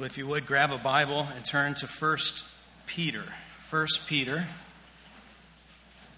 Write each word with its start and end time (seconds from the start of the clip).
Well, 0.00 0.06
if 0.06 0.16
you 0.16 0.26
would 0.28 0.46
grab 0.46 0.70
a 0.70 0.78
Bible 0.78 1.28
and 1.36 1.44
turn 1.44 1.74
to 1.74 1.86
1 1.86 2.16
Peter. 2.86 3.22
1 3.68 3.86
Peter. 4.06 4.46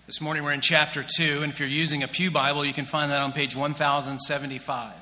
This 0.07 0.21
morning 0.21 0.45
we're 0.45 0.53
in 0.53 0.61
chapter 0.61 1.03
2, 1.05 1.43
and 1.43 1.53
if 1.53 1.59
you're 1.59 1.69
using 1.69 2.05
a 2.05 2.07
Pew 2.07 2.31
Bible, 2.31 2.65
you 2.65 2.73
can 2.73 2.87
find 2.87 3.11
that 3.11 3.21
on 3.21 3.33
page 3.33 3.57
1075. 3.57 4.93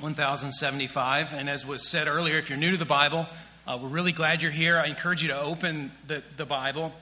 1075. 0.00 1.32
And 1.32 1.48
as 1.48 1.64
was 1.64 1.88
said 1.88 2.08
earlier, 2.08 2.38
if 2.38 2.50
you're 2.50 2.58
new 2.58 2.72
to 2.72 2.76
the 2.76 2.84
Bible, 2.84 3.28
uh, 3.64 3.78
we're 3.80 3.88
really 3.88 4.10
glad 4.10 4.42
you're 4.42 4.50
here. 4.50 4.78
I 4.78 4.86
encourage 4.86 5.22
you 5.22 5.28
to 5.28 5.40
open 5.40 5.92
the, 6.08 6.24
the 6.36 6.44
Bible 6.44 6.92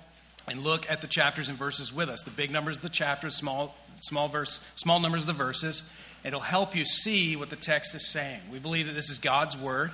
and 0.48 0.60
look 0.60 0.90
at 0.90 1.00
the 1.00 1.06
chapters 1.06 1.48
and 1.48 1.56
verses 1.56 1.94
with 1.94 2.10
us. 2.10 2.24
The 2.24 2.30
big 2.30 2.50
numbers 2.50 2.76
of 2.76 2.82
the 2.82 2.90
chapters, 2.90 3.36
small, 3.36 3.74
small, 4.00 4.28
verse, 4.28 4.60
small 4.74 5.00
numbers 5.00 5.22
of 5.22 5.28
the 5.28 5.32
verses. 5.32 5.90
It'll 6.24 6.40
help 6.40 6.76
you 6.76 6.84
see 6.84 7.36
what 7.36 7.50
the 7.50 7.56
text 7.56 7.94
is 7.94 8.06
saying. 8.06 8.40
We 8.52 8.58
believe 8.58 8.86
that 8.86 8.92
this 8.92 9.08
is 9.08 9.18
God's 9.18 9.56
word, 9.56 9.92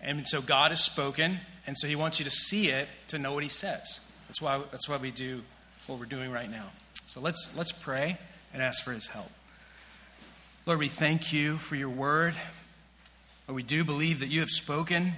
and 0.00 0.26
so 0.26 0.40
God 0.40 0.70
has 0.70 0.82
spoken, 0.82 1.38
and 1.66 1.78
so 1.78 1.86
He 1.86 1.96
wants 1.96 2.18
you 2.18 2.24
to 2.24 2.30
see 2.30 2.68
it 2.68 2.88
to 3.08 3.18
know 3.18 3.32
what 3.32 3.42
He 3.42 3.48
says. 3.48 4.00
That's 4.26 4.40
why, 4.40 4.60
that's 4.70 4.88
why 4.88 4.96
we 4.96 5.10
do 5.10 5.42
what 5.86 5.98
we're 5.98 6.06
doing 6.06 6.32
right 6.32 6.50
now. 6.50 6.66
So 7.06 7.20
let's, 7.20 7.56
let's 7.56 7.72
pray 7.72 8.18
and 8.52 8.62
ask 8.62 8.82
for 8.84 8.92
His 8.92 9.06
help. 9.06 9.30
Lord, 10.66 10.78
we 10.78 10.88
thank 10.88 11.32
you 11.32 11.58
for 11.58 11.76
your 11.76 11.88
word. 11.88 12.34
Lord, 13.46 13.56
we 13.56 13.62
do 13.62 13.84
believe 13.84 14.20
that 14.20 14.28
you 14.28 14.40
have 14.40 14.50
spoken, 14.50 15.12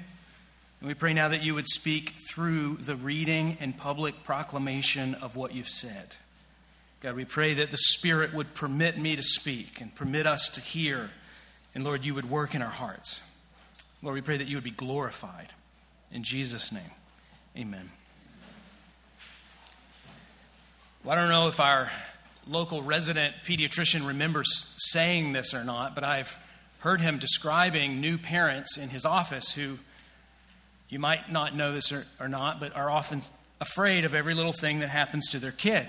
and 0.81 0.89
we 0.89 0.95
pray 0.95 1.15
now 1.15 1.29
that 1.29 1.43
you 1.43 1.55
would 1.55 1.69
speak 1.69 2.15
through 2.29 2.77
the 2.77 2.97
reading 2.97 3.57
and 3.61 3.77
public 3.77 4.25
proclamation 4.25 5.15
of 5.15 5.37
what 5.37 5.55
you've 5.55 5.69
said. 5.69 6.17
God, 7.05 7.17
we 7.17 7.27
pray 7.27 7.53
that 7.53 7.71
the 7.71 7.77
Spirit 7.77 8.33
would 8.33 8.55
permit 8.55 8.97
me 8.97 9.15
to 9.15 9.23
speak 9.23 9.83
and 9.83 9.95
permit 9.95 10.27
us 10.27 10.49
to 10.49 10.61
hear. 10.63 11.11
And 11.75 11.85
Lord, 11.85 12.03
you 12.07 12.15
would 12.15 12.31
work 12.31 12.55
in 12.55 12.63
our 12.63 12.71
hearts. 12.71 13.21
Lord, 14.01 14.15
we 14.15 14.23
pray 14.23 14.39
that 14.39 14.49
you 14.49 14.57
would 14.57 14.65
be 14.65 14.71
glorified. 14.71 15.49
In 16.11 16.23
Jesus' 16.23 16.73
name, 16.73 16.93
amen. 17.59 17.91
Well, 21.05 21.15
I 21.15 21.21
don't 21.21 21.29
know 21.29 21.49
if 21.49 21.61
our 21.61 21.91
local 22.49 22.81
resident 22.81 23.35
pediatrician 23.45 24.07
remembers 24.07 24.73
saying 24.79 25.35
this 25.35 25.53
or 25.53 25.63
not, 25.63 25.95
but 25.95 26.05
I've 26.05 26.35
heard 26.79 27.03
him 27.03 27.19
describing 27.19 28.01
new 28.01 28.17
parents 28.17 28.79
in 28.79 28.89
his 28.89 29.05
office 29.05 29.53
who 29.53 29.79
you 30.89 30.99
might 30.99 31.31
not 31.31 31.55
know 31.55 31.71
this 31.71 31.93
or, 31.93 32.07
or 32.19 32.29
not, 32.29 32.61
but 32.61 32.75
are 32.75 32.89
often 32.89 33.21
afraid 33.61 34.07
of 34.07 34.15
every 34.15 34.33
little 34.33 34.55
thing 34.55 34.79
that 34.79 34.89
happens 34.89 35.29
to 35.33 35.39
their 35.39 35.53
kid. 35.53 35.89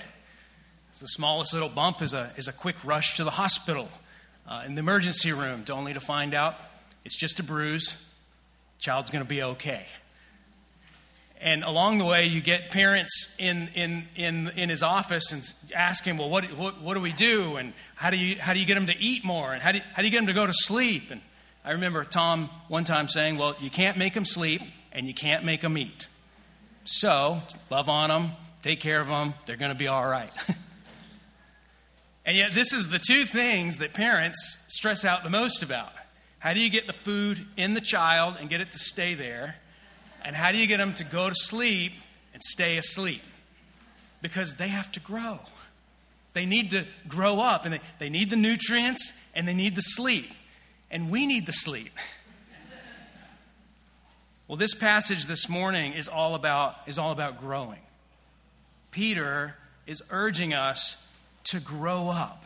The 1.00 1.08
smallest 1.08 1.54
little 1.54 1.68
bump 1.68 2.02
is 2.02 2.14
a, 2.14 2.32
is 2.38 2.48
a 2.48 2.54
quick 2.54 2.78
rush 2.86 3.18
to 3.18 3.26
the 3.26 3.32
hospital 3.32 3.90
uh, 4.48 4.64
in 4.66 4.76
the 4.76 4.80
emergency 4.80 5.34
room, 5.34 5.66
to 5.66 5.74
only 5.74 5.94
to 5.94 6.00
find 6.00 6.34
out 6.34 6.56
it's 7.04 7.18
just 7.18 7.38
a 7.40 7.44
bruise. 7.44 8.02
Child's 8.80 9.12
going 9.12 9.24
to 9.24 9.28
be 9.28 9.44
okay. 9.44 9.86
And 11.42 11.66
along 11.66 11.98
the 11.98 12.06
way, 12.06 12.26
you 12.28 12.40
get 12.40 12.72
parents 12.72 13.36
in, 13.38 13.68
in, 13.76 14.08
in, 14.16 14.52
in 14.56 14.70
his 14.70 14.84
office 14.84 15.34
and 15.34 15.44
ask 15.76 16.06
him, 16.06 16.18
Well, 16.18 16.30
what, 16.30 16.46
what, 16.54 16.82
what 16.82 16.94
do 16.94 17.02
we 17.02 17.12
do? 17.12 17.58
And 17.58 17.74
how 17.96 18.10
do, 18.10 18.18
you, 18.18 18.38
how 18.40 18.54
do 18.54 18.60
you 18.60 18.66
get 18.66 18.78
him 18.78 18.88
to 18.88 18.98
eat 18.98 19.26
more? 19.26 19.54
And 19.54 19.62
how 19.62 19.74
do, 19.74 19.80
you, 19.80 19.84
how 19.92 20.02
do 20.02 20.08
you 20.08 20.12
get 20.12 20.22
him 20.22 20.28
to 20.28 20.34
go 20.34 20.48
to 20.48 20.54
sleep? 20.54 21.12
And 21.12 21.20
I 21.66 21.72
remember 21.72 22.06
Tom 22.06 22.50
one 22.70 22.86
time 22.86 23.10
saying, 23.10 23.38
Well, 23.38 23.56
you 23.60 23.70
can't 23.70 23.98
make 23.98 24.16
him 24.16 24.24
sleep 24.24 24.62
and 24.94 25.08
you 25.08 25.14
can't 25.14 25.44
make 25.44 25.62
him 25.62 25.78
eat. 25.78 26.08
So, 26.86 27.42
love 27.70 27.90
on 27.90 28.10
them, 28.10 28.32
take 28.62 28.80
care 28.80 29.02
of 29.02 29.08
them, 29.08 29.34
they're 29.46 29.58
going 29.58 29.72
to 29.72 29.78
be 29.78 29.88
all 29.88 30.08
right. 30.08 30.32
And 32.26 32.36
yet, 32.36 32.52
this 32.52 32.74
is 32.74 32.90
the 32.90 33.00
two 33.00 33.24
things 33.24 33.78
that 33.78 33.94
parents 33.94 34.66
stress 34.68 35.06
out 35.06 35.24
the 35.24 35.30
most 35.30 35.62
about. 35.62 35.94
How 36.40 36.54
do 36.54 36.60
you 36.60 36.70
get 36.70 36.88
the 36.88 36.94
food 36.94 37.46
in 37.56 37.74
the 37.74 37.82
child 37.82 38.36
and 38.40 38.50
get 38.50 38.62
it 38.62 38.72
to 38.72 38.80
stay 38.80 39.14
there? 39.14 39.58
And 40.24 40.36
how 40.36 40.52
do 40.52 40.58
you 40.58 40.68
get 40.68 40.78
them 40.78 40.94
to 40.96 41.04
go 41.04 41.30
to 41.30 41.36
sleep 41.36 41.92
and 42.34 42.42
stay 42.42 42.78
asleep? 42.78 43.22
Because 44.22 44.56
they 44.56 44.70
have 44.70 44.92
to 44.94 45.00
grow. 45.00 45.40
They 46.34 46.46
need 46.46 46.72
to 46.72 46.86
grow 47.08 47.40
up 47.40 47.66
and 47.66 47.76
they, 47.76 47.80
they 48.00 48.10
need 48.10 48.30
the 48.32 48.36
nutrients 48.36 49.30
and 49.36 49.48
they 49.48 49.54
need 49.54 49.76
the 49.76 49.82
sleep. 49.82 50.30
And 50.90 51.12
we 51.12 51.28
need 51.28 51.46
the 51.46 51.54
sleep. 51.54 51.92
Well, 54.48 54.58
this 54.58 54.76
passage 54.76 55.26
this 55.26 55.48
morning 55.50 55.94
is 55.94 56.08
all 56.08 56.36
about, 56.36 56.76
is 56.86 57.00
all 57.00 57.12
about 57.12 57.40
growing. 57.40 57.80
Peter 58.92 59.56
is 59.88 60.04
urging 60.10 60.54
us 60.54 61.05
to 61.46 61.60
grow 61.60 62.10
up. 62.10 62.46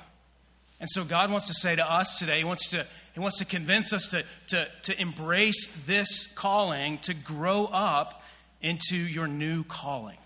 And 0.80 0.90
so 0.90 1.04
God 1.04 1.30
wants 1.30 1.48
to 1.48 1.54
say 1.54 1.76
to 1.76 1.92
us 1.92 2.18
today, 2.20 2.40
He 2.40 2.44
wants 2.46 2.70
to, 2.70 2.86
he 3.14 3.20
wants 3.20 3.40
to 3.40 3.46
convince 3.46 3.92
us 3.92 4.08
to, 4.10 4.24
to, 4.48 4.68
to 4.84 5.02
embrace 5.02 5.68
this 5.86 6.28
calling, 6.28 7.00
to 7.00 7.14
grow 7.14 7.66
up 7.66 8.24
into 8.62 8.96
your 8.96 9.28
new 9.28 9.64
calling. 9.64 10.18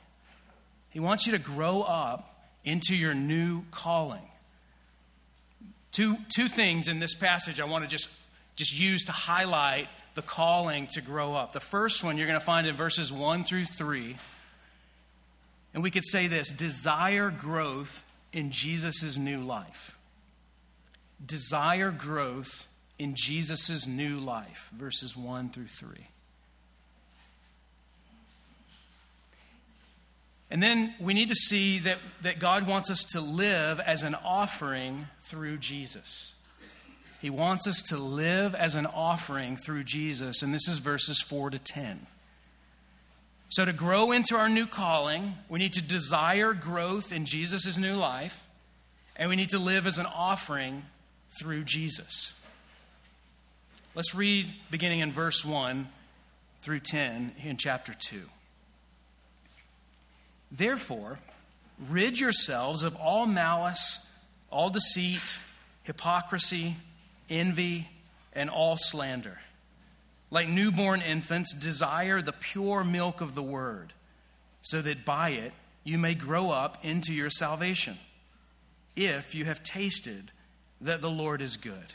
He 0.90 1.00
wants 1.00 1.26
you 1.26 1.32
to 1.32 1.40
grow 1.40 1.82
up 1.82 2.48
into 2.64 2.96
your 2.96 3.16
new 3.16 3.64
calling. 3.72 4.22
Two, 5.92 6.18
two 6.36 6.48
things 6.48 6.88
in 6.88 7.00
this 7.00 7.16
passage 7.16 7.60
I 7.60 7.66
want 7.66 7.84
to 7.84 7.90
just, 7.90 8.10
just 8.56 8.78
use 8.78 9.06
to 9.06 9.12
highlight 9.12 9.88
the 10.16 10.22
calling 10.22 10.88
to 10.88 11.02
grow 11.02 11.34
up. 11.34 11.54
The 11.54 11.60
first 11.60 12.04
one 12.04 12.18
you're 12.18 12.28
going 12.28 12.40
to 12.40 12.46
find 12.46 12.68
in 12.68 12.76
verses 12.76 13.12
1 13.12 13.44
through 13.44 13.66
3. 13.66 14.16
And 15.74 15.82
we 15.82 15.90
could 15.90 16.06
say 16.06 16.28
this 16.28 16.50
desire 16.50 17.32
growth 17.32 18.04
in 18.34 18.52
Jesus' 18.52 19.18
new 19.18 19.42
life. 19.42 19.98
Desire 21.26 21.92
growth 21.92 22.68
in 23.00 23.14
Jesus' 23.16 23.88
new 23.88 24.20
life, 24.20 24.70
verses 24.76 25.16
1 25.16 25.50
through 25.50 25.68
3. 25.68 26.08
And 30.52 30.62
then 30.62 30.94
we 31.00 31.14
need 31.14 31.30
to 31.30 31.36
see 31.36 31.80
that, 31.80 31.98
that 32.22 32.38
God 32.40 32.68
wants 32.68 32.92
us 32.92 33.04
to 33.14 33.22
live 33.22 33.80
as 33.80 34.04
an 34.04 34.16
offering 34.16 35.08
through 35.24 35.58
Jesus. 35.58 36.34
He 37.22 37.30
wants 37.30 37.68
us 37.68 37.82
to 37.84 37.98
live 37.98 38.54
as 38.54 38.76
an 38.76 38.86
offering 38.86 39.58
through 39.58 39.86
Jesus, 39.86 40.44
and 40.44 40.54
this 40.54 40.68
is 40.68 40.78
verses 40.80 41.22
4 41.22 41.52
to 41.52 41.60
10. 41.60 42.06
So, 43.53 43.66
to 43.66 43.72
grow 43.72 44.12
into 44.12 44.36
our 44.36 44.50
new 44.50 44.66
calling, 44.66 45.36
we 45.47 45.59
need 45.59 45.74
to 45.74 45.81
desire 45.84 46.56
growth 46.56 47.14
in 47.14 47.24
Jesus' 47.24 47.78
new 47.78 47.96
life, 47.96 48.47
and 49.16 49.30
we 49.30 49.36
need 49.36 49.50
to 49.50 49.59
live 49.59 49.86
as 49.86 50.00
an 50.00 50.08
offering 50.08 50.81
through 51.40 51.63
Jesus. 51.66 52.34
Let's 53.94 54.16
read 54.16 54.52
beginning 54.72 55.02
in 55.02 55.12
verse 55.12 55.46
1 55.46 55.88
through 56.63 56.80
10 56.80 57.34
in 57.44 57.58
chapter 57.58 57.94
2. 57.94 58.22
Therefore, 60.52 61.19
rid 61.88 62.19
yourselves 62.19 62.84
of 62.84 62.96
all 62.96 63.28
malice, 63.28 64.09
all 64.50 64.72
deceit, 64.72 65.38
hypocrisy, 65.84 66.78
envy, 67.30 67.88
and 68.34 68.50
all 68.50 68.78
slander 68.80 69.43
like 70.34 70.50
newborn 70.50 71.00
infants, 71.00 71.54
desire 71.54 72.20
the 72.20 72.34
pure 72.34 72.84
milk 72.84 73.22
of 73.22 73.36
the 73.36 73.44
word, 73.44 73.94
so 74.64 74.82
that 74.82 75.06
by 75.06 75.30
it 75.30 75.54
you 75.84 76.00
may 76.00 76.16
grow 76.16 76.50
up 76.50 76.84
into 76.84 77.14
your 77.14 77.30
salvation, 77.30 77.96
if 78.96 79.36
you 79.36 79.46
have 79.46 79.62
tasted 79.62 80.32
that 80.82 81.02
the 81.02 81.10
Lord 81.10 81.40
is 81.40 81.56
good. 81.56 81.94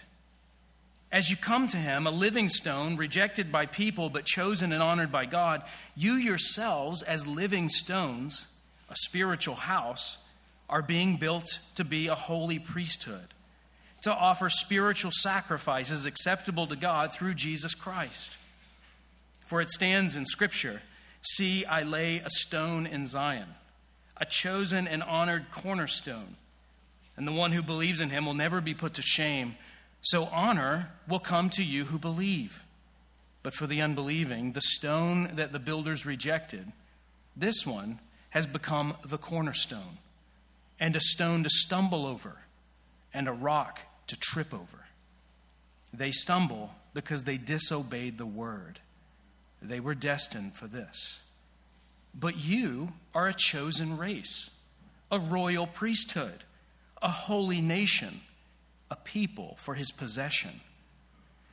As 1.11 1.31
you 1.31 1.37
come 1.37 1.67
to 1.67 1.77
him, 1.77 2.07
a 2.07 2.13
living 2.13 2.49
stone, 2.49 2.97
rejected 2.97 3.51
by 3.51 3.67
people 3.67 4.09
but 4.09 4.25
chosen 4.25 4.73
and 4.73 4.85
honored 4.85 5.11
by 5.11 5.27
God, 5.27 5.65
you 5.97 6.13
yourselves, 6.13 7.03
as 7.03 7.27
living 7.27 7.69
stones, 7.69 8.47
a 8.89 8.95
spiritual 8.95 9.57
house, 9.57 10.19
are 10.71 10.83
being 10.83 11.17
built 11.17 11.59
to 11.75 11.85
be 11.85 12.07
a 12.07 12.15
holy 12.15 12.61
priesthood 12.61 13.35
to 14.03 14.15
offer 14.15 14.49
spiritual 14.49 15.11
sacrifices 15.13 16.07
acceptable 16.07 16.67
to 16.67 16.77
God 16.77 17.13
through 17.13 17.35
Jesus 17.35 17.75
Christ. 17.75 18.38
For 19.49 19.63
it 19.63 19.71
stands 19.71 20.15
in 20.15 20.27
Scripture 20.27 20.83
See, 21.23 21.65
I 21.65 21.83
lay 21.83 22.19
a 22.19 22.31
stone 22.31 22.87
in 22.87 23.07
Zion, 23.07 23.49
a 24.19 24.27
chosen 24.27 24.87
and 24.87 25.03
honored 25.03 25.51
cornerstone, 25.51 26.37
and 27.17 27.27
the 27.27 27.33
one 27.33 27.53
who 27.53 27.63
believes 27.63 28.01
in 28.01 28.11
him 28.11 28.27
will 28.27 28.35
never 28.35 28.61
be 28.61 28.75
put 28.75 28.95
to 28.95 29.03
shame. 29.03 29.57
So 30.03 30.25
honor 30.27 30.91
will 31.09 31.19
come 31.19 31.51
to 31.51 31.65
you 31.65 31.87
who 31.87 31.99
believe. 31.99 32.63
But 33.43 33.55
for 33.55 33.67
the 33.67 33.81
unbelieving, 33.81 34.53
the 34.53 34.61
stone 34.61 35.31
that 35.33 35.53
the 35.53 35.59
builders 35.59 36.07
rejected, 36.07 36.71
this 37.35 37.67
one 37.67 37.99
has 38.31 38.47
become 38.47 38.97
the 39.05 39.19
cornerstone, 39.19 39.99
and 40.79 40.95
a 40.95 41.01
stone 41.01 41.43
to 41.43 41.51
stumble 41.51 42.07
over, 42.07 42.37
and 43.15 43.27
a 43.27 43.33
rock 43.33 43.81
to 44.09 44.17
trip 44.17 44.53
over. 44.53 44.87
They 45.93 46.13
stumble 46.13 46.75
because 46.93 47.25
they 47.25 47.39
disobeyed 47.39 48.19
the 48.19 48.27
word. 48.27 48.81
They 49.61 49.81
were 49.81 49.95
destined 49.95 50.55
for 50.55 50.67
this. 50.67 51.21
But 52.15 52.37
you 52.37 52.93
are 53.15 53.29
a 53.29 53.35
chosen 53.35 53.97
race, 53.97 54.51
a 55.11 55.19
royal 55.19 55.67
priesthood, 55.67 56.45
a 57.03 57.09
holy 57.09 57.61
nation, 57.61 58.21
a 58.91 58.97
people 58.97 59.57
for 59.59 59.75
his 59.75 59.91
possession, 59.91 60.61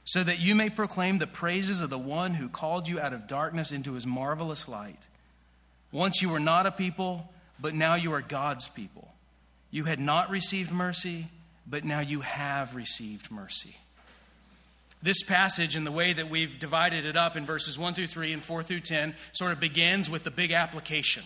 so 0.04 0.24
that 0.24 0.40
you 0.40 0.56
may 0.56 0.70
proclaim 0.70 1.18
the 1.18 1.28
praises 1.28 1.82
of 1.82 1.90
the 1.90 1.98
one 1.98 2.36
who 2.36 2.48
called 2.48 2.88
you 2.88 3.00
out 3.00 3.14
of 3.14 3.28
darkness 3.28 3.72
into 3.72 3.94
his 3.94 4.06
marvelous 4.06 4.68
light. 4.68 5.08
Once 5.92 6.22
you 6.22 6.30
were 6.30 6.40
not 6.40 6.66
a 6.66 6.72
people, 6.72 7.32
but 7.60 7.74
now 7.74 7.96
you 7.96 8.14
are 8.14 8.22
God's 8.22 8.68
people. 8.68 9.14
You 9.72 9.86
had 9.86 10.00
not 10.00 10.30
received 10.30 10.72
mercy, 10.72 11.28
but 11.68 11.84
now 11.84 12.00
you 12.00 12.22
have 12.22 12.76
received 12.76 13.32
mercy. 13.32 13.76
This 15.06 15.22
passage, 15.22 15.76
and 15.76 15.86
the 15.86 15.92
way 15.92 16.14
that 16.14 16.32
we've 16.32 16.58
divided 16.58 17.06
it 17.06 17.16
up 17.16 17.36
in 17.36 17.46
verses 17.46 17.78
1 17.78 17.94
through 17.94 18.08
3 18.08 18.34
and 18.34 18.44
4 18.44 18.64
through 18.64 18.80
10, 18.80 19.14
sort 19.34 19.52
of 19.52 19.60
begins 19.60 20.10
with 20.10 20.24
the 20.24 20.32
big 20.32 20.52
application. 20.52 21.22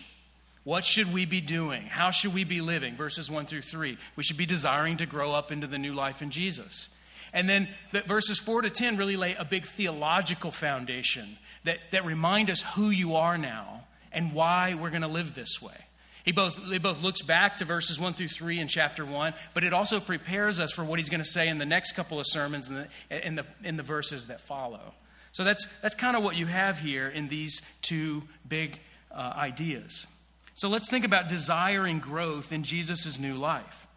What 0.64 0.84
should 0.84 1.14
we 1.14 1.24
be 1.24 1.40
doing? 1.40 1.84
How 1.84 2.10
should 2.10 2.34
we 2.34 2.44
be 2.44 2.60
living? 2.60 2.94
Verses 2.94 3.30
1 3.30 3.46
through 3.46 3.62
3. 3.62 3.96
We 4.16 4.22
should 4.22 4.36
be 4.36 4.44
desiring 4.44 4.98
to 4.98 5.06
grow 5.06 5.32
up 5.32 5.50
into 5.50 5.66
the 5.66 5.78
new 5.78 5.94
life 5.94 6.20
in 6.20 6.28
Jesus. 6.28 6.90
And 7.32 7.48
then 7.48 7.70
the 7.92 8.02
verses 8.02 8.38
4 8.38 8.60
to 8.60 8.68
10 8.68 8.98
really 8.98 9.16
lay 9.16 9.32
a 9.32 9.46
big 9.46 9.64
theological 9.64 10.50
foundation 10.50 11.38
that, 11.64 11.78
that 11.92 12.04
remind 12.04 12.50
us 12.50 12.60
who 12.74 12.90
you 12.90 13.16
are 13.16 13.38
now 13.38 13.84
and 14.12 14.34
why 14.34 14.74
we're 14.74 14.90
going 14.90 15.00
to 15.00 15.08
live 15.08 15.32
this 15.32 15.62
way. 15.62 15.86
He 16.30 16.32
both, 16.32 16.64
he 16.70 16.78
both 16.78 17.02
looks 17.02 17.22
back 17.22 17.56
to 17.56 17.64
verses 17.64 17.98
1 17.98 18.14
through 18.14 18.28
3 18.28 18.60
in 18.60 18.68
chapter 18.68 19.04
1, 19.04 19.34
but 19.52 19.64
it 19.64 19.72
also 19.72 19.98
prepares 19.98 20.60
us 20.60 20.70
for 20.70 20.84
what 20.84 21.00
he's 21.00 21.08
going 21.08 21.18
to 21.18 21.28
say 21.28 21.48
in 21.48 21.58
the 21.58 21.66
next 21.66 21.96
couple 21.96 22.20
of 22.20 22.26
sermons 22.28 22.68
in 22.68 22.76
the, 22.76 23.26
in 23.26 23.34
the, 23.34 23.44
in 23.64 23.76
the 23.76 23.82
verses 23.82 24.28
that 24.28 24.40
follow. 24.40 24.94
So 25.32 25.42
that's, 25.42 25.66
that's 25.80 25.96
kind 25.96 26.16
of 26.16 26.22
what 26.22 26.36
you 26.36 26.46
have 26.46 26.78
here 26.78 27.08
in 27.08 27.26
these 27.26 27.62
two 27.82 28.22
big 28.48 28.78
uh, 29.10 29.32
ideas. 29.36 30.06
So 30.54 30.68
let's 30.68 30.88
think 30.88 31.04
about 31.04 31.28
desiring 31.28 31.98
growth 31.98 32.52
in 32.52 32.62
Jesus' 32.62 33.18
new 33.18 33.36
life. 33.36 33.88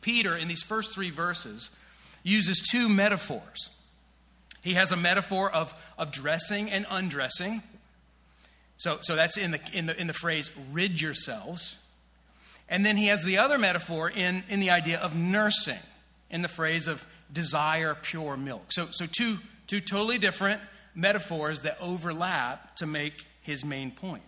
Peter, 0.00 0.34
in 0.34 0.48
these 0.48 0.62
first 0.62 0.94
three 0.94 1.10
verses, 1.10 1.70
uses 2.22 2.66
two 2.70 2.88
metaphors. 2.88 3.68
He 4.62 4.72
has 4.72 4.90
a 4.90 4.96
metaphor 4.96 5.52
of, 5.52 5.74
of 5.98 6.12
dressing 6.12 6.70
and 6.70 6.86
undressing. 6.88 7.62
So, 8.78 8.98
so 9.02 9.16
that's 9.16 9.36
in 9.36 9.50
the, 9.50 9.60
in, 9.72 9.86
the, 9.86 10.00
in 10.00 10.06
the 10.06 10.14
phrase, 10.14 10.50
rid 10.72 11.00
yourselves. 11.00 11.76
And 12.68 12.86
then 12.86 12.96
he 12.96 13.06
has 13.06 13.24
the 13.24 13.38
other 13.38 13.58
metaphor 13.58 14.08
in, 14.08 14.44
in 14.48 14.60
the 14.60 14.70
idea 14.70 14.98
of 14.98 15.14
nursing, 15.14 15.78
in 16.30 16.42
the 16.42 16.48
phrase 16.48 16.86
of 16.86 17.04
desire 17.32 17.96
pure 18.00 18.36
milk. 18.36 18.72
So, 18.72 18.86
so 18.90 19.06
two, 19.06 19.38
two 19.66 19.80
totally 19.80 20.18
different 20.18 20.60
metaphors 20.94 21.62
that 21.62 21.76
overlap 21.80 22.76
to 22.76 22.86
make 22.86 23.26
his 23.42 23.64
main 23.64 23.90
point. 23.90 24.22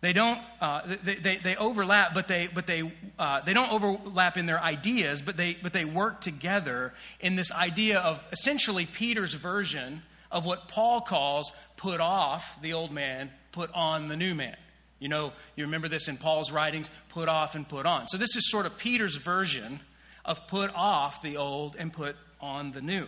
They 0.00 0.12
don't, 0.12 0.38
uh, 0.60 0.82
they, 1.02 1.16
they, 1.16 1.36
they, 1.38 1.56
overlap, 1.56 2.14
but, 2.14 2.28
they, 2.28 2.48
but 2.52 2.68
they, 2.68 2.92
uh, 3.18 3.40
they 3.40 3.52
don't 3.52 3.72
overlap 3.72 4.36
in 4.36 4.46
their 4.46 4.62
ideas, 4.62 5.20
but 5.20 5.36
they, 5.36 5.56
but 5.60 5.72
they 5.72 5.84
work 5.84 6.20
together 6.20 6.94
in 7.18 7.34
this 7.34 7.50
idea 7.50 7.98
of 7.98 8.24
essentially 8.30 8.86
Peter's 8.86 9.34
version 9.34 10.02
of 10.30 10.46
what 10.46 10.68
Paul 10.68 11.00
calls 11.00 11.52
put 11.76 12.00
off 12.00 12.60
the 12.62 12.74
old 12.74 12.92
man, 12.92 13.30
put 13.52 13.70
on 13.74 14.08
the 14.08 14.16
new 14.16 14.34
man. 14.34 14.56
You 15.00 15.08
know, 15.08 15.32
you 15.54 15.64
remember 15.64 15.88
this 15.88 16.08
in 16.08 16.16
Paul's 16.16 16.50
writings 16.50 16.90
put 17.10 17.28
off 17.28 17.54
and 17.54 17.68
put 17.68 17.86
on. 17.86 18.08
So 18.08 18.16
this 18.16 18.36
is 18.36 18.50
sort 18.50 18.66
of 18.66 18.78
Peter's 18.78 19.16
version 19.16 19.80
of 20.24 20.46
put 20.48 20.74
off 20.74 21.22
the 21.22 21.36
old 21.36 21.76
and 21.76 21.92
put 21.92 22.16
on 22.40 22.72
the 22.72 22.82
new. 22.82 23.06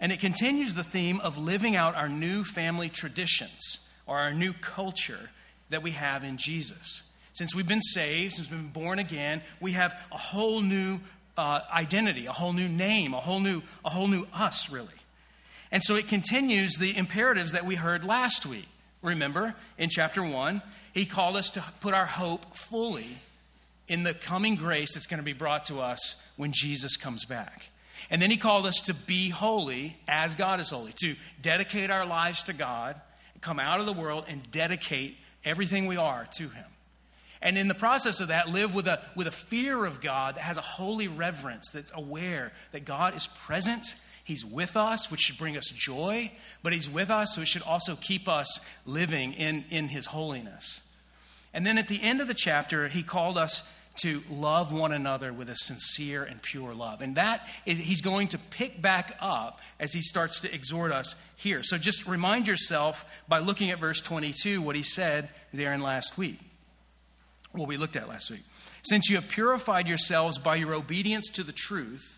And 0.00 0.12
it 0.12 0.20
continues 0.20 0.74
the 0.74 0.84
theme 0.84 1.20
of 1.20 1.38
living 1.38 1.76
out 1.76 1.94
our 1.94 2.08
new 2.08 2.44
family 2.44 2.88
traditions 2.88 3.78
or 4.06 4.18
our 4.18 4.34
new 4.34 4.52
culture 4.52 5.30
that 5.70 5.82
we 5.82 5.92
have 5.92 6.24
in 6.24 6.36
Jesus. 6.36 7.02
Since 7.32 7.54
we've 7.54 7.66
been 7.66 7.80
saved, 7.80 8.34
since 8.34 8.50
we've 8.50 8.60
been 8.60 8.82
born 8.82 8.98
again, 8.98 9.42
we 9.60 9.72
have 9.72 9.98
a 10.12 10.18
whole 10.18 10.60
new 10.60 11.00
uh, 11.36 11.60
identity, 11.72 12.26
a 12.26 12.32
whole 12.32 12.52
new 12.52 12.68
name, 12.68 13.14
a 13.14 13.20
whole 13.20 13.40
new, 13.40 13.62
a 13.84 13.90
whole 13.90 14.08
new 14.08 14.26
us, 14.32 14.70
really. 14.70 14.88
And 15.72 15.82
so 15.82 15.96
it 15.96 16.06
continues 16.06 16.74
the 16.74 16.96
imperatives 16.96 17.52
that 17.52 17.64
we 17.64 17.74
heard 17.74 18.04
last 18.04 18.46
week. 18.46 18.68
Remember, 19.04 19.54
in 19.78 19.90
chapter 19.90 20.24
1, 20.24 20.62
he 20.92 21.06
called 21.06 21.36
us 21.36 21.50
to 21.50 21.64
put 21.80 21.94
our 21.94 22.06
hope 22.06 22.56
fully 22.56 23.18
in 23.86 24.02
the 24.02 24.14
coming 24.14 24.56
grace 24.56 24.94
that's 24.94 25.06
going 25.06 25.20
to 25.20 25.24
be 25.24 25.34
brought 25.34 25.66
to 25.66 25.80
us 25.80 26.20
when 26.36 26.52
Jesus 26.52 26.96
comes 26.96 27.24
back. 27.24 27.64
And 28.10 28.20
then 28.20 28.30
he 28.30 28.36
called 28.36 28.66
us 28.66 28.80
to 28.86 28.94
be 28.94 29.28
holy 29.28 29.96
as 30.08 30.34
God 30.34 30.58
is 30.58 30.70
holy, 30.70 30.92
to 31.02 31.14
dedicate 31.42 31.90
our 31.90 32.06
lives 32.06 32.44
to 32.44 32.52
God, 32.52 33.00
come 33.42 33.60
out 33.60 33.78
of 33.78 33.86
the 33.86 33.92
world 33.92 34.24
and 34.26 34.50
dedicate 34.50 35.18
everything 35.44 35.86
we 35.86 35.98
are 35.98 36.26
to 36.38 36.48
Him. 36.48 36.64
And 37.42 37.58
in 37.58 37.68
the 37.68 37.74
process 37.74 38.20
of 38.20 38.28
that, 38.28 38.48
live 38.48 38.74
with 38.74 38.88
a, 38.88 39.02
with 39.14 39.26
a 39.26 39.32
fear 39.32 39.84
of 39.84 40.00
God 40.00 40.36
that 40.36 40.40
has 40.40 40.56
a 40.56 40.62
holy 40.62 41.08
reverence, 41.08 41.70
that's 41.70 41.92
aware 41.94 42.52
that 42.72 42.86
God 42.86 43.14
is 43.14 43.26
present, 43.26 43.96
He's 44.24 44.44
with 44.44 44.76
us, 44.76 45.10
which 45.10 45.20
should 45.20 45.38
bring 45.38 45.56
us 45.56 45.70
joy, 45.70 46.32
but 46.62 46.72
He's 46.72 46.88
with 46.88 47.10
us, 47.10 47.34
so 47.34 47.42
it 47.42 47.48
should 47.48 47.62
also 47.62 47.96
keep 47.96 48.26
us 48.26 48.60
living 48.86 49.34
in, 49.34 49.64
in 49.68 49.88
His 49.88 50.06
holiness. 50.06 50.82
And 51.52 51.66
then 51.66 51.78
at 51.78 51.88
the 51.88 52.02
end 52.02 52.20
of 52.20 52.26
the 52.26 52.34
chapter, 52.34 52.88
He 52.88 53.02
called 53.02 53.36
us 53.36 53.70
to 53.96 54.22
love 54.28 54.72
one 54.72 54.92
another 54.92 55.32
with 55.32 55.48
a 55.48 55.56
sincere 55.56 56.24
and 56.24 56.42
pure 56.42 56.74
love. 56.74 57.00
And 57.00 57.16
that 57.16 57.48
he's 57.64 58.00
going 58.00 58.28
to 58.28 58.38
pick 58.38 58.82
back 58.82 59.16
up 59.20 59.60
as 59.78 59.92
he 59.92 60.00
starts 60.00 60.40
to 60.40 60.52
exhort 60.52 60.90
us 60.90 61.14
here. 61.36 61.62
So 61.62 61.78
just 61.78 62.06
remind 62.06 62.48
yourself 62.48 63.04
by 63.28 63.38
looking 63.38 63.70
at 63.70 63.78
verse 63.78 64.00
22 64.00 64.60
what 64.60 64.74
he 64.74 64.82
said 64.82 65.28
there 65.52 65.72
in 65.72 65.80
last 65.80 66.18
week. 66.18 66.38
What 67.52 67.68
we 67.68 67.76
looked 67.76 67.94
at 67.94 68.08
last 68.08 68.30
week. 68.30 68.42
Since 68.82 69.08
you 69.08 69.16
have 69.16 69.28
purified 69.28 69.86
yourselves 69.86 70.38
by 70.38 70.56
your 70.56 70.74
obedience 70.74 71.30
to 71.30 71.44
the 71.44 71.52
truth, 71.52 72.13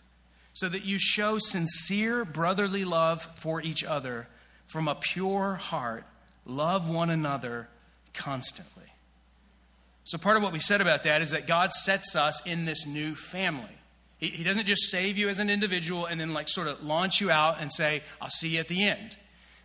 so 0.57 0.71
that 0.71 0.87
you 0.87 0.99
show 0.99 1.37
sincere 1.37 2.25
brotherly 2.25 2.83
love 2.83 3.29
for 3.35 3.61
each 3.61 3.85
other 3.85 4.27
from 4.65 4.89
a 4.89 4.95
pure 4.95 5.57
heart, 5.57 6.07
love 6.47 6.89
one 6.89 7.11
another 7.11 7.69
constantly. 8.15 8.85
So, 10.05 10.17
part 10.17 10.39
of 10.39 10.43
what 10.43 10.55
we 10.55 10.59
said 10.59 10.81
about 10.81 11.03
that 11.03 11.21
is 11.21 11.33
that 11.33 11.47
God 11.47 11.75
sets 11.75 12.17
us 12.17 12.41
in 12.47 12.65
this 12.65 12.87
new 12.87 13.15
family. 13.15 13.69
He, 14.17 14.43
doesn't 14.45 14.65
just 14.65 14.85
save 14.85 15.19
you 15.19 15.29
as 15.29 15.41
an 15.41 15.51
individual 15.51 16.07
and 16.07 16.19
then, 16.19 16.33
like, 16.33 16.49
sort 16.49 16.69
of 16.69 16.83
launch 16.83 17.21
you 17.21 17.31
out 17.31 17.61
and 17.61 17.71
say, 17.71 18.03
I'll 18.19 18.31
see 18.31 18.49
you 18.49 18.61
at 18.61 18.69
the 18.69 18.83
end. 18.83 19.19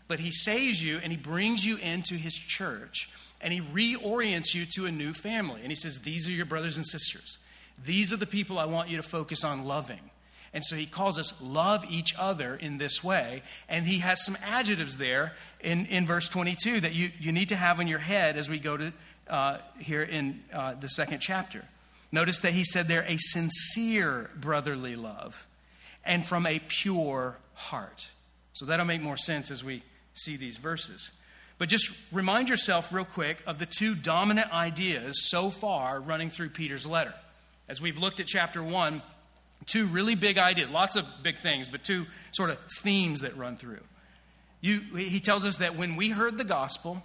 But 0.09 0.19
He 0.19 0.29
saves 0.29 0.83
you 0.83 0.99
and 1.01 1.09
He 1.09 1.17
brings 1.17 1.65
you 1.65 1.77
into 1.77 2.15
His 2.15 2.35
church 2.35 3.09
and 3.39 3.53
He 3.53 3.61
reorients 3.61 4.53
you 4.53 4.65
to 4.75 4.87
a 4.87 4.91
new 4.91 5.13
family. 5.13 5.61
And 5.61 5.71
He 5.71 5.77
says, 5.77 5.99
These 5.99 6.27
are 6.27 6.33
your 6.33 6.45
brothers 6.45 6.75
and 6.75 6.85
sisters. 6.85 7.37
These 7.85 8.11
are 8.11 8.17
the 8.17 8.27
people 8.27 8.59
I 8.59 8.65
want 8.65 8.89
you 8.89 8.97
to 8.97 9.03
focus 9.03 9.45
on 9.45 9.63
loving. 9.63 10.10
And 10.53 10.65
so 10.65 10.75
he 10.75 10.85
calls 10.85 11.17
us 11.17 11.33
love 11.41 11.85
each 11.89 12.13
other 12.19 12.55
in 12.55 12.77
this 12.77 13.03
way. 13.03 13.41
And 13.69 13.87
he 13.87 13.99
has 13.99 14.25
some 14.25 14.37
adjectives 14.43 14.97
there 14.97 15.33
in, 15.61 15.85
in 15.85 16.05
verse 16.05 16.27
22 16.27 16.81
that 16.81 16.93
you, 16.93 17.11
you 17.19 17.31
need 17.31 17.49
to 17.49 17.55
have 17.55 17.79
in 17.79 17.87
your 17.87 17.99
head 17.99 18.37
as 18.37 18.49
we 18.49 18.59
go 18.59 18.75
to 18.75 18.93
uh, 19.29 19.59
here 19.79 20.03
in 20.03 20.41
uh, 20.53 20.75
the 20.75 20.89
second 20.89 21.19
chapter. 21.19 21.63
Notice 22.11 22.39
that 22.39 22.53
he 22.53 22.65
said 22.65 22.87
there 22.87 23.05
a 23.07 23.17
sincere 23.17 24.29
brotherly 24.35 24.97
love 24.97 25.47
and 26.03 26.27
from 26.27 26.45
a 26.45 26.59
pure 26.59 27.37
heart. 27.53 28.09
So 28.53 28.65
that'll 28.65 28.85
make 28.85 29.01
more 29.01 29.17
sense 29.17 29.51
as 29.51 29.63
we 29.63 29.83
see 30.13 30.35
these 30.35 30.57
verses. 30.57 31.11
But 31.57 31.69
just 31.69 31.95
remind 32.11 32.49
yourself, 32.49 32.91
real 32.91 33.05
quick, 33.05 33.37
of 33.45 33.59
the 33.59 33.67
two 33.67 33.95
dominant 33.95 34.51
ideas 34.51 35.29
so 35.29 35.49
far 35.49 35.99
running 35.99 36.29
through 36.29 36.49
Peter's 36.49 36.87
letter. 36.87 37.13
As 37.69 37.81
we've 37.81 37.97
looked 37.97 38.19
at 38.19 38.27
chapter 38.27 38.61
1, 38.63 39.01
two 39.65 39.85
really 39.87 40.15
big 40.15 40.37
ideas, 40.37 40.69
lots 40.69 40.95
of 40.95 41.05
big 41.23 41.37
things, 41.37 41.69
but 41.69 41.83
two 41.83 42.05
sort 42.31 42.49
of 42.49 42.59
themes 42.81 43.21
that 43.21 43.37
run 43.37 43.57
through. 43.57 43.81
You, 44.61 44.81
he 44.95 45.19
tells 45.19 45.45
us 45.45 45.57
that 45.57 45.75
when 45.75 45.95
we 45.95 46.09
heard 46.09 46.37
the 46.37 46.43
gospel, 46.43 47.03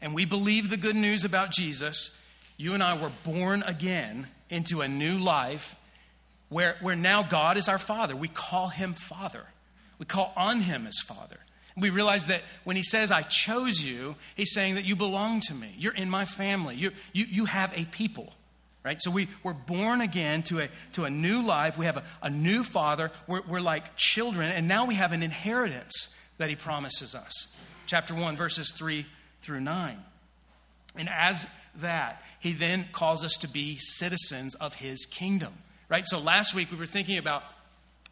and 0.00 0.14
we 0.14 0.24
believe 0.24 0.70
the 0.70 0.76
good 0.76 0.96
news 0.96 1.24
about 1.24 1.50
Jesus, 1.50 2.22
you 2.56 2.74
and 2.74 2.82
I 2.82 3.00
were 3.00 3.12
born 3.24 3.62
again 3.62 4.28
into 4.50 4.80
a 4.80 4.88
new 4.88 5.18
life 5.18 5.76
where, 6.48 6.76
where 6.80 6.96
now 6.96 7.22
God 7.22 7.56
is 7.56 7.68
our 7.68 7.78
Father. 7.78 8.14
We 8.14 8.28
call 8.28 8.68
Him 8.68 8.94
Father, 8.94 9.44
we 9.98 10.06
call 10.06 10.32
on 10.36 10.60
Him 10.60 10.86
as 10.86 10.98
Father. 10.98 11.38
We 11.78 11.90
realize 11.90 12.28
that 12.28 12.40
when 12.64 12.76
He 12.76 12.82
says, 12.82 13.10
I 13.10 13.22
chose 13.22 13.82
you, 13.82 14.16
He's 14.34 14.52
saying 14.52 14.76
that 14.76 14.86
you 14.86 14.96
belong 14.96 15.40
to 15.40 15.54
me. 15.54 15.74
You're 15.76 15.94
in 15.94 16.08
my 16.08 16.24
family. 16.24 16.76
you 16.76 16.92
you, 17.12 17.26
you 17.28 17.44
have 17.46 17.72
a 17.76 17.84
people. 17.86 18.32
Right? 18.86 19.02
So 19.02 19.10
we, 19.10 19.26
we're 19.42 19.52
born 19.52 20.00
again 20.00 20.44
to 20.44 20.60
a, 20.60 20.68
to 20.92 21.06
a 21.06 21.10
new 21.10 21.44
life. 21.44 21.76
We 21.76 21.86
have 21.86 21.96
a, 21.96 22.04
a 22.22 22.30
new 22.30 22.62
father. 22.62 23.10
We're, 23.26 23.42
we're 23.42 23.60
like 23.60 23.96
children, 23.96 24.52
and 24.52 24.68
now 24.68 24.84
we 24.84 24.94
have 24.94 25.10
an 25.10 25.24
inheritance 25.24 26.14
that 26.38 26.50
he 26.50 26.54
promises 26.54 27.16
us. 27.16 27.48
Chapter 27.86 28.14
1, 28.14 28.36
verses 28.36 28.70
3 28.70 29.04
through 29.42 29.58
9. 29.58 29.98
And 30.94 31.08
as 31.08 31.48
that, 31.80 32.22
he 32.38 32.52
then 32.52 32.86
calls 32.92 33.24
us 33.24 33.32
to 33.38 33.48
be 33.48 33.76
citizens 33.80 34.54
of 34.54 34.74
his 34.74 35.04
kingdom, 35.04 35.54
right? 35.88 36.06
So 36.06 36.20
last 36.20 36.54
week 36.54 36.70
we 36.70 36.78
were 36.78 36.86
thinking 36.86 37.18
about 37.18 37.42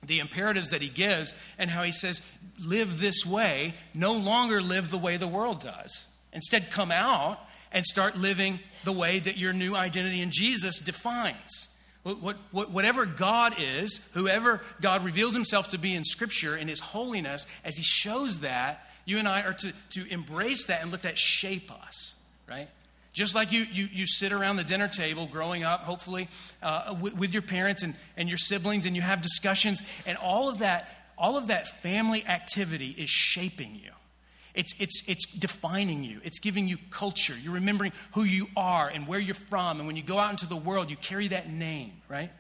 the 0.02 0.19
imperatives 0.19 0.71
that 0.71 0.83
he 0.83 0.88
gives 0.88 1.37
and 1.57 1.71
how 1.71 1.85
he 1.85 1.93
says, 1.93 2.21
live 2.66 2.99
this 2.99 3.25
way, 3.25 3.75
no 3.95 4.14
longer 4.14 4.61
live 4.61 4.90
the 4.90 4.99
way 4.99 5.19
the 5.19 5.28
world 5.28 5.61
does. 5.61 6.09
Instead, 6.33 6.73
come 6.73 6.90
out 6.90 7.38
and 7.75 7.85
start 7.85 8.16
living 8.16 8.61
the 8.85 8.93
way 8.93 9.19
that 9.19 9.37
your 9.37 9.52
new 9.52 9.75
identity 9.75 10.23
in 10.23 10.31
Jesus 10.31 10.78
defines. 10.78 11.69
What, 12.04 12.37
what, 12.50 12.71
whatever 12.71 13.07
God 13.07 13.54
is, 13.59 14.11
whoever 14.14 14.61
God 14.81 15.04
reveals 15.04 15.35
himself 15.35 15.71
to 15.71 15.78
be 15.78 15.95
in 15.95 16.04
Scripture 16.04 16.57
in 16.57 16.69
his 16.69 16.81
holiness, 16.81 17.47
as 17.64 17.76
he 17.76 17.83
shows 17.83 18.40
that, 18.40 18.87
you 19.07 19.19
and 19.19 19.26
I 19.26 19.43
are 19.43 19.54
to, 19.54 19.73
to 19.90 20.12
embrace 20.12 20.66
that 20.66 20.83
and 20.83 20.93
let 20.93 21.02
that 21.02 21.19
shape 21.19 21.71
us, 21.87 22.14
right? 22.49 22.69
Just 23.14 23.35
like 23.35 23.52
you, 23.52 23.66
you, 23.73 23.88
you 23.90 24.07
sit 24.07 24.33
around 24.33 24.57
the 24.57 24.64
dinner 24.64 24.88
table 24.88 25.26
growing 25.26 25.62
up, 25.62 25.81
hopefully, 25.85 26.28
uh, 26.62 26.95
with, 27.00 27.16
with 27.16 27.33
your 27.33 27.43
parents 27.43 27.83
and, 27.83 27.95
and 28.16 28.28
your 28.28 28.38
siblings, 28.38 28.87
and 28.87 28.95
you 28.95 29.02
have 29.02 29.23
discussions, 29.23 29.83
and 30.07 30.19
all 30.19 30.49
of 30.49 30.59
that, 30.59 30.88
all 31.16 31.38
of 31.38 31.47
that 31.49 31.66
family 31.66 32.25
activity 32.26 32.95
is 32.99 33.09
shaping 33.09 33.75
you. 33.83 33.93
It's, 34.54 34.75
it's, 34.80 35.02
it's 35.08 35.26
defining 35.26 36.04
you. 36.04 36.20
It's 36.23 36.38
giving 36.38 36.68
you 36.68 36.78
culture. 36.90 37.34
You're 37.40 37.54
remembering 37.54 37.92
who 38.12 38.23
you 38.23 38.46
are 38.56 38.88
and 38.88 39.06
where 39.08 39.18
you're 39.18 39.34
from. 39.34 39.78
And 39.78 39.87
when 39.87 39.96
you 39.96 40.02
go 40.02 40.18
out 40.18 40.30
into 40.30 40.46
the 40.46 40.56
world, 40.56 40.90
you 40.90 40.96
carry 40.96 41.28
that 41.28 41.50
name, 41.50 41.92
right? 42.08 42.30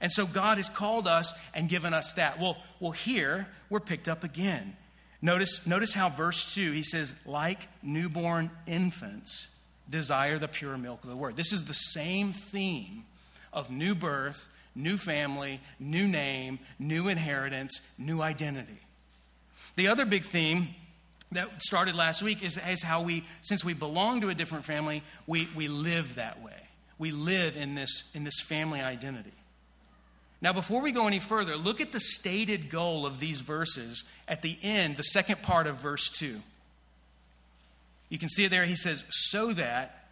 And 0.00 0.10
so 0.10 0.26
God 0.26 0.56
has 0.58 0.68
called 0.68 1.06
us 1.06 1.32
and 1.54 1.68
given 1.68 1.94
us 1.94 2.14
that. 2.14 2.40
Well, 2.40 2.56
well 2.80 2.90
here, 2.90 3.46
we're 3.70 3.80
picked 3.80 4.08
up 4.08 4.24
again. 4.24 4.76
Notice, 5.22 5.64
notice 5.64 5.94
how 5.94 6.08
verse 6.08 6.52
2, 6.52 6.72
he 6.72 6.82
says, 6.82 7.14
like 7.24 7.68
newborn 7.80 8.50
infants, 8.66 9.48
desire 9.88 10.40
the 10.40 10.48
pure 10.48 10.76
milk 10.76 11.04
of 11.04 11.10
the 11.10 11.16
word. 11.16 11.36
This 11.36 11.52
is 11.52 11.66
the 11.66 11.74
same 11.74 12.32
theme 12.32 13.04
of 13.52 13.70
new 13.70 13.94
birth, 13.94 14.48
new 14.74 14.96
family, 14.96 15.60
new 15.78 16.08
name, 16.08 16.58
new 16.80 17.06
inheritance, 17.06 17.92
new 17.98 18.20
identity. 18.20 18.80
The 19.76 19.86
other 19.86 20.04
big 20.04 20.24
theme 20.24 20.70
that 21.32 21.62
started 21.62 21.94
last 21.94 22.22
week 22.22 22.42
is, 22.42 22.58
is 22.68 22.82
how 22.82 23.02
we, 23.02 23.24
since 23.40 23.64
we 23.64 23.74
belong 23.74 24.20
to 24.20 24.28
a 24.28 24.34
different 24.34 24.64
family, 24.64 25.02
we, 25.26 25.48
we 25.54 25.68
live 25.68 26.16
that 26.16 26.42
way. 26.42 26.52
We 26.98 27.10
live 27.10 27.56
in 27.56 27.74
this, 27.74 28.10
in 28.14 28.24
this 28.24 28.40
family 28.40 28.80
identity. 28.80 29.32
Now, 30.40 30.52
before 30.52 30.82
we 30.82 30.92
go 30.92 31.06
any 31.06 31.20
further, 31.20 31.56
look 31.56 31.80
at 31.80 31.92
the 31.92 32.00
stated 32.00 32.68
goal 32.68 33.06
of 33.06 33.20
these 33.20 33.40
verses 33.40 34.04
at 34.26 34.42
the 34.42 34.58
end, 34.62 34.96
the 34.96 35.04
second 35.04 35.42
part 35.42 35.66
of 35.66 35.76
verse 35.76 36.08
2. 36.10 36.40
You 38.08 38.18
can 38.18 38.28
see 38.28 38.44
it 38.44 38.50
there. 38.50 38.64
He 38.64 38.76
says, 38.76 39.04
So 39.08 39.52
that 39.52 40.08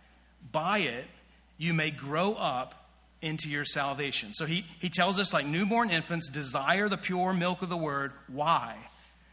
by 0.52 0.78
it 0.78 1.04
you 1.58 1.74
may 1.74 1.90
grow 1.90 2.34
up 2.34 2.88
into 3.20 3.50
your 3.50 3.64
salvation. 3.64 4.32
So 4.32 4.46
he, 4.46 4.64
he 4.80 4.88
tells 4.88 5.18
us, 5.18 5.34
like 5.34 5.44
newborn 5.44 5.90
infants, 5.90 6.28
desire 6.28 6.88
the 6.88 6.96
pure 6.96 7.32
milk 7.34 7.60
of 7.60 7.68
the 7.68 7.76
word. 7.76 8.12
Why? 8.28 8.76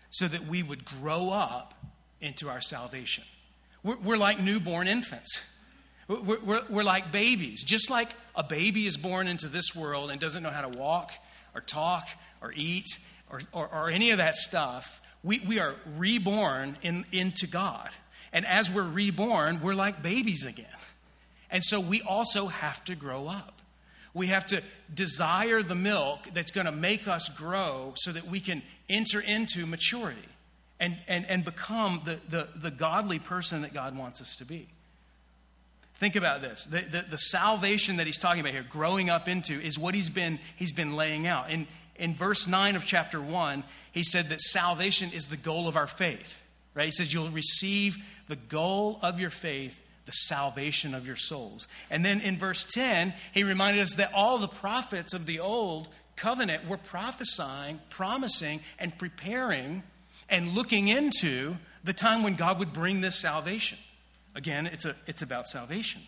so 0.10 0.28
that 0.28 0.48
we 0.48 0.64
would 0.64 0.86
grow 0.86 1.30
up 1.30 1.74
into 2.22 2.50
our 2.50 2.62
salvation. 2.62 3.24
We're, 3.84 3.98
we're 3.98 4.18
like 4.18 4.40
newborn 4.40 4.88
infants. 4.88 5.54
We're, 6.08 6.40
we're, 6.40 6.62
we're, 6.70 6.84
like 6.84 7.12
babies. 7.12 7.64
Just 7.64 7.90
like 7.90 8.10
a 8.36 8.44
baby 8.44 8.88
is 8.88 8.98
born 8.98 9.28
into 9.28 9.48
this 9.48 9.76
world 9.76 10.10
and 10.10 10.20
doesn't 10.20 10.42
know 10.42 10.50
how 10.50 10.68
to 10.68 10.78
walk 10.78 11.12
or 11.54 11.62
talk 11.62 12.08
or 12.42 12.54
eat 12.56 12.88
or, 13.30 13.42
or, 13.52 13.68
or 13.68 13.90
any 13.90 14.12
of 14.12 14.18
that 14.18 14.36
stuff, 14.36 15.02
we, 15.24 15.40
we 15.40 15.60
are 15.60 15.76
reborn 15.98 16.78
in, 16.82 17.06
into 17.12 17.48
God. 17.48 17.90
And 18.32 18.46
as 18.46 18.72
we're 18.72 18.84
reborn, 18.84 19.62
we're 19.62 19.76
like 19.76 20.02
babies 20.02 20.46
again. 20.46 20.66
And 21.50 21.64
so 21.64 21.80
we 21.80 22.02
also 22.02 22.48
have 22.48 22.84
to 22.86 22.96
grow 22.96 23.28
up. 23.28 23.62
We 24.14 24.28
have 24.28 24.46
to 24.48 24.62
desire 24.94 25.62
the 25.62 25.76
milk 25.76 26.28
that's 26.34 26.52
going 26.52 26.66
to 26.66 26.72
make 26.72 27.08
us 27.08 27.30
grow 27.30 27.94
so 27.96 28.12
that 28.12 28.28
we 28.28 28.40
can 28.40 28.64
enter 28.90 29.20
into 29.20 29.66
maturity 29.66 30.28
and, 30.80 30.98
and, 31.08 31.26
and 31.28 31.44
become 31.44 32.02
the, 32.06 32.20
the, 32.30 32.48
the 32.56 32.72
godly 32.72 33.20
person 33.20 33.62
that 33.64 33.74
God 33.74 33.98
wants 33.98 34.22
us 34.22 34.36
to 34.38 34.46
be. 34.46 34.68
Think 35.96 36.16
about 36.16 36.42
this. 36.42 36.66
The, 36.66 36.82
the, 36.82 37.06
the, 37.10 37.18
salvation 37.18 37.98
that 37.98 38.06
he's 38.06 38.20
talking 38.20 38.42
about 38.42 38.54
here, 38.54 38.66
growing 38.70 39.10
up 39.10 39.28
into, 39.28 39.60
is 39.60 39.80
what 39.80 39.96
he's 39.96 40.10
been, 40.10 40.38
he's 40.56 40.72
been 40.72 40.96
laying 40.96 41.26
out. 41.26 41.50
In, 41.50 41.66
in 41.96 42.14
verse 42.14 42.48
9 42.48 42.76
of 42.76 42.86
chapter 42.86 43.20
1, 43.20 43.64
he 43.92 44.04
said 44.04 44.30
that 44.30 44.40
salvation 44.40 45.10
is 45.12 45.26
the 45.26 45.38
goal 45.38 45.68
of 45.68 45.76
our 45.76 45.88
faith. 45.88 46.44
Right? 46.76 46.86
He 46.86 46.92
says 46.92 47.12
you'll 47.12 47.30
receive 47.30 47.98
the 48.28 48.36
goal 48.36 49.00
of 49.02 49.20
your 49.20 49.32
faith, 49.32 49.82
the 50.06 50.12
salvation 50.12 50.94
of 50.94 51.08
your 51.08 51.16
souls. 51.16 51.68
And 51.90 52.06
then 52.06 52.22
in 52.22 52.38
verse 52.38 52.64
10, 52.64 53.16
he 53.34 53.44
reminded 53.44 53.82
us 53.82 53.96
that 53.96 54.14
all 54.14 54.38
the 54.38 54.48
prophets 54.48 55.16
of 55.16 55.26
the 55.26 55.40
old 55.40 55.88
covenant 56.16 56.68
were 56.68 56.78
prophesying, 56.78 57.80
promising, 57.90 58.60
and 58.78 58.96
preparing 59.00 59.82
and 60.30 60.50
looking 60.50 60.88
into 60.88 61.56
the 61.84 61.94
time 61.94 62.24
when 62.24 62.36
God 62.36 62.60
would 62.60 62.74
bring 62.74 63.02
this 63.02 63.16
salvation. 63.16 63.78
Again, 64.36 64.68
it's, 64.68 64.86
a, 64.86 64.96
it's 65.08 65.22
about 65.22 65.48
salvation. 65.48 66.02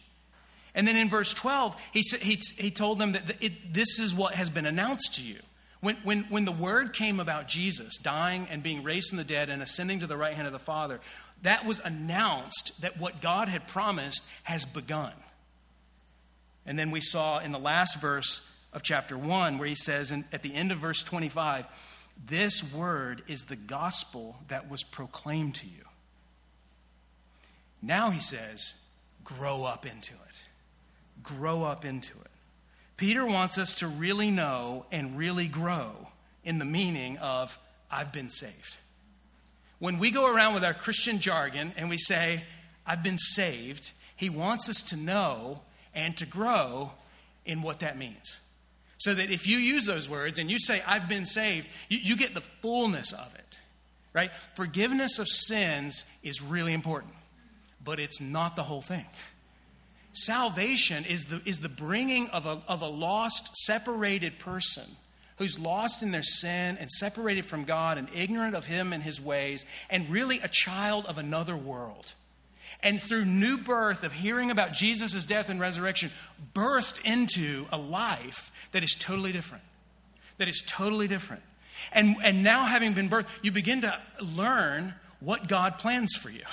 And 0.75 0.87
then 0.87 0.95
in 0.95 1.09
verse 1.09 1.33
12, 1.33 1.75
he, 1.91 2.03
he, 2.21 2.39
he 2.57 2.71
told 2.71 2.99
them 2.99 3.13
that 3.13 3.35
it, 3.41 3.73
this 3.73 3.99
is 3.99 4.13
what 4.13 4.35
has 4.35 4.49
been 4.49 4.65
announced 4.65 5.15
to 5.15 5.23
you. 5.23 5.39
When, 5.81 5.95
when, 6.03 6.23
when 6.29 6.45
the 6.45 6.51
word 6.51 6.93
came 6.93 7.19
about 7.19 7.47
Jesus 7.47 7.97
dying 7.97 8.47
and 8.49 8.61
being 8.61 8.83
raised 8.83 9.09
from 9.09 9.17
the 9.17 9.23
dead 9.23 9.49
and 9.49 9.61
ascending 9.61 10.01
to 10.01 10.07
the 10.07 10.17
right 10.17 10.33
hand 10.33 10.45
of 10.45 10.53
the 10.53 10.59
Father, 10.59 10.99
that 11.41 11.65
was 11.65 11.79
announced 11.79 12.81
that 12.81 12.99
what 12.99 13.21
God 13.21 13.47
had 13.47 13.65
promised 13.65 14.27
has 14.43 14.65
begun. 14.65 15.13
And 16.65 16.77
then 16.77 16.91
we 16.91 17.01
saw 17.01 17.39
in 17.39 17.51
the 17.51 17.59
last 17.59 17.99
verse 17.99 18.47
of 18.73 18.83
chapter 18.83 19.17
1, 19.17 19.57
where 19.57 19.67
he 19.67 19.75
says 19.75 20.11
in, 20.11 20.25
at 20.31 20.43
the 20.43 20.53
end 20.53 20.71
of 20.71 20.79
verse 20.79 21.01
25, 21.01 21.65
This 22.25 22.73
word 22.73 23.23
is 23.27 23.45
the 23.45 23.55
gospel 23.55 24.37
that 24.47 24.69
was 24.69 24.83
proclaimed 24.83 25.55
to 25.55 25.65
you. 25.65 25.85
Now 27.81 28.09
he 28.09 28.19
says, 28.19 28.83
Grow 29.23 29.63
up 29.63 29.85
into 29.85 30.13
it. 30.13 31.23
Grow 31.23 31.63
up 31.63 31.85
into 31.85 32.13
it. 32.19 32.31
Peter 32.97 33.25
wants 33.25 33.57
us 33.57 33.75
to 33.75 33.87
really 33.87 34.31
know 34.31 34.85
and 34.91 35.17
really 35.17 35.47
grow 35.47 36.09
in 36.43 36.59
the 36.59 36.65
meaning 36.65 37.17
of, 37.19 37.57
I've 37.91 38.11
been 38.11 38.29
saved. 38.29 38.77
When 39.79 39.99
we 39.99 40.11
go 40.11 40.33
around 40.33 40.53
with 40.53 40.65
our 40.65 40.73
Christian 40.73 41.19
jargon 41.19 41.73
and 41.77 41.89
we 41.89 41.97
say, 41.97 42.43
I've 42.85 43.03
been 43.03 43.17
saved, 43.17 43.91
he 44.15 44.29
wants 44.29 44.69
us 44.69 44.81
to 44.89 44.97
know 44.97 45.61
and 45.93 46.17
to 46.17 46.25
grow 46.25 46.91
in 47.45 47.61
what 47.61 47.79
that 47.79 47.97
means. 47.97 48.39
So 48.99 49.13
that 49.13 49.31
if 49.31 49.47
you 49.47 49.57
use 49.57 49.85
those 49.85 50.09
words 50.09 50.39
and 50.39 50.51
you 50.51 50.59
say, 50.59 50.81
I've 50.85 51.09
been 51.09 51.25
saved, 51.25 51.67
you, 51.87 51.99
you 52.01 52.17
get 52.17 52.33
the 52.33 52.41
fullness 52.41 53.13
of 53.13 53.33
it, 53.35 53.59
right? 54.13 54.29
Forgiveness 54.55 55.19
of 55.19 55.27
sins 55.27 56.05
is 56.21 56.41
really 56.41 56.73
important, 56.73 57.13
but 57.83 57.99
it's 57.99 58.19
not 58.21 58.55
the 58.55 58.63
whole 58.63 58.81
thing. 58.81 59.05
Salvation 60.11 61.05
is 61.05 61.25
the, 61.25 61.41
is 61.45 61.59
the 61.59 61.69
bringing 61.69 62.27
of 62.29 62.45
a, 62.45 62.61
of 62.67 62.81
a 62.81 62.87
lost, 62.87 63.55
separated 63.55 64.37
person 64.37 64.83
who's 65.37 65.57
lost 65.57 66.03
in 66.03 66.11
their 66.11 66.23
sin 66.23 66.77
and 66.77 66.91
separated 66.91 67.45
from 67.45 67.63
God 67.63 67.97
and 67.97 68.09
ignorant 68.13 68.53
of 68.53 68.65
Him 68.65 68.91
and 68.91 69.01
His 69.01 69.21
ways, 69.21 69.65
and 69.89 70.09
really 70.09 70.39
a 70.41 70.49
child 70.49 71.05
of 71.05 71.17
another 71.17 71.55
world. 71.55 72.13
And 72.81 73.01
through 73.01 73.25
new 73.25 73.57
birth 73.57 74.03
of 74.03 74.13
hearing 74.13 74.51
about 74.51 74.73
Jesus' 74.73 75.23
death 75.25 75.49
and 75.49 75.59
resurrection, 75.59 76.11
birthed 76.53 77.03
into 77.03 77.65
a 77.71 77.77
life 77.77 78.51
that 78.71 78.83
is 78.83 78.95
totally 78.99 79.31
different. 79.31 79.63
That 80.37 80.47
is 80.47 80.63
totally 80.65 81.07
different. 81.07 81.43
And, 81.91 82.15
and 82.23 82.43
now, 82.43 82.65
having 82.65 82.93
been 82.93 83.09
birthed, 83.09 83.27
you 83.41 83.51
begin 83.51 83.81
to 83.81 83.97
learn 84.35 84.93
what 85.19 85.47
God 85.47 85.77
plans 85.77 86.13
for 86.15 86.29
you. 86.29 86.43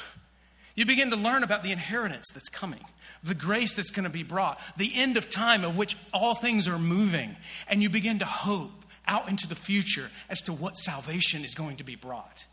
You 0.75 0.87
begin 0.87 1.11
to 1.11 1.17
learn 1.17 1.43
about 1.43 1.65
the 1.65 1.73
inheritance 1.73 2.27
that's 2.33 2.49
coming, 2.49 2.85
the 3.25 3.35
grace 3.35 3.73
that's 3.73 3.91
going 3.91 4.05
to 4.05 4.11
be 4.11 4.23
brought, 4.23 4.61
the 4.77 4.93
end 4.95 5.17
of 5.17 5.31
time 5.31 5.65
of 5.65 5.77
which 5.77 5.97
all 6.13 6.35
things 6.35 6.69
are 6.69 6.79
moving. 6.79 7.37
And 7.69 7.83
you 7.83 7.89
begin 7.89 8.19
to 8.19 8.27
hope 8.27 8.85
out 9.07 9.29
into 9.29 9.49
the 9.49 9.55
future 9.55 10.11
as 10.29 10.43
to 10.43 10.53
what 10.53 10.77
salvation 10.77 11.45
is 11.45 11.55
going 11.55 11.77
to 11.77 11.85
be 11.85 11.95
brought. 11.95 12.47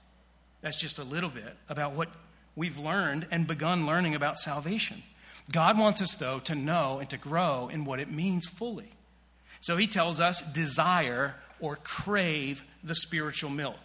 That's 0.62 0.80
just 0.80 1.00
a 1.00 1.04
little 1.04 1.30
bit 1.30 1.58
about 1.68 1.94
what 1.94 2.10
we've 2.56 2.78
learned 2.78 3.28
and 3.32 3.48
begun 3.48 3.86
learning 3.86 4.16
about 4.16 4.38
salvation. 4.38 5.04
God 5.52 5.78
wants 5.78 6.02
us, 6.02 6.16
though, 6.16 6.40
to 6.40 6.56
know 6.56 7.00
and 7.00 7.10
to 7.10 7.18
grow 7.18 7.68
in 7.68 7.86
what 7.86 8.00
it 8.00 8.12
means 8.12 8.46
fully. 8.46 8.92
So 9.60 9.78
he 9.78 9.88
tells 9.88 10.20
us 10.20 10.42
desire 10.42 11.36
or 11.60 11.78
crave 11.78 12.64
the 12.84 12.96
spiritual 12.96 13.50
milk. 13.50 13.80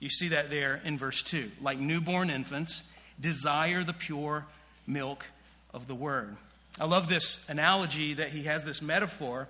You 0.00 0.10
see 0.10 0.28
that 0.28 0.50
there 0.50 0.80
in 0.84 0.98
verse 0.98 1.22
2. 1.22 1.50
Like 1.60 1.78
newborn 1.78 2.30
infants, 2.30 2.82
desire 3.20 3.84
the 3.84 3.92
pure 3.92 4.46
milk 4.86 5.26
of 5.74 5.86
the 5.86 5.94
word. 5.94 6.36
I 6.80 6.84
love 6.84 7.08
this 7.08 7.48
analogy 7.48 8.14
that 8.14 8.30
he 8.30 8.44
has, 8.44 8.64
this 8.64 8.80
metaphor, 8.80 9.48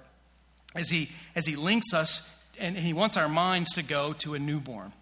as 0.74 0.90
he, 0.90 1.10
as 1.34 1.46
he 1.46 1.56
links 1.56 1.92
us 1.92 2.34
and 2.58 2.76
he 2.76 2.92
wants 2.92 3.16
our 3.16 3.28
minds 3.28 3.74
to 3.74 3.82
go 3.82 4.12
to 4.14 4.34
a 4.34 4.38
newborn. 4.38 4.92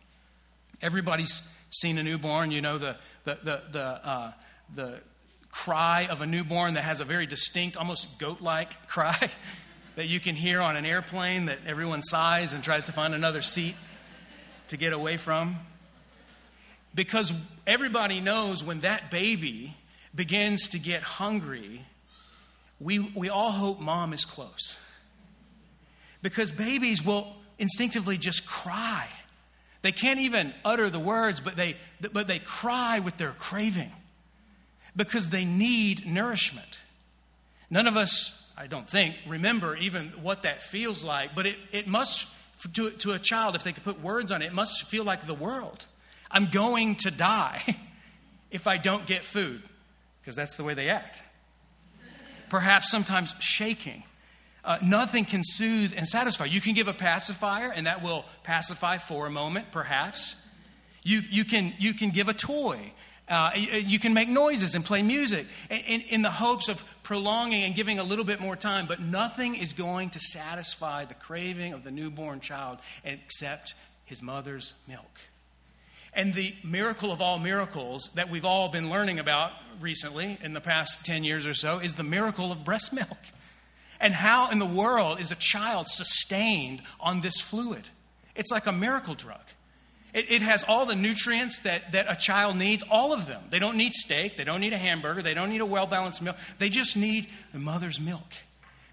Everybody's 0.82 1.50
seen 1.70 1.98
a 1.98 2.02
newborn, 2.02 2.50
you 2.50 2.60
know, 2.60 2.78
the, 2.78 2.96
the, 3.24 3.38
the, 3.42 3.62
the, 3.70 3.84
uh, 3.84 4.32
the 4.74 5.00
cry 5.50 6.06
of 6.10 6.20
a 6.20 6.26
newborn 6.26 6.74
that 6.74 6.82
has 6.82 7.00
a 7.00 7.04
very 7.04 7.26
distinct, 7.26 7.76
almost 7.76 8.18
goat 8.18 8.40
like 8.40 8.86
cry 8.88 9.16
that 9.96 10.06
you 10.06 10.20
can 10.20 10.34
hear 10.34 10.60
on 10.60 10.76
an 10.76 10.84
airplane 10.84 11.46
that 11.46 11.58
everyone 11.66 12.02
sighs 12.02 12.52
and 12.52 12.62
tries 12.62 12.84
to 12.86 12.92
find 12.92 13.14
another 13.14 13.40
seat 13.40 13.74
to 14.68 14.76
get 14.76 14.92
away 14.92 15.16
from. 15.16 15.56
Because 16.94 17.32
everybody 17.66 18.20
knows 18.20 18.62
when 18.62 18.80
that 18.80 19.10
baby 19.10 19.74
begins 20.14 20.68
to 20.68 20.78
get 20.78 21.02
hungry, 21.02 21.82
we, 22.80 22.98
we 22.98 23.28
all 23.28 23.50
hope 23.50 23.80
mom 23.80 24.12
is 24.12 24.24
close. 24.24 24.78
because 26.22 26.52
babies 26.52 27.04
will 27.04 27.34
instinctively 27.58 28.18
just 28.18 28.46
cry. 28.46 29.08
They 29.86 29.92
can't 29.92 30.18
even 30.18 30.52
utter 30.64 30.90
the 30.90 30.98
words, 30.98 31.38
but 31.38 31.54
they, 31.54 31.76
but 32.12 32.26
they 32.26 32.40
cry 32.40 32.98
with 32.98 33.18
their 33.18 33.30
craving 33.30 33.92
because 34.96 35.28
they 35.30 35.44
need 35.44 36.04
nourishment. 36.04 36.80
None 37.70 37.86
of 37.86 37.96
us, 37.96 38.52
I 38.58 38.66
don't 38.66 38.88
think, 38.88 39.14
remember 39.28 39.76
even 39.76 40.08
what 40.20 40.42
that 40.42 40.64
feels 40.64 41.04
like, 41.04 41.36
but 41.36 41.46
it, 41.46 41.56
it 41.70 41.86
must, 41.86 42.26
to, 42.72 42.90
to 42.90 43.12
a 43.12 43.20
child, 43.20 43.54
if 43.54 43.62
they 43.62 43.72
could 43.72 43.84
put 43.84 44.02
words 44.02 44.32
on 44.32 44.42
it, 44.42 44.46
it 44.46 44.52
must 44.52 44.88
feel 44.88 45.04
like 45.04 45.24
the 45.24 45.34
world. 45.34 45.86
I'm 46.32 46.46
going 46.46 46.96
to 46.96 47.12
die 47.12 47.62
if 48.50 48.66
I 48.66 48.78
don't 48.78 49.06
get 49.06 49.24
food, 49.24 49.62
because 50.20 50.34
that's 50.34 50.56
the 50.56 50.64
way 50.64 50.74
they 50.74 50.88
act. 50.90 51.22
Perhaps 52.48 52.90
sometimes 52.90 53.36
shaking. 53.38 54.02
Uh, 54.66 54.78
nothing 54.82 55.24
can 55.24 55.44
soothe 55.44 55.94
and 55.96 56.08
satisfy. 56.08 56.44
You 56.44 56.60
can 56.60 56.74
give 56.74 56.88
a 56.88 56.92
pacifier, 56.92 57.72
and 57.72 57.86
that 57.86 58.02
will 58.02 58.24
pacify 58.42 58.98
for 58.98 59.26
a 59.26 59.30
moment, 59.30 59.70
perhaps. 59.70 60.44
You, 61.04 61.22
you, 61.30 61.44
can, 61.44 61.72
you 61.78 61.94
can 61.94 62.10
give 62.10 62.28
a 62.28 62.34
toy. 62.34 62.92
Uh, 63.28 63.52
you 63.54 64.00
can 64.00 64.12
make 64.12 64.28
noises 64.28 64.74
and 64.74 64.84
play 64.84 65.02
music 65.02 65.46
in, 65.70 65.78
in, 65.78 66.00
in 66.02 66.22
the 66.22 66.30
hopes 66.30 66.68
of 66.68 66.82
prolonging 67.04 67.62
and 67.62 67.76
giving 67.76 68.00
a 68.00 68.02
little 68.02 68.24
bit 68.24 68.40
more 68.40 68.56
time, 68.56 68.86
but 68.86 69.00
nothing 69.00 69.54
is 69.54 69.72
going 69.72 70.10
to 70.10 70.18
satisfy 70.18 71.04
the 71.04 71.14
craving 71.14 71.72
of 71.72 71.84
the 71.84 71.92
newborn 71.92 72.40
child 72.40 72.78
except 73.04 73.74
his 74.04 74.20
mother's 74.20 74.74
milk. 74.88 75.20
And 76.12 76.34
the 76.34 76.54
miracle 76.64 77.12
of 77.12 77.22
all 77.22 77.38
miracles 77.38 78.10
that 78.14 78.30
we've 78.30 78.44
all 78.44 78.68
been 78.68 78.90
learning 78.90 79.20
about 79.20 79.52
recently 79.80 80.38
in 80.42 80.54
the 80.54 80.60
past 80.60 81.04
10 81.06 81.22
years 81.22 81.46
or 81.46 81.54
so 81.54 81.78
is 81.78 81.94
the 81.94 82.02
miracle 82.02 82.50
of 82.50 82.64
breast 82.64 82.92
milk. 82.92 83.18
And 84.00 84.14
how 84.14 84.50
in 84.50 84.58
the 84.58 84.66
world 84.66 85.20
is 85.20 85.32
a 85.32 85.36
child 85.36 85.88
sustained 85.88 86.82
on 87.00 87.20
this 87.20 87.40
fluid? 87.40 87.84
It's 88.34 88.50
like 88.50 88.66
a 88.66 88.72
miracle 88.72 89.14
drug. 89.14 89.40
It, 90.12 90.30
it, 90.30 90.42
has 90.42 90.64
all 90.64 90.86
the 90.86 90.94
nutrients 90.94 91.60
that, 91.60 91.92
that 91.92 92.06
a 92.08 92.16
child 92.16 92.56
needs, 92.56 92.82
all 92.90 93.12
of 93.12 93.26
them. 93.26 93.42
They 93.50 93.58
don't 93.58 93.76
need 93.76 93.92
steak, 93.92 94.36
they 94.36 94.44
don't 94.44 94.60
need 94.60 94.72
a 94.72 94.78
hamburger, 94.78 95.20
they 95.20 95.34
don't 95.34 95.50
need 95.50 95.60
a 95.60 95.66
well 95.66 95.86
balanced 95.86 96.22
meal. 96.22 96.36
They 96.58 96.70
just 96.70 96.96
need 96.96 97.28
the 97.52 97.58
mother's 97.58 98.00
milk. 98.00 98.32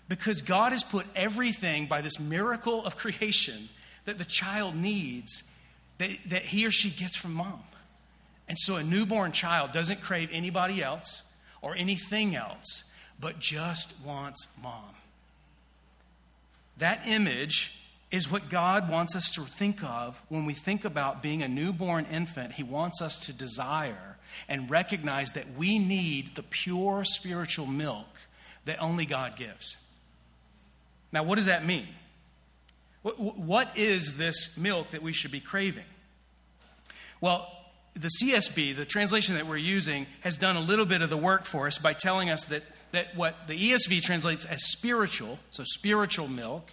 Because 0.10 0.42
God 0.42 0.74
has 0.74 0.84
put 0.84 1.06
everything 1.16 1.88
by 1.88 2.02
this 2.02 2.20
miracle 2.20 2.86
of 2.86 2.98
creation 2.98 3.70
that 4.04 4.18
the 4.18 4.26
child 4.26 4.76
needs 4.76 5.44
that, 5.98 6.10
that 6.28 6.42
he 6.44 6.66
or 6.66 6.72
she 6.72 6.90
gets 6.90 7.16
from 7.16 7.34
mom. 7.34 7.64
And 8.48 8.60
so 8.60 8.76
a 8.76 8.84
newborn 8.84 9.32
child 9.32 9.72
doesn't 9.72 10.02
crave 10.02 10.30
anybody 10.32 10.84
else 10.84 11.24
or 11.62 11.76
anything 11.76 12.36
else, 12.36 12.84
but 13.20 13.40
just 13.40 14.04
wants 14.06 14.56
mom. 14.62 14.96
That 16.78 17.02
image 17.06 17.80
is 18.12 18.32
what 18.32 18.50
God 18.50 18.90
wants 18.90 19.16
us 19.16 19.32
to 19.32 19.42
think 19.42 19.84
of 19.84 20.22
when 20.30 20.46
we 20.46 20.54
think 20.54 20.86
about 20.86 21.24
being 21.24 21.42
a 21.42 21.48
newborn 21.48 22.06
infant. 22.12 22.54
He 22.54 22.64
wants 22.64 23.02
us 23.02 23.18
to 23.20 23.34
desire 23.34 24.18
and 24.48 24.70
recognize 24.70 25.32
that 25.32 25.46
we 25.58 25.80
need 25.80 26.36
the 26.36 26.44
pure 26.44 27.04
spiritual 27.06 27.66
milk 27.66 28.08
that 28.66 28.82
only 28.82 29.06
God 29.06 29.36
gives. 29.36 29.78
Now, 31.12 31.24
what 31.24 31.36
does 31.36 31.46
that 31.46 31.66
mean? 31.66 31.88
What 33.04 33.76
is 33.76 34.18
this 34.18 34.58
milk 34.58 34.92
that 34.92 35.02
we 35.02 35.12
should 35.12 35.32
be 35.32 35.40
craving? 35.40 35.84
Well, 37.20 37.50
the 37.94 38.10
CSB, 38.22 38.76
the 38.76 38.86
translation 38.86 39.36
that 39.36 39.46
we're 39.46 39.58
using, 39.58 40.08
has 40.22 40.38
done 40.38 40.56
a 40.56 40.62
little 40.62 40.86
bit 40.86 41.02
of 41.02 41.10
the 41.10 41.18
work 41.18 41.46
for 41.46 41.68
us 41.68 41.78
by 41.78 41.94
telling 41.94 42.30
us 42.30 42.46
that, 42.46 42.64
that 42.94 43.16
what 43.16 43.48
the 43.48 43.72
ESV 43.72 44.02
translates 44.02 44.46
as 44.46 44.64
spiritual, 44.72 45.40
so 45.52 45.64
spiritual 45.66 46.28
milk, 46.28 46.72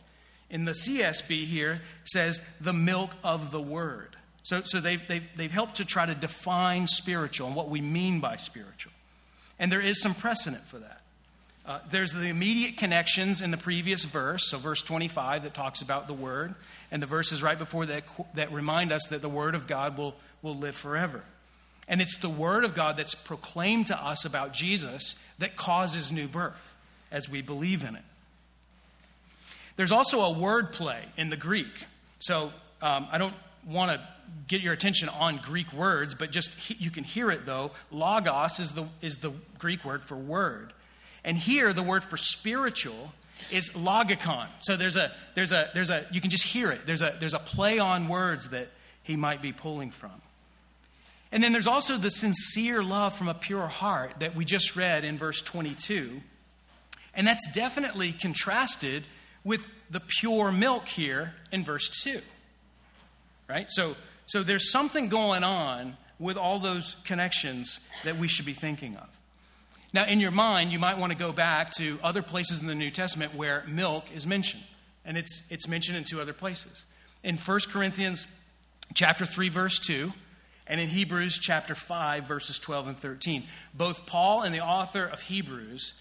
in 0.51 0.65
the 0.65 0.73
CSB 0.73 1.47
here 1.47 1.81
says 2.05 2.41
the 2.61 2.73
milk 2.73 3.13
of 3.25 3.51
the 3.51 3.61
word. 3.61 4.17
So, 4.43 4.63
so 4.65 4.81
they've, 4.81 5.07
they've, 5.09 5.25
they've 5.37 5.51
helped 5.51 5.77
to 5.77 5.85
try 5.85 6.07
to 6.07 6.15
define 6.15 6.87
spiritual 6.87 7.47
and 7.47 7.57
what 7.57 7.69
we 7.69 7.81
mean 7.81 8.21
by 8.21 8.37
spiritual. 8.37 8.93
And 9.59 9.71
there 9.71 9.81
is 9.81 10.01
some 10.01 10.15
precedent 10.15 10.63
for 10.63 10.79
that. 10.79 11.01
Uh, 11.67 11.79
there's 11.91 12.13
the 12.13 12.27
immediate 12.27 12.77
connections 12.77 13.43
in 13.43 13.51
the 13.51 13.57
previous 13.57 14.05
verse, 14.05 14.51
so 14.51 14.59
verse 14.59 14.83
25 14.83 15.45
that 15.45 15.55
talks 15.55 15.83
about 15.83 16.09
the 16.09 16.15
word, 16.15 16.55
and 16.91 17.03
the 17.03 17.07
verses 17.07 17.43
right 17.43 17.59
before 17.59 17.87
that 17.87 18.03
that 18.35 18.51
remind 18.51 18.93
us 18.93 19.07
that 19.11 19.23
the 19.23 19.29
word 19.29 19.55
of 19.55 19.67
God 19.67 19.97
will, 19.97 20.15
will 20.43 20.57
live 20.57 20.75
forever. 20.75 21.23
And 21.91 22.01
it's 22.01 22.17
the 22.19 22.31
word 22.31 22.65
of 22.65 22.75
God 22.75 22.97
that's 22.97 23.17
proclaimed 23.17 23.89
to 23.89 23.99
us 23.99 24.25
about 24.25 24.53
Jesus 24.53 25.17
that 25.41 25.57
causes 25.57 26.13
new 26.13 26.29
birth 26.29 26.77
as 27.11 27.29
we 27.29 27.43
believe 27.43 27.83
in 27.83 27.97
it. 27.97 28.05
There's 29.75 29.91
also 29.91 30.21
a 30.21 30.33
word 30.33 30.73
play 30.73 31.01
in 31.17 31.31
the 31.31 31.37
Greek. 31.37 31.87
So 32.21 32.53
um, 32.81 33.09
I 33.11 33.19
don't 33.19 33.35
want 33.67 33.91
to 33.91 34.01
get 34.47 34.61
your 34.61 34.73
attention 34.73 35.09
on 35.09 35.39
Greek 35.39 35.73
words, 35.73 36.15
but 36.15 36.31
just 36.31 36.57
he, 36.61 36.77
you 36.79 36.93
can 36.93 37.03
hear 37.03 37.29
it 37.29 37.45
though. 37.45 37.73
Logos 37.91 38.61
is 38.61 38.73
the, 38.75 38.87
is 39.03 39.17
the 39.17 39.33
Greek 39.59 39.85
word 39.85 40.03
for 40.03 40.15
word. 40.15 40.73
And 41.25 41.37
here, 41.37 41.73
the 41.73 41.83
word 41.83 42.05
for 42.05 42.17
spiritual 42.17 43.13
is 43.51 43.71
logikon. 43.71 44.47
So 44.61 44.77
there's 44.77 44.97
a, 44.97 45.11
there's 45.35 45.51
a, 45.51 45.69
there's 45.75 45.91
a, 45.91 46.07
you 46.13 46.21
can 46.21 46.31
just 46.31 46.45
hear 46.45 46.71
it. 46.71 46.87
There's 46.87 47.03
a, 47.03 47.17
there's 47.19 47.35
a 47.35 47.41
play 47.41 47.81
on 47.81 48.07
words 48.07 48.51
that 48.51 48.69
he 49.03 49.17
might 49.17 49.43
be 49.43 49.51
pulling 49.51 49.91
from. 49.91 50.13
And 51.33 51.45
then 51.45 51.53
there's 51.53 51.67
also 51.67 51.97
the 51.97 52.11
sincere 52.11 52.83
love 52.83 53.15
from 53.15 53.29
a 53.29 53.35
pure 53.35 53.69
heart 53.69 54.21
that 54.21 54.35
we 54.35 54.45
just 54.45 54.75
read 54.75 55.05
in 55.05 55.17
verse 55.17 55.43
22. 55.43 56.21
And 57.15 57.27
that's 57.27 57.51
definitely 57.53 58.13
contrasted 58.13 59.05
with 59.45 59.67
the 59.91 60.01
pure 60.01 60.51
milk 60.51 60.89
here 60.89 61.35
in 61.53 61.65
verse 61.65 61.89
2. 62.03 62.21
Right? 63.49 63.71
So, 63.71 63.97
so 64.27 64.43
there's 64.43 64.71
something 64.71 65.09
going 65.09 65.45
on 65.45 65.97
with 66.19 66.37
all 66.37 66.59
those 66.59 66.97
connections 67.05 67.81
that 68.05 68.17
we 68.17 68.29
should 68.29 68.47
be 68.47 68.53
thinking 68.53 68.97
of. 68.97 69.09
Now, 69.93 70.07
in 70.07 70.21
your 70.21 70.31
mind, 70.31 70.71
you 70.71 70.79
might 70.79 70.99
want 70.99 71.11
to 71.11 71.19
go 71.19 71.33
back 71.33 71.73
to 71.73 71.99
other 72.03 72.23
places 72.23 72.61
in 72.61 72.67
the 72.67 72.75
New 72.75 72.91
Testament 72.91 73.35
where 73.35 73.65
milk 73.67 74.05
is 74.15 74.27
mentioned. 74.27 74.63
And 75.05 75.17
it's, 75.17 75.51
it's 75.51 75.67
mentioned 75.67 75.97
in 75.97 76.05
two 76.05 76.21
other 76.21 76.33
places. 76.33 76.85
In 77.25 77.37
1 77.37 77.61
Corinthians 77.71 78.29
chapter 78.95 79.27
3, 79.27 79.49
verse 79.49 79.81
2, 79.81 80.13
and 80.71 80.81
in 80.81 80.89
Hebrews 80.89 81.37
chapter 81.37 81.75
5, 81.75 82.25
verses 82.25 82.61
12 82.61 82.89
and 82.89 82.97
13. 82.97 83.43
Both 83.75 84.07
Paul 84.07 84.43
and 84.43 84.55
the 84.55 84.65
author 84.65 85.05
of 85.05 85.21
Hebrews 85.21 85.95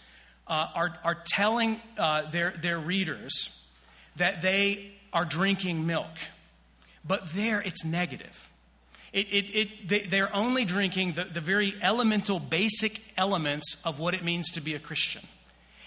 uh, 0.48 0.68
are, 0.76 0.96
are 1.04 1.18
telling 1.26 1.82
uh, 1.98 2.30
their, 2.30 2.52
their 2.52 2.78
readers 2.78 3.66
that 4.18 4.44
they 4.44 4.92
are 5.12 5.26
drinking 5.26 5.88
milk. 5.88 6.12
But 7.04 7.30
there 7.30 7.62
it's 7.62 7.84
negative. 7.84 8.52
It, 9.12 9.26
it, 9.32 9.46
it, 9.56 9.90
they, 9.90 10.00
they're 10.02 10.36
only 10.36 10.66
drinking 10.66 11.14
the, 11.14 11.24
the 11.24 11.42
very 11.42 11.74
elemental, 11.82 12.38
basic 12.38 13.02
elements 13.18 13.82
of 13.86 14.00
what 14.00 14.14
it 14.14 14.24
means 14.24 14.52
to 14.52 14.62
be 14.62 14.76
a 14.76 14.80
Christian. 14.80 15.24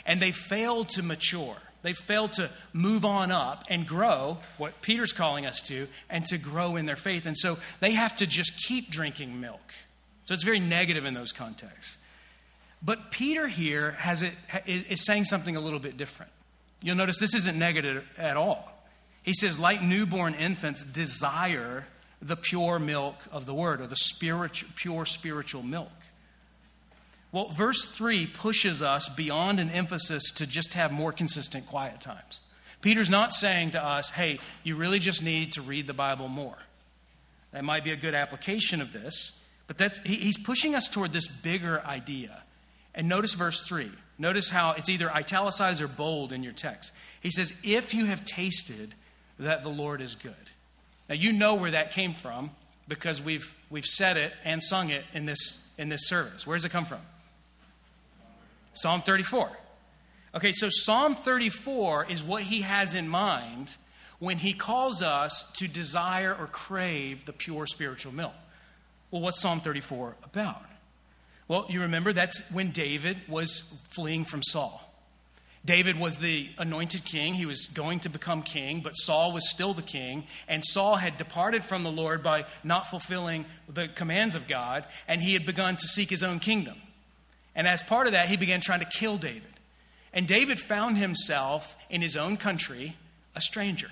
And 0.05 0.19
they 0.19 0.33
fail 0.33 0.85
to 0.87 1.05
mature. 1.05 1.57
They 1.83 1.93
failed 1.93 2.33
to 2.35 2.51
move 2.73 3.05
on 3.05 3.33
up 3.33 3.65
and 3.69 3.87
grow, 3.87 4.39
what 4.57 4.81
Peter's 4.83 5.13
calling 5.13 5.47
us 5.47 5.61
to, 5.63 5.89
and 6.09 6.25
to 6.27 6.39
grow 6.39 6.77
in 6.77 6.87
their 6.87 6.97
faith. 6.97 7.27
And 7.27 7.37
so 7.37 7.59
they 7.81 7.93
have 7.93 8.15
to 8.17 8.27
just 8.27 8.57
keep 8.67 8.91
drinking 8.91 9.41
milk. 9.41 9.73
So 10.25 10.35
it's 10.35 10.45
very 10.45 10.61
negative 10.61 11.05
in 11.05 11.15
those 11.15 11.33
contexts. 11.33 11.99
But 12.85 13.11
Peter 13.11 13.49
here 13.49 13.93
has 13.93 14.23
it, 14.23 14.33
is 14.67 15.05
saying 15.05 15.25
something 15.25 15.57
a 15.57 15.61
little 15.61 15.79
bit 15.79 15.97
different. 15.97 16.33
You'll 16.83 16.97
notice 16.97 17.19
this 17.19 17.35
isn't 17.35 17.59
negative 17.59 18.05
at 18.17 18.37
all. 18.37 18.69
He 19.23 19.35
says, 19.35 19.59
like 19.59 19.83
newborn 19.83 20.35
infants, 20.35 20.83
desire 20.85 21.87
the 22.21 22.37
pure 22.37 22.79
milk 22.79 23.17
of 23.31 23.47
the 23.47 23.55
word, 23.55 23.81
or 23.81 23.87
the 23.87 23.97
spiritual, 23.97 24.69
pure 24.77 25.07
spiritual 25.07 25.63
milk. 25.63 25.91
Well, 27.33 27.49
verse 27.49 27.85
3 27.85 28.27
pushes 28.27 28.83
us 28.83 29.09
beyond 29.09 29.59
an 29.59 29.71
emphasis 29.71 30.31
to 30.33 30.47
just 30.47 30.75
have 30.75 30.93
more 30.93 31.13
consistent 31.13 31.67
quiet 31.67 32.01
times. 32.01 32.41
Peter's 32.83 33.11
not 33.11 33.33
saying 33.33 33.71
to 33.71 33.83
us, 33.83 34.11
hey, 34.11 34.39
you 34.63 34.77
really 34.77 34.99
just 34.99 35.25
need 35.25 35.53
to 35.53 35.63
read 35.63 35.87
the 35.87 35.95
Bible 35.95 36.29
more. 36.29 36.59
That 37.53 37.65
might 37.65 37.85
be 37.85 37.93
a 37.93 37.97
good 37.97 38.15
application 38.15 38.81
of 38.81 38.93
this, 38.93 39.41
but 39.67 39.79
that's, 39.79 39.99
he's 40.01 40.39
pushing 40.39 40.75
us 40.75 40.89
toward 40.89 41.13
this 41.13 41.27
bigger 41.27 41.83
idea 41.87 42.43
and 42.95 43.09
notice 43.09 43.35
verse 43.35 43.61
3. 43.61 43.91
Notice 44.19 44.51
how 44.51 44.73
it's 44.73 44.89
either 44.89 45.11
italicized 45.11 45.81
or 45.81 45.89
bold 45.89 46.33
in 46.33 46.43
your 46.43 46.53
text. 46.53 46.93
He 47.21 47.31
says, 47.31 47.53
If 47.65 47.95
you 47.95 48.07
have 48.07 48.25
tasted 48.25 48.95
that 49.39 49.63
the 49.63 49.69
Lord 49.69 50.01
is 50.01 50.15
good. 50.15 50.35
Now, 51.09 51.15
you 51.15 51.33
know 51.33 51.55
where 51.55 51.71
that 51.71 51.93
came 51.93 52.15
from 52.15 52.51
because 52.89 53.23
we've, 53.23 53.55
we've 53.71 53.87
said 53.87 54.17
it 54.17 54.33
and 54.45 54.63
sung 54.63 54.91
it 54.91 55.05
in 55.15 55.25
this, 55.25 55.73
in 55.79 55.89
this 55.89 56.07
service. 56.07 56.47
Where 56.47 56.57
does 56.57 56.65
it 56.65 56.71
come 56.71 56.85
from? 56.85 57.01
Psalm 58.75 59.03
34. 59.03 59.51
Okay, 60.35 60.53
so 60.53 60.69
Psalm 60.71 61.15
34 61.15 62.07
is 62.07 62.23
what 62.23 62.45
he 62.45 62.63
has 62.63 62.95
in 62.95 63.09
mind 63.09 63.77
when 64.19 64.39
he 64.39 64.53
calls 64.53 65.03
us 65.03 65.51
to 65.57 65.69
desire 65.69 66.35
or 66.39 66.47
crave 66.47 67.25
the 67.25 67.33
pure 67.33 67.67
spiritual 67.67 68.15
milk. 68.15 68.35
Well, 69.11 69.21
what's 69.21 69.41
Psalm 69.41 69.61
34 69.61 70.17
about? 70.25 70.63
Well, 71.49 71.67
you 71.69 71.83
remember 71.83 72.13
that's 72.13 72.51
when 72.51 72.71
David 72.71 73.19
was 73.29 73.61
fleeing 73.91 74.25
from 74.25 74.43
Saul. 74.43 74.89
David 75.65 75.99
was 75.99 76.17
the 76.17 76.51
anointed 76.59 77.05
king. 77.05 77.35
He 77.35 77.47
was 77.47 77.67
going 77.67 78.01
to 78.01 78.09
become 78.09 78.43
king, 78.43 78.81
but 78.81 78.93
Saul 78.97 79.33
was 79.33 79.49
still 79.49 79.75
the 79.75 79.83
king. 79.83 80.25
And 80.49 80.65
Saul 80.65 80.97
had 80.97 81.17
departed 81.17 81.63
from 81.63 81.85
the 81.85 81.93
Lord 81.93 82.23
by 82.23 82.47
not 82.65 82.87
fulfilling 82.87 83.45
the 83.69 83.87
commands 83.87 84.35
of 84.35 84.49
God, 84.49 84.87
and 85.07 85.23
he 85.23 85.35
had 85.35 85.47
begun 85.47 85.77
to 85.77 85.87
seek 85.87 86.11
his 86.11 86.25
own 86.25 86.41
kingdom. 86.41 86.82
And 87.55 87.67
as 87.69 87.83
part 87.83 88.07
of 88.07 88.13
that, 88.13 88.29
he 88.29 88.37
began 88.37 88.61
trying 88.61 88.81
to 88.81 88.87
kill 88.87 89.19
David. 89.19 89.43
And 90.13 90.27
David 90.27 90.61
found 90.61 90.99
himself 90.99 91.77
in 91.91 92.03
his 92.03 92.17
own 92.17 92.37
country 92.37 92.97
a 93.35 93.41
stranger. 93.41 93.91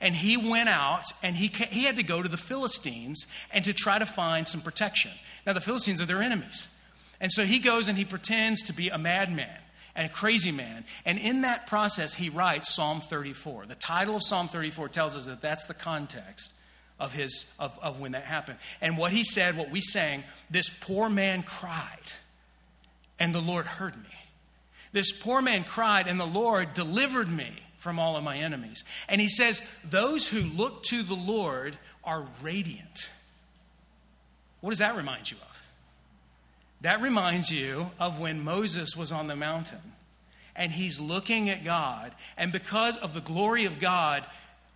And 0.00 0.14
he 0.14 0.36
went 0.36 0.68
out 0.68 1.04
and 1.22 1.36
he, 1.36 1.48
he 1.48 1.84
had 1.84 1.96
to 1.96 2.02
go 2.02 2.22
to 2.22 2.28
the 2.28 2.36
Philistines 2.36 3.26
and 3.52 3.64
to 3.64 3.72
try 3.72 3.98
to 3.98 4.06
find 4.06 4.48
some 4.48 4.60
protection. 4.60 5.12
Now, 5.46 5.52
the 5.52 5.60
Philistines 5.60 6.02
are 6.02 6.06
their 6.06 6.22
enemies. 6.22 6.68
And 7.20 7.30
so 7.30 7.44
he 7.44 7.58
goes 7.58 7.88
and 7.88 7.96
he 7.96 8.04
pretends 8.04 8.62
to 8.62 8.72
be 8.72 8.88
a 8.88 8.98
madman 8.98 9.58
and 9.94 10.06
a 10.06 10.12
crazy 10.12 10.52
man. 10.52 10.84
And 11.04 11.18
in 11.18 11.42
that 11.42 11.66
process, 11.66 12.14
he 12.14 12.28
writes 12.28 12.74
Psalm 12.74 13.00
34. 13.00 13.66
The 13.66 13.74
title 13.74 14.16
of 14.16 14.22
Psalm 14.24 14.48
34 14.48 14.88
tells 14.88 15.16
us 15.16 15.26
that 15.26 15.40
that's 15.40 15.66
the 15.66 15.74
context 15.74 16.52
of, 16.98 17.12
his, 17.12 17.54
of, 17.58 17.78
of 17.80 18.00
when 18.00 18.12
that 18.12 18.24
happened. 18.24 18.58
And 18.80 18.96
what 18.96 19.12
he 19.12 19.24
said, 19.24 19.56
what 19.56 19.70
we 19.70 19.80
sang, 19.80 20.24
this 20.50 20.68
poor 20.68 21.08
man 21.08 21.42
cried, 21.42 22.12
and 23.22 23.32
the 23.32 23.40
Lord 23.40 23.66
heard 23.66 23.94
me. 23.96 24.10
This 24.90 25.12
poor 25.12 25.40
man 25.40 25.62
cried, 25.62 26.08
and 26.08 26.18
the 26.18 26.26
Lord 26.26 26.72
delivered 26.72 27.30
me 27.30 27.50
from 27.76 28.00
all 28.00 28.16
of 28.16 28.24
my 28.24 28.36
enemies. 28.36 28.82
And 29.08 29.20
he 29.20 29.28
says, 29.28 29.62
Those 29.88 30.26
who 30.26 30.40
look 30.40 30.82
to 30.86 31.04
the 31.04 31.14
Lord 31.14 31.78
are 32.02 32.26
radiant. 32.42 33.10
What 34.60 34.70
does 34.70 34.80
that 34.80 34.96
remind 34.96 35.30
you 35.30 35.36
of? 35.36 35.66
That 36.80 37.00
reminds 37.00 37.52
you 37.52 37.92
of 38.00 38.18
when 38.18 38.42
Moses 38.42 38.96
was 38.96 39.12
on 39.12 39.28
the 39.28 39.36
mountain 39.36 39.92
and 40.56 40.72
he's 40.72 40.98
looking 40.98 41.48
at 41.48 41.64
God. 41.64 42.10
And 42.36 42.50
because 42.50 42.96
of 42.96 43.14
the 43.14 43.20
glory 43.20 43.66
of 43.66 43.78
God, 43.78 44.26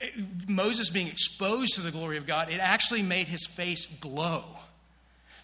eh, 0.01 0.11
Moses 0.47 0.89
being 0.89 1.09
exposed 1.09 1.75
to 1.75 1.81
the 1.81 1.91
glory 1.91 2.17
of 2.17 2.29
God, 2.29 2.49
it 2.49 2.61
actually 2.61 3.03
made 3.03 3.27
his 3.27 3.45
face 3.45 3.87
glow. 3.87 4.45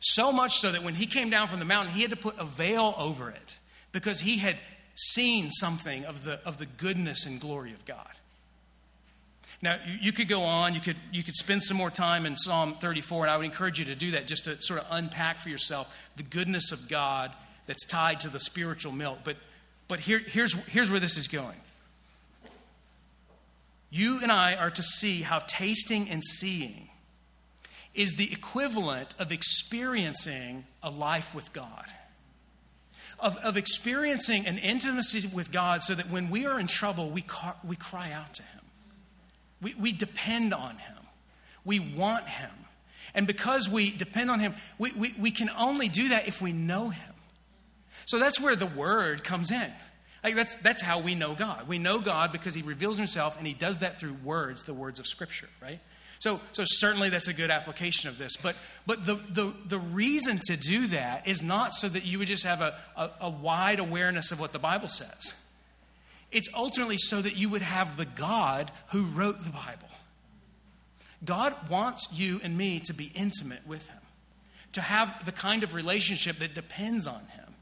So 0.03 0.33
much 0.33 0.59
so 0.59 0.73
that 0.73 0.83
when 0.83 0.95
he 0.95 1.07
came 1.07 1.31
down 1.31 1.47
from 1.47 1.61
the 1.61 1.65
mountain, 1.65 1.95
he 1.95 2.03
had 2.03 2.11
to 2.11 2.17
put 2.17 2.37
a 2.37 2.45
veil 2.45 2.93
over 2.99 3.31
it 3.31 3.57
because 3.93 4.21
he 4.21 4.39
had 4.39 4.57
seen 4.97 5.53
something 5.53 6.05
of 6.05 6.25
the, 6.25 6.41
of 6.45 6.59
the 6.59 6.67
goodness 6.67 7.25
and 7.25 7.41
glory 7.41 7.73
of 7.73 7.85
God. 7.85 8.11
Now, 9.63 9.79
you, 9.87 9.99
you 10.03 10.13
could 10.13 10.27
go 10.27 10.43
on, 10.43 10.75
you 10.75 10.81
could, 10.81 10.97
you 11.13 11.23
could 11.23 11.37
spend 11.37 11.63
some 11.63 11.77
more 11.77 11.89
time 11.89 12.27
in 12.27 12.35
Psalm 12.35 12.75
34, 12.75 13.27
and 13.27 13.31
I 13.31 13.37
would 13.37 13.47
encourage 13.47 13.79
you 13.79 13.85
to 13.87 13.95
do 13.95 14.11
that 14.11 14.27
just 14.27 14.47
to 14.47 14.61
sort 14.61 14.81
of 14.81 14.87
unpack 14.91 15.41
for 15.41 15.51
yourself 15.51 15.97
the 16.17 16.25
goodness 16.25 16.73
of 16.73 16.89
God 16.89 17.31
that's 17.67 17.87
tied 17.87 18.19
to 18.21 18.29
the 18.29 18.41
spiritual 18.41 18.91
milk. 18.91 19.21
But, 19.23 19.37
but 19.87 20.01
here, 20.01 20.19
here's, 20.19 20.53
here's 20.67 20.91
where 20.91 20.99
this 20.99 21.17
is 21.17 21.29
going. 21.29 21.57
You 23.89 24.19
and 24.21 24.33
I 24.33 24.57
are 24.57 24.71
to 24.71 24.83
see 24.83 25.23
how 25.23 25.45
tasting 25.47 26.11
and 26.11 26.25
seeing 26.25 26.89
is 27.95 28.15
the 28.15 28.33
equivalent 28.33 29.15
of 29.19 29.33
experiencing 29.33 30.65
a 30.83 30.91
life 30.91 31.35
with 31.35 31.53
God 31.53 31.93
of, 33.23 33.39
of 33.39 33.57
experiencing 33.57 34.47
an 34.47 34.59
intimacy 34.59 35.31
with 35.33 35.53
God 35.53 35.83
so 35.83 35.95
that 35.95 36.11
when 36.11 36.29
we 36.29 36.45
are 36.45 36.59
in 36.59 36.67
trouble, 36.67 37.09
we, 37.09 37.25
we 37.65 37.77
cry 37.77 38.11
out 38.11 38.35
to 38.35 38.43
Him. 38.43 38.61
We, 39.63 39.75
we 39.75 39.93
depend 39.93 40.53
on 40.53 40.77
Him. 40.77 40.97
We 41.65 41.79
want 41.79 42.27
Him. 42.27 42.51
And 43.15 43.27
because 43.27 43.71
we 43.71 43.93
depend 43.93 44.31
on 44.31 44.41
Him, 44.41 44.55
we, 44.77 44.91
we, 44.93 45.15
we 45.19 45.31
can 45.31 45.51
only 45.57 45.89
do 45.89 46.09
that 46.09 46.27
if 46.27 46.43
we 46.43 46.53
know 46.53 46.89
Him. 46.89 47.15
So 48.07 48.19
that's 48.19 48.41
where 48.41 48.57
the 48.57 48.67
Word 48.67 49.23
comes 49.23 49.53
in. 49.53 49.71
Like 50.25 50.35
that's, 50.35 50.57
that's 50.57 50.83
how 50.83 50.99
we 50.99 51.15
know 51.15 51.35
God. 51.35 51.69
We 51.69 51.79
know 51.79 52.01
God 52.01 52.33
because 52.33 52.57
He 52.57 52.63
reveals 52.63 52.97
Himself, 52.97 53.39
and 53.39 53.47
He 53.47 53.55
does 53.55 53.79
that 53.79 54.01
through 54.01 54.17
words, 54.25 54.65
the 54.65 54.75
words 54.75 54.99
of 54.99 55.07
Scripture, 55.07 55.49
right? 55.63 55.81
So, 56.23 56.41
so 56.53 56.63
certainly 56.65 57.11
that's 57.11 57.27
a 57.27 57.35
good 57.35 57.51
application 57.51 58.09
of 58.09 58.17
this. 58.17 58.37
But, 58.37 58.55
but 58.87 59.05
the, 59.05 59.17
the, 59.17 59.53
the 59.67 59.81
reason 59.81 60.39
to 60.47 60.57
do 60.57 60.87
that 60.87 61.27
is 61.27 61.43
not 61.43 61.75
so 61.75 61.89
that 61.89 62.07
you 62.07 62.21
would 62.21 62.29
just 62.29 62.45
have 62.45 62.61
a, 62.61 62.77
a, 62.97 63.11
a 63.23 63.29
wide 63.29 63.81
awareness 63.81 64.31
of 64.31 64.39
what 64.39 64.53
the 64.53 64.61
Bible 64.61 64.87
says. 64.87 65.35
It's 66.31 66.49
ultimately 66.55 66.97
so 66.97 67.21
that 67.21 67.37
you 67.37 67.49
would 67.49 67.63
have 67.63 67.97
the 67.97 68.05
God 68.05 68.71
who 68.91 69.03
wrote 69.07 69.43
the 69.43 69.51
Bible. 69.51 69.89
God 71.25 71.57
wants 71.69 72.07
you 72.13 72.41
and 72.45 72.57
me 72.57 72.79
to 72.85 72.95
be 72.95 73.11
intimate 73.17 73.67
with 73.67 73.89
Him, 73.89 73.99
to 74.75 74.81
have 74.81 75.25
the 75.25 75.33
kind 75.33 75.65
of 75.65 75.75
relationship 75.75 76.39
that 76.39 76.55
depends 76.55 77.09
on 77.09 77.19
Him, 77.35 77.53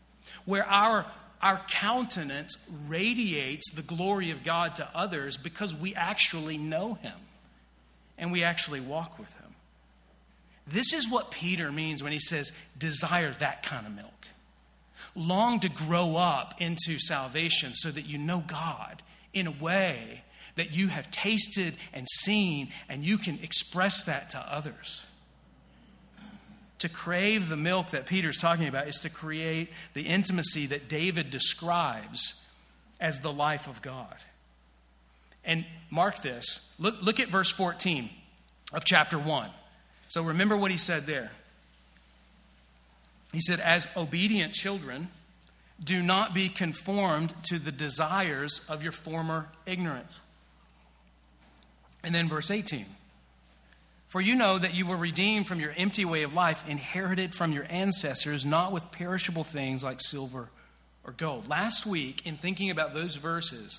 where 0.44 0.66
our, 0.66 1.06
our 1.40 1.62
countenance 1.66 2.58
radiates 2.86 3.74
the 3.74 3.82
glory 3.82 4.30
of 4.30 4.44
God 4.44 4.74
to 4.74 4.88
others 4.94 5.38
because 5.38 5.74
we 5.74 5.94
actually 5.94 6.58
know 6.58 6.98
Him 7.00 7.14
and 8.20 8.30
we 8.30 8.44
actually 8.44 8.80
walk 8.80 9.18
with 9.18 9.34
Him. 9.34 9.54
This 10.66 10.92
is 10.92 11.10
what 11.10 11.32
Peter 11.32 11.72
means 11.72 12.02
when 12.02 12.12
he 12.12 12.20
says, 12.20 12.52
desire 12.78 13.32
that 13.32 13.64
kind 13.64 13.86
of 13.86 13.94
milk. 13.96 14.28
Long 15.16 15.58
to 15.60 15.68
grow 15.68 16.16
up 16.16 16.54
into 16.58 17.00
salvation 17.00 17.74
so 17.74 17.90
that 17.90 18.06
you 18.06 18.18
know 18.18 18.44
God 18.46 19.02
in 19.32 19.48
a 19.48 19.50
way 19.50 20.22
that 20.54 20.76
you 20.76 20.88
have 20.88 21.10
tasted 21.10 21.74
and 21.92 22.06
seen, 22.08 22.68
and 22.88 23.04
you 23.04 23.18
can 23.18 23.38
express 23.42 24.04
that 24.04 24.30
to 24.30 24.38
others. 24.38 25.06
To 26.80 26.88
crave 26.88 27.48
the 27.48 27.56
milk 27.56 27.90
that 27.90 28.06
Peter's 28.06 28.38
talking 28.38 28.68
about 28.68 28.86
is 28.86 28.96
to 29.00 29.10
create 29.10 29.70
the 29.94 30.02
intimacy 30.02 30.66
that 30.66 30.88
David 30.88 31.30
describes 31.30 32.46
as 33.00 33.20
the 33.20 33.32
life 33.32 33.66
of 33.66 33.82
God. 33.82 34.16
And 35.44 35.64
mark 35.90 36.22
this. 36.22 36.74
Look, 36.78 37.02
look 37.02 37.20
at 37.20 37.28
verse 37.28 37.50
14 37.50 38.10
of 38.72 38.84
chapter 38.84 39.18
1. 39.18 39.50
So 40.08 40.22
remember 40.22 40.56
what 40.56 40.70
he 40.70 40.76
said 40.76 41.06
there. 41.06 41.30
He 43.32 43.40
said, 43.40 43.60
As 43.60 43.88
obedient 43.96 44.52
children, 44.52 45.08
do 45.82 46.02
not 46.02 46.34
be 46.34 46.48
conformed 46.48 47.34
to 47.44 47.58
the 47.58 47.72
desires 47.72 48.60
of 48.68 48.82
your 48.82 48.92
former 48.92 49.48
ignorance. 49.66 50.20
And 52.02 52.14
then 52.14 52.28
verse 52.28 52.50
18. 52.50 52.86
For 54.08 54.20
you 54.20 54.34
know 54.34 54.58
that 54.58 54.74
you 54.74 54.86
were 54.86 54.96
redeemed 54.96 55.46
from 55.46 55.60
your 55.60 55.72
empty 55.76 56.04
way 56.04 56.24
of 56.24 56.34
life, 56.34 56.68
inherited 56.68 57.32
from 57.32 57.52
your 57.52 57.66
ancestors, 57.70 58.44
not 58.44 58.72
with 58.72 58.90
perishable 58.90 59.44
things 59.44 59.84
like 59.84 60.00
silver 60.00 60.48
or 61.04 61.12
gold. 61.12 61.48
Last 61.48 61.86
week, 61.86 62.26
in 62.26 62.36
thinking 62.36 62.70
about 62.70 62.92
those 62.92 63.16
verses, 63.16 63.78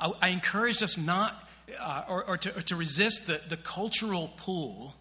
I, 0.00 0.12
I 0.20 0.28
encouraged 0.28 0.82
us 0.82 0.98
not, 0.98 1.48
uh, 1.80 2.04
or, 2.08 2.24
or, 2.24 2.36
to, 2.36 2.58
or 2.58 2.62
to 2.62 2.76
resist 2.76 3.26
the, 3.26 3.40
the 3.48 3.56
cultural 3.56 4.32
pull 4.36 4.94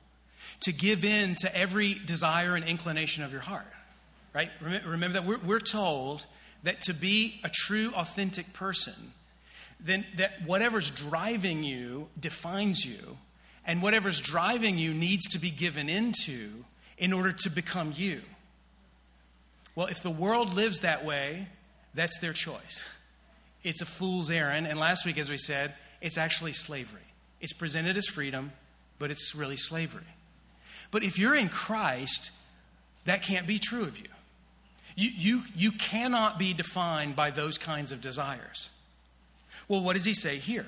to 0.61 0.73
give 0.73 1.05
in 1.05 1.35
to 1.35 1.55
every 1.55 1.93
desire 1.93 2.55
and 2.55 2.65
inclination 2.65 3.23
of 3.23 3.31
your 3.31 3.41
heart. 3.41 3.67
Right? 4.33 4.51
Remember 4.61 5.13
that 5.13 5.25
we're, 5.25 5.39
we're 5.39 5.59
told 5.59 6.25
that 6.63 6.81
to 6.81 6.93
be 6.93 7.39
a 7.43 7.49
true, 7.49 7.91
authentic 7.95 8.53
person, 8.53 8.93
then 9.79 10.05
that 10.17 10.43
whatever's 10.45 10.89
driving 10.89 11.63
you 11.63 12.07
defines 12.19 12.85
you, 12.85 13.17
and 13.65 13.81
whatever's 13.81 14.19
driving 14.19 14.77
you 14.77 14.93
needs 14.93 15.27
to 15.29 15.39
be 15.39 15.49
given 15.49 15.89
into 15.89 16.65
in 16.97 17.13
order 17.13 17.31
to 17.31 17.49
become 17.49 17.93
you. 17.95 18.21
Well, 19.75 19.87
if 19.87 20.01
the 20.01 20.09
world 20.09 20.55
lives 20.55 20.79
that 20.81 21.05
way, 21.05 21.47
that's 21.93 22.19
their 22.19 22.33
choice. 22.33 22.87
It's 23.67 23.81
a 23.81 23.85
fool's 23.85 24.31
errand. 24.31 24.65
And 24.65 24.79
last 24.79 25.05
week, 25.05 25.17
as 25.17 25.29
we 25.29 25.37
said, 25.37 25.73
it's 25.99 26.17
actually 26.17 26.53
slavery. 26.53 27.01
It's 27.41 27.51
presented 27.51 27.97
as 27.97 28.07
freedom, 28.07 28.53
but 28.97 29.11
it's 29.11 29.35
really 29.35 29.57
slavery. 29.57 30.07
But 30.89 31.03
if 31.03 31.19
you're 31.19 31.35
in 31.35 31.49
Christ, 31.49 32.31
that 33.03 33.23
can't 33.23 33.45
be 33.45 33.59
true 33.59 33.81
of 33.81 33.97
you. 33.99 34.07
You, 34.95 35.09
you, 35.13 35.43
you 35.53 35.71
cannot 35.73 36.39
be 36.39 36.53
defined 36.53 37.17
by 37.17 37.29
those 37.29 37.57
kinds 37.57 37.91
of 37.91 37.99
desires. 37.99 38.69
Well, 39.67 39.81
what 39.81 39.97
does 39.97 40.05
he 40.05 40.13
say 40.13 40.37
here? 40.37 40.67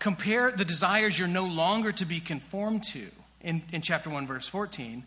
Compare 0.00 0.50
the 0.50 0.64
desires 0.64 1.20
you're 1.20 1.28
no 1.28 1.46
longer 1.46 1.92
to 1.92 2.04
be 2.04 2.18
conformed 2.18 2.82
to 2.94 3.06
in, 3.42 3.62
in 3.70 3.80
chapter 3.80 4.10
1, 4.10 4.26
verse 4.26 4.48
14. 4.48 5.04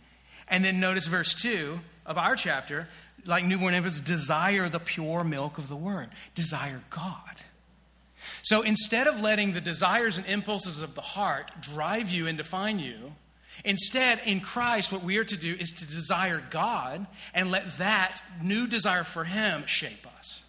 And 0.48 0.64
then 0.64 0.80
notice 0.80 1.08
verse 1.08 1.34
2 1.34 1.82
of 2.06 2.18
our 2.18 2.36
chapter 2.36 2.88
like 3.26 3.46
newborn 3.46 3.74
infants, 3.74 4.00
desire 4.00 4.70
the 4.70 4.80
pure 4.80 5.24
milk 5.24 5.58
of 5.58 5.70
the 5.70 5.76
word, 5.76 6.10
desire 6.36 6.82
God. 6.90 7.16
So 8.44 8.62
instead 8.62 9.08
of 9.08 9.22
letting 9.22 9.54
the 9.54 9.62
desires 9.62 10.18
and 10.18 10.28
impulses 10.28 10.82
of 10.82 10.96
the 10.96 11.02
heart 11.02 11.52
drive 11.62 12.10
you 12.10 12.28
and 12.28 12.38
define 12.38 12.80
you, 12.80 13.14
instead, 13.66 14.22
in 14.26 14.40
Christ, 14.40 14.92
what 14.92 15.04
we 15.04 15.18
are 15.18 15.24
to 15.24 15.38
do 15.38 15.56
is 15.60 15.72
to 15.72 15.86
desire 15.86 16.42
God 16.50 17.06
and 17.34 17.52
let 17.52 17.78
that 17.78 18.22
new 18.42 18.68
desire 18.68 19.04
for 19.04 19.24
Him 19.24 19.66
shape 19.66 20.06
us. 20.18 20.46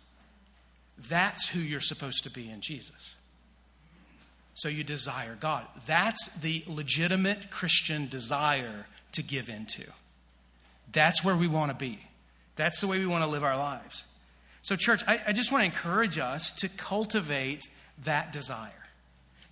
That's 1.09 1.49
who 1.49 1.61
you're 1.61 1.81
supposed 1.81 2.25
to 2.25 2.31
be 2.31 2.51
in 2.51 2.61
Jesus. 2.61 3.17
So 4.55 4.69
you 4.69 4.85
desire 4.85 5.37
God. 5.41 5.67
That's 5.87 6.37
the 6.37 6.62
legitimate 6.67 7.51
Christian 7.51 8.07
desire 8.07 8.87
to 9.12 9.23
give 9.23 9.49
into. 9.49 9.85
That's 10.92 11.24
where 11.24 11.37
we 11.37 11.48
want 11.48 11.70
to 11.70 11.76
be. 11.76 11.98
That's 12.57 12.81
the 12.81 12.87
way 12.87 12.98
we 12.98 13.07
want 13.07 13.24
to 13.24 13.31
live 13.31 13.44
our 13.44 13.57
lives. 13.57 14.05
So, 14.61 14.76
church, 14.76 15.02
I, 15.09 15.20
I 15.28 15.33
just 15.33 15.50
want 15.50 15.62
to 15.62 15.66
encourage 15.66 16.18
us 16.18 16.52
to 16.59 16.68
cultivate 16.68 17.66
that 18.05 18.31
desire. 18.31 18.70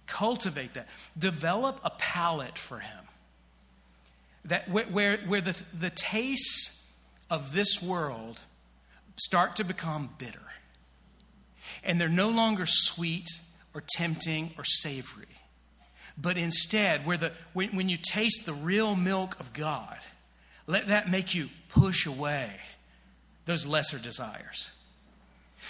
Cultivate 0.06 0.74
that. 0.74 0.88
Develop 1.18 1.80
a 1.82 1.90
palate 1.90 2.58
for 2.58 2.78
Him. 2.78 3.04
That 4.44 4.68
where, 4.68 4.84
where, 4.86 5.16
where 5.18 5.40
the, 5.40 5.60
the 5.72 5.90
tastes 5.90 6.90
of 7.30 7.52
this 7.54 7.82
world 7.82 8.40
start 9.16 9.56
to 9.56 9.64
become 9.64 10.10
bitter. 10.18 10.38
And 11.82 12.00
they're 12.00 12.08
no 12.08 12.28
longer 12.28 12.64
sweet 12.66 13.28
or 13.74 13.82
tempting 13.96 14.52
or 14.58 14.64
savory. 14.64 15.26
But 16.18 16.36
instead, 16.36 17.06
where 17.06 17.16
the, 17.16 17.32
when, 17.52 17.70
when 17.70 17.88
you 17.88 17.96
taste 17.96 18.44
the 18.44 18.52
real 18.52 18.94
milk 18.94 19.38
of 19.40 19.52
God, 19.52 19.98
let 20.70 20.88
that 20.88 21.10
make 21.10 21.34
you 21.34 21.48
push 21.68 22.06
away 22.06 22.50
those 23.44 23.66
lesser 23.66 23.98
desires. 23.98 24.70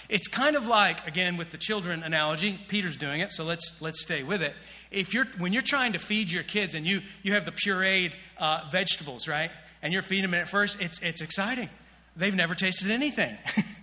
It's 0.09 0.29
kind 0.29 0.57
of 0.57 0.67
like, 0.67 1.07
again, 1.07 1.37
with 1.37 1.51
the 1.51 1.59
children 1.59 2.03
analogy, 2.03 2.59
Peter's 2.69 2.97
doing 2.97 3.21
it, 3.21 3.33
so 3.33 3.45
let's, 3.45 3.81
let's 3.81 4.03
stay 4.03 4.23
with 4.23 4.43
it. 4.43 4.55
If 4.91 5.15
you're, 5.15 5.27
when 5.39 5.53
you're 5.53 5.63
trying 5.63 5.93
to 5.93 5.99
feed 5.99 6.31
your 6.31 6.43
kids 6.43 6.75
and 6.75 6.87
you, 6.87 7.01
you 7.23 7.35
have 7.35 7.45
the 7.45 7.53
pureed 7.53 8.13
uh, 8.39 8.63
vegetables, 8.71 9.29
right? 9.29 9.51
And 9.83 9.93
you're 9.93 10.03
feeding 10.03 10.31
them 10.31 10.35
at 10.35 10.49
first, 10.49 10.81
it's, 10.83 11.01
it's 11.01 11.23
exciting. 11.23 11.69
They've 12.17 12.35
never 12.35 12.55
tasted 12.55 12.91
anything, 12.91 13.37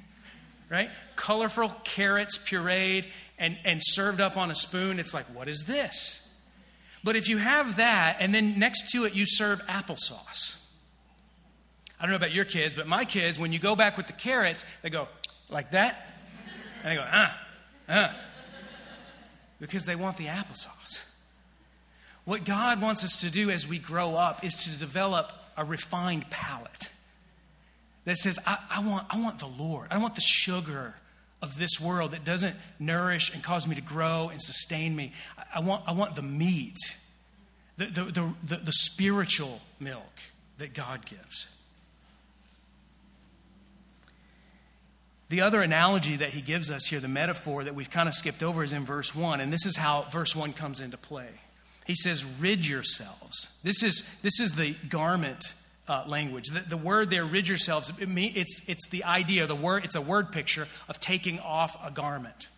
right? 0.69 0.89
Colorful 1.15 1.69
carrots 1.83 2.37
pureed 2.37 3.05
and, 3.39 3.57
and 3.63 3.81
served 3.83 4.21
up 4.21 4.37
on 4.37 4.51
a 4.51 4.55
spoon. 4.55 4.99
It's 4.99 5.13
like, 5.13 5.25
what 5.25 5.47
is 5.47 5.63
this? 5.65 6.27
But 7.03 7.15
if 7.15 7.29
you 7.29 7.37
have 7.37 7.77
that 7.77 8.17
and 8.19 8.35
then 8.35 8.59
next 8.59 8.91
to 8.91 9.05
it 9.05 9.15
you 9.15 9.25
serve 9.25 9.65
applesauce, 9.67 10.57
I 11.99 12.03
don't 12.03 12.11
know 12.11 12.17
about 12.17 12.33
your 12.33 12.45
kids, 12.45 12.73
but 12.73 12.87
my 12.87 13.05
kids, 13.05 13.39
when 13.39 13.51
you 13.51 13.59
go 13.59 13.75
back 13.75 13.97
with 13.97 14.07
the 14.07 14.13
carrots, 14.13 14.65
they 14.81 14.89
go 14.89 15.07
like 15.49 15.71
that. 15.71 16.07
And 16.83 16.91
they 16.91 16.95
go, 16.95 17.07
ah, 17.11 17.39
ah. 17.89 18.15
Because 19.59 19.85
they 19.85 19.95
want 19.95 20.17
the 20.17 20.25
applesauce. 20.25 21.03
What 22.25 22.43
God 22.45 22.81
wants 22.81 23.03
us 23.03 23.21
to 23.21 23.31
do 23.31 23.49
as 23.49 23.67
we 23.67 23.79
grow 23.79 24.15
up 24.15 24.43
is 24.43 24.65
to 24.65 24.77
develop 24.77 25.31
a 25.55 25.63
refined 25.63 26.29
palate 26.29 26.89
that 28.05 28.17
says, 28.17 28.37
I, 28.45 28.57
I, 28.69 28.79
want, 28.79 29.07
I 29.09 29.19
want 29.19 29.39
the 29.39 29.47
Lord. 29.47 29.87
I 29.91 29.97
want 29.97 30.15
the 30.15 30.21
sugar 30.21 30.95
of 31.41 31.57
this 31.57 31.79
world 31.79 32.11
that 32.11 32.23
doesn't 32.23 32.55
nourish 32.79 33.33
and 33.33 33.43
cause 33.43 33.67
me 33.67 33.75
to 33.75 33.81
grow 33.81 34.29
and 34.29 34.41
sustain 34.41 34.95
me. 34.95 35.13
I, 35.37 35.43
I 35.55 35.59
want, 35.61 35.83
I 35.87 35.91
want 35.93 36.15
the 36.15 36.21
meat, 36.21 36.77
the, 37.77 37.85
the, 37.85 38.03
the, 38.03 38.33
the, 38.43 38.55
the 38.63 38.71
spiritual 38.71 39.61
milk 39.79 40.19
that 40.57 40.73
God 40.73 41.05
gives. 41.05 41.47
The 45.29 45.41
other 45.41 45.61
analogy 45.61 46.15
that 46.17 46.29
he 46.29 46.41
gives 46.41 46.71
us 46.71 46.85
here, 46.85 46.99
the 46.99 47.07
metaphor 47.07 47.63
that 47.63 47.75
we've 47.75 47.89
kind 47.89 48.07
of 48.07 48.15
skipped 48.15 48.43
over, 48.43 48.63
is 48.63 48.71
in 48.71 48.85
verse 48.85 49.13
1. 49.13 49.41
And 49.41 49.51
this 49.51 49.65
is 49.65 49.75
how 49.75 50.03
verse 50.03 50.35
1 50.35 50.53
comes 50.53 50.79
into 50.79 50.97
play. 50.97 51.29
He 51.85 51.95
says, 51.95 52.25
Rid 52.39 52.67
yourselves. 52.67 53.57
This 53.63 53.83
is, 53.83 54.03
this 54.21 54.39
is 54.39 54.53
the 54.53 54.75
garment 54.89 55.53
uh, 55.87 56.03
language. 56.07 56.47
The, 56.47 56.61
the, 56.61 56.77
word 56.77 57.09
there, 57.09 57.25
rid 57.25 57.47
yourselves, 57.47 57.91
it 57.99 58.09
mean, 58.09 58.33
it's, 58.35 58.67
it's 58.67 58.87
the 58.89 59.03
idea, 59.03 59.47
the 59.47 59.55
word, 59.55 59.85
it's 59.85 59.95
a 59.95 60.01
word 60.01 60.31
picture 60.31 60.67
of 60.89 60.99
taking 60.99 61.39
off 61.39 61.77
a 61.85 61.91
garment. 61.91 62.49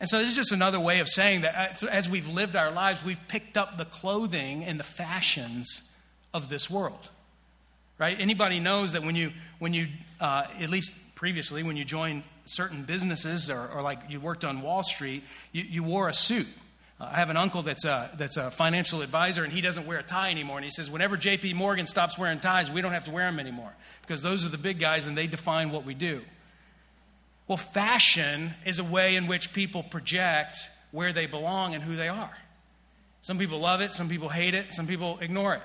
And 0.00 0.08
so 0.08 0.18
this 0.18 0.30
is 0.30 0.36
just 0.36 0.52
another 0.52 0.78
way 0.78 1.00
of 1.00 1.08
saying 1.08 1.40
that 1.40 1.82
uh, 1.82 1.86
as 1.88 2.08
we've 2.08 2.28
lived 2.28 2.54
our 2.54 2.70
lives, 2.70 3.04
we've 3.04 3.20
picked 3.26 3.56
up 3.56 3.78
the 3.78 3.84
clothing 3.84 4.64
and 4.64 4.78
the 4.78 4.84
fashions 4.84 5.90
of 6.32 6.48
this 6.48 6.70
world. 6.70 7.10
Right? 7.98 8.16
Anybody 8.18 8.60
knows 8.60 8.92
that 8.92 9.02
when 9.02 9.16
you, 9.16 9.32
when 9.58 9.74
you 9.74 9.88
uh, 10.20 10.46
at 10.60 10.70
least 10.70 10.92
previously, 11.18 11.64
when 11.64 11.76
you 11.76 11.84
joined 11.84 12.22
certain 12.44 12.84
businesses 12.84 13.50
or, 13.50 13.68
or 13.74 13.82
like 13.82 13.98
you 14.08 14.20
worked 14.20 14.44
on 14.44 14.62
Wall 14.62 14.84
Street, 14.84 15.24
you, 15.50 15.64
you 15.64 15.82
wore 15.82 16.08
a 16.08 16.14
suit. 16.14 16.46
Uh, 17.00 17.10
I 17.12 17.16
have 17.16 17.28
an 17.28 17.36
uncle 17.36 17.62
that's 17.62 17.84
a, 17.84 18.08
that's 18.16 18.36
a 18.36 18.52
financial 18.52 19.02
advisor, 19.02 19.42
and 19.42 19.52
he 19.52 19.60
doesn't 19.60 19.84
wear 19.84 19.98
a 19.98 20.02
tie 20.04 20.30
anymore. 20.30 20.58
And 20.58 20.64
he 20.64 20.70
says, 20.70 20.88
whenever 20.88 21.16
JP 21.16 21.54
Morgan 21.54 21.86
stops 21.86 22.16
wearing 22.16 22.38
ties, 22.38 22.70
we 22.70 22.82
don't 22.82 22.92
have 22.92 23.06
to 23.06 23.10
wear 23.10 23.24
them 23.24 23.40
anymore 23.40 23.74
because 24.02 24.22
those 24.22 24.46
are 24.46 24.48
the 24.48 24.58
big 24.58 24.78
guys 24.78 25.08
and 25.08 25.18
they 25.18 25.26
define 25.26 25.72
what 25.72 25.84
we 25.84 25.92
do. 25.92 26.22
Well, 27.48 27.58
fashion 27.58 28.54
is 28.64 28.78
a 28.78 28.84
way 28.84 29.16
in 29.16 29.26
which 29.26 29.52
people 29.52 29.82
project 29.82 30.56
where 30.92 31.12
they 31.12 31.26
belong 31.26 31.74
and 31.74 31.82
who 31.82 31.96
they 31.96 32.08
are. 32.08 32.38
Some 33.22 33.38
people 33.38 33.58
love 33.58 33.80
it, 33.80 33.90
some 33.90 34.08
people 34.08 34.28
hate 34.28 34.54
it, 34.54 34.72
some 34.72 34.86
people 34.86 35.18
ignore 35.20 35.56
it. 35.56 35.62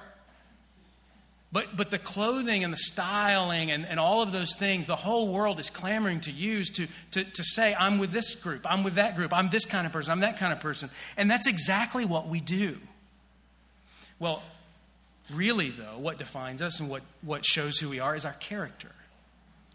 But, 1.54 1.78
but 1.78 1.92
the 1.92 2.00
clothing 2.00 2.64
and 2.64 2.74
the 2.74 2.78
styling 2.78 3.70
and, 3.70 3.86
and 3.86 4.00
all 4.00 4.24
of 4.24 4.32
those 4.32 4.56
things, 4.56 4.88
the 4.88 4.96
whole 4.96 5.32
world 5.32 5.60
is 5.60 5.70
clamoring 5.70 6.20
to 6.22 6.32
use 6.32 6.72
to, 6.72 6.88
to, 7.12 7.24
to 7.24 7.44
say, 7.44 7.76
I'm 7.78 8.00
with 8.00 8.12
this 8.12 8.34
group, 8.34 8.66
I'm 8.66 8.84
with 8.84 8.96
that 8.96 9.16
group, 9.16 9.32
I'm 9.32 9.50
this 9.50 9.64
kind 9.64 9.86
of 9.86 9.94
person, 9.94 10.12
I'm 10.12 10.22
that 10.22 10.40
kind 10.40 10.52
of 10.52 10.60
person. 10.60 10.90
And 11.16 11.30
that's 11.30 11.46
exactly 11.46 12.06
what 12.06 12.28
we 12.28 12.42
do. 12.42 12.78
Well, 14.18 14.42
really, 15.32 15.70
though, 15.70 16.00
what 16.00 16.18
defines 16.18 16.64
us 16.64 16.80
and 16.80 16.90
what, 16.90 17.04
what 17.22 17.46
shows 17.46 17.78
who 17.78 17.88
we 17.88 18.00
are 18.00 18.16
is 18.16 18.26
our 18.26 18.34
character. 18.34 18.92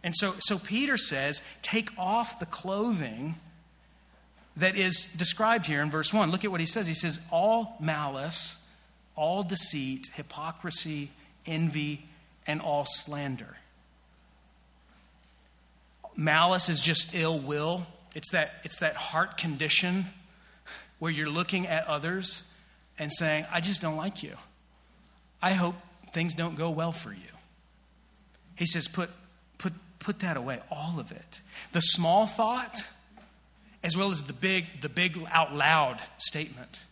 And 0.02 0.16
so, 0.16 0.34
so 0.40 0.58
Peter 0.58 0.96
says, 0.96 1.42
take 1.62 1.90
off 1.96 2.40
the 2.40 2.46
clothing 2.46 3.36
that 4.56 4.74
is 4.74 5.12
described 5.16 5.66
here 5.66 5.80
in 5.80 5.92
verse 5.92 6.12
1. 6.12 6.32
Look 6.32 6.44
at 6.44 6.50
what 6.50 6.58
he 6.58 6.66
says. 6.66 6.88
He 6.88 6.94
says, 6.94 7.20
all 7.30 7.76
malice, 7.78 8.60
all 9.14 9.44
deceit, 9.44 10.06
hypocrisy, 10.14 11.10
envy, 11.48 12.04
and 12.46 12.60
all 12.60 12.84
slander. 12.86 13.56
Malice 16.16 16.68
is 16.68 16.80
just 16.80 17.14
ill 17.14 17.38
will. 17.38 17.86
It's 18.14 18.30
that, 18.30 18.54
it's 18.64 18.78
that 18.78 18.96
heart 18.96 19.38
condition 19.38 20.06
where 20.98 21.12
you're 21.12 21.30
looking 21.30 21.66
at 21.66 21.86
others 21.86 22.52
and 22.98 23.12
saying, 23.12 23.46
I 23.52 23.60
just 23.60 23.80
don't 23.80 23.96
like 23.96 24.22
you. 24.22 24.34
I 25.40 25.52
hope 25.52 25.76
things 26.12 26.34
don't 26.34 26.56
go 26.56 26.70
well 26.70 26.92
for 26.92 27.12
you. 27.12 27.18
He 28.56 28.66
says, 28.66 28.88
put, 28.88 29.10
put, 29.58 29.72
put 30.00 30.18
that 30.20 30.36
away, 30.36 30.60
all 30.70 30.98
of 30.98 31.12
it. 31.12 31.40
The 31.72 31.80
small 31.80 32.26
thought, 32.26 32.82
as 33.84 33.96
well 33.96 34.10
as 34.10 34.24
the 34.24 34.32
big, 34.32 34.80
the 34.82 34.88
big 34.88 35.24
out 35.30 35.54
loud 35.54 36.00
statement 36.16 36.84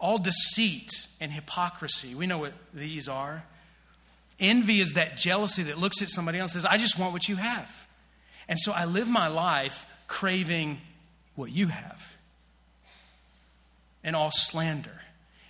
all 0.00 0.18
deceit 0.18 1.06
and 1.20 1.30
hypocrisy. 1.30 2.14
We 2.14 2.26
know 2.26 2.38
what 2.38 2.54
these 2.72 3.08
are. 3.08 3.44
Envy 4.38 4.80
is 4.80 4.94
that 4.94 5.16
jealousy 5.16 5.64
that 5.64 5.78
looks 5.78 6.00
at 6.00 6.08
somebody 6.08 6.38
else 6.38 6.54
and 6.54 6.62
says, 6.62 6.70
I 6.70 6.78
just 6.78 6.98
want 6.98 7.12
what 7.12 7.28
you 7.28 7.36
have. 7.36 7.86
And 8.48 8.58
so 8.58 8.72
I 8.72 8.86
live 8.86 9.08
my 9.08 9.28
life 9.28 9.86
craving 10.08 10.80
what 11.34 11.52
you 11.52 11.68
have. 11.68 12.14
And 14.02 14.16
all 14.16 14.30
slander. 14.32 15.02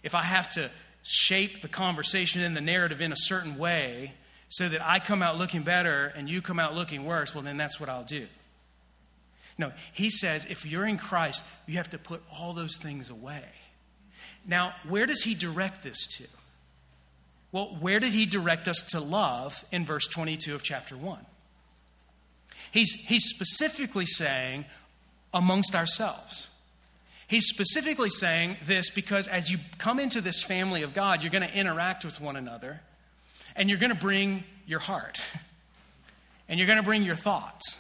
If 0.03 0.15
I 0.15 0.23
have 0.23 0.49
to 0.51 0.71
shape 1.03 1.63
the 1.63 1.69
conversation 1.69 2.43
and 2.43 2.57
the 2.57 2.61
narrative 2.61 3.01
in 3.01 3.13
a 3.13 3.17
certain 3.17 3.57
way 3.57 4.15
so 4.49 4.69
that 4.69 4.85
I 4.85 4.99
come 4.99 5.23
out 5.23 5.39
looking 5.39 5.63
better 5.63 6.13
and 6.17 6.29
you 6.29 6.43
come 6.43 6.59
out 6.59 6.75
looking 6.75 7.05
worse, 7.05 7.33
well, 7.33 7.45
then 7.45 7.57
that's 7.57 7.79
what 7.79 7.89
I'll 7.89 8.03
do. 8.03 8.27
No, 9.57 9.73
he 9.93 10.11
says 10.11 10.47
if 10.47 10.67
you're 10.67 10.87
in 10.87 10.97
Christ, 10.97 11.47
you 11.69 11.77
have 11.77 11.91
to 11.91 11.99
put 11.99 12.23
all 12.37 12.53
those 12.53 12.77
things 12.77 13.09
away. 13.09 13.45
Now, 14.47 14.75
where 14.89 15.07
does 15.07 15.23
he 15.23 15.35
direct 15.35 15.83
this 15.83 16.07
to? 16.19 16.25
Well, 17.53 17.77
where 17.81 18.01
did 18.01 18.13
he 18.13 18.27
direct 18.27 18.69
us 18.69 18.81
to 18.91 19.01
love 19.01 19.65
in 19.73 19.85
verse 19.85 20.07
22 20.07 20.55
of 20.55 20.63
chapter 20.63 20.97
1? 20.97 21.19
He's, 22.71 22.93
he's 22.93 23.25
specifically 23.25 24.07
saying, 24.07 24.65
amongst 25.33 25.75
ourselves. 25.75 26.49
He's 27.27 27.47
specifically 27.47 28.11
saying 28.11 28.57
this 28.65 28.91
because 28.91 29.29
as 29.29 29.51
you 29.51 29.59
come 29.79 30.01
into 30.01 30.21
this 30.21 30.43
family 30.43 30.83
of 30.83 30.95
God, 30.95 31.23
you're 31.23 31.31
going 31.31 31.49
to 31.49 31.57
interact 31.57 32.05
with 32.05 32.21
one 32.21 32.37
another 32.37 32.81
and 33.55 33.69
you're 33.69 33.79
going 33.79 33.95
to 33.95 33.99
bring 33.99 34.45
your 34.67 34.81
heart 34.81 35.21
and 36.49 36.59
you're 36.59 36.67
going 36.67 36.79
to 36.79 36.85
bring 36.85 37.03
your 37.03 37.17
thoughts. 37.17 37.79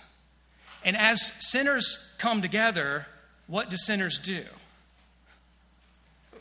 And 0.84 0.96
as 0.96 1.32
sinners 1.40 2.14
come 2.18 2.42
together, 2.42 3.06
what 3.46 3.70
do 3.70 3.76
sinners 3.76 4.18
do? 4.18 4.44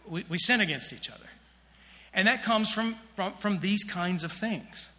We, 0.09 0.25
we 0.29 0.37
sin 0.37 0.61
against 0.61 0.93
each 0.93 1.09
other. 1.09 1.25
And 2.13 2.27
that 2.27 2.43
comes 2.43 2.71
from, 2.71 2.95
from, 3.15 3.33
from 3.33 3.59
these 3.59 3.83
kinds 3.83 4.23
of 4.23 4.31
things. 4.31 4.89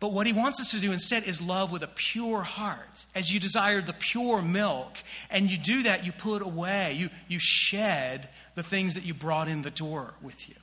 But 0.00 0.12
what 0.12 0.26
he 0.26 0.32
wants 0.32 0.60
us 0.60 0.72
to 0.72 0.80
do 0.80 0.90
instead 0.90 1.22
is 1.22 1.40
love 1.40 1.70
with 1.70 1.84
a 1.84 1.88
pure 1.88 2.42
heart. 2.42 3.06
As 3.14 3.32
you 3.32 3.38
desire 3.38 3.80
the 3.80 3.92
pure 3.92 4.42
milk, 4.42 4.98
and 5.30 5.48
you 5.48 5.56
do 5.56 5.84
that, 5.84 6.04
you 6.04 6.10
put 6.10 6.42
away, 6.42 6.94
you, 6.94 7.08
you 7.28 7.38
shed 7.40 8.28
the 8.56 8.64
things 8.64 8.94
that 8.94 9.04
you 9.04 9.14
brought 9.14 9.46
in 9.46 9.62
the 9.62 9.70
door 9.70 10.14
with 10.20 10.48
you. 10.48 10.56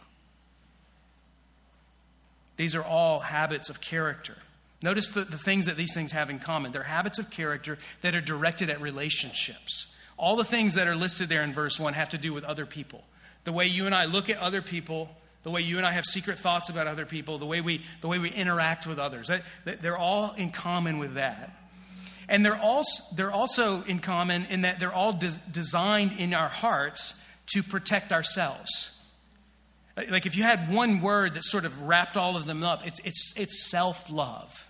These 2.57 2.75
are 2.75 2.83
all 2.83 3.21
habits 3.21 3.69
of 3.69 3.79
character. 3.79 4.35
Notice 4.81 5.07
the, 5.07 5.21
the 5.21 5.37
things 5.37 5.67
that 5.67 5.77
these 5.77 5.93
things 5.93 6.11
have 6.11 6.29
in 6.29 6.39
common. 6.39 6.73
They're 6.73 6.83
habits 6.83 7.17
of 7.17 7.31
character 7.31 7.77
that 8.01 8.13
are 8.13 8.21
directed 8.21 8.69
at 8.69 8.81
relationships. 8.81 9.95
All 10.17 10.35
the 10.35 10.43
things 10.43 10.73
that 10.73 10.85
are 10.85 10.97
listed 10.97 11.29
there 11.29 11.43
in 11.43 11.53
verse 11.53 11.79
1 11.79 11.93
have 11.93 12.09
to 12.09 12.17
do 12.17 12.33
with 12.33 12.43
other 12.43 12.65
people 12.65 13.05
the 13.43 13.51
way 13.51 13.65
you 13.65 13.85
and 13.85 13.95
I 13.95 14.05
look 14.05 14.29
at 14.29 14.37
other 14.37 14.61
people, 14.61 15.09
the 15.43 15.51
way 15.51 15.61
you 15.61 15.77
and 15.77 15.85
I 15.85 15.91
have 15.91 16.05
secret 16.05 16.37
thoughts 16.37 16.69
about 16.69 16.87
other 16.87 17.05
people, 17.05 17.37
the 17.37 17.45
way 17.45 17.61
we, 17.61 17.81
the 18.01 18.07
way 18.07 18.19
we 18.19 18.29
interact 18.29 18.85
with 18.85 18.99
others. 18.99 19.27
That, 19.27 19.43
that 19.65 19.81
they're 19.81 19.97
all 19.97 20.33
in 20.33 20.51
common 20.51 20.97
with 20.97 21.15
that. 21.15 21.55
and 22.27 22.45
they're 22.45 22.59
also, 22.59 23.03
they're 23.15 23.31
also 23.31 23.83
in 23.83 23.99
common 23.99 24.45
in 24.49 24.61
that 24.61 24.79
they're 24.79 24.93
all 24.93 25.13
de- 25.13 25.31
designed 25.51 26.19
in 26.19 26.33
our 26.33 26.49
hearts 26.49 27.19
to 27.53 27.63
protect 27.63 28.11
ourselves. 28.11 28.95
Like 30.09 30.25
if 30.25 30.37
you 30.37 30.43
had 30.43 30.71
one 30.71 31.01
word 31.01 31.33
that 31.33 31.43
sort 31.43 31.65
of 31.65 31.83
wrapped 31.83 32.15
all 32.15 32.37
of 32.37 32.45
them 32.45 32.63
up, 32.63 32.85
it's, 32.87 32.99
it's, 32.99 33.33
it's 33.35 33.69
self 33.69 34.09
love. 34.09 34.65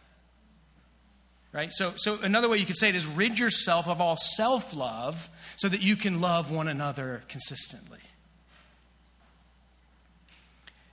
Right? 1.52 1.74
So, 1.74 1.94
so 1.98 2.18
another 2.24 2.48
way 2.48 2.58
you 2.58 2.66
could 2.66 2.78
say 2.78 2.90
it 2.90 2.96
is 2.96 3.08
rid 3.08 3.38
yourself 3.40 3.88
of 3.88 4.00
all 4.00 4.16
self 4.16 4.76
love 4.76 5.30
so 5.56 5.68
that 5.68 5.82
you 5.82 5.96
can 5.96 6.22
love 6.22 6.52
one 6.52 6.68
another 6.68 7.24
consistently. 7.28 8.00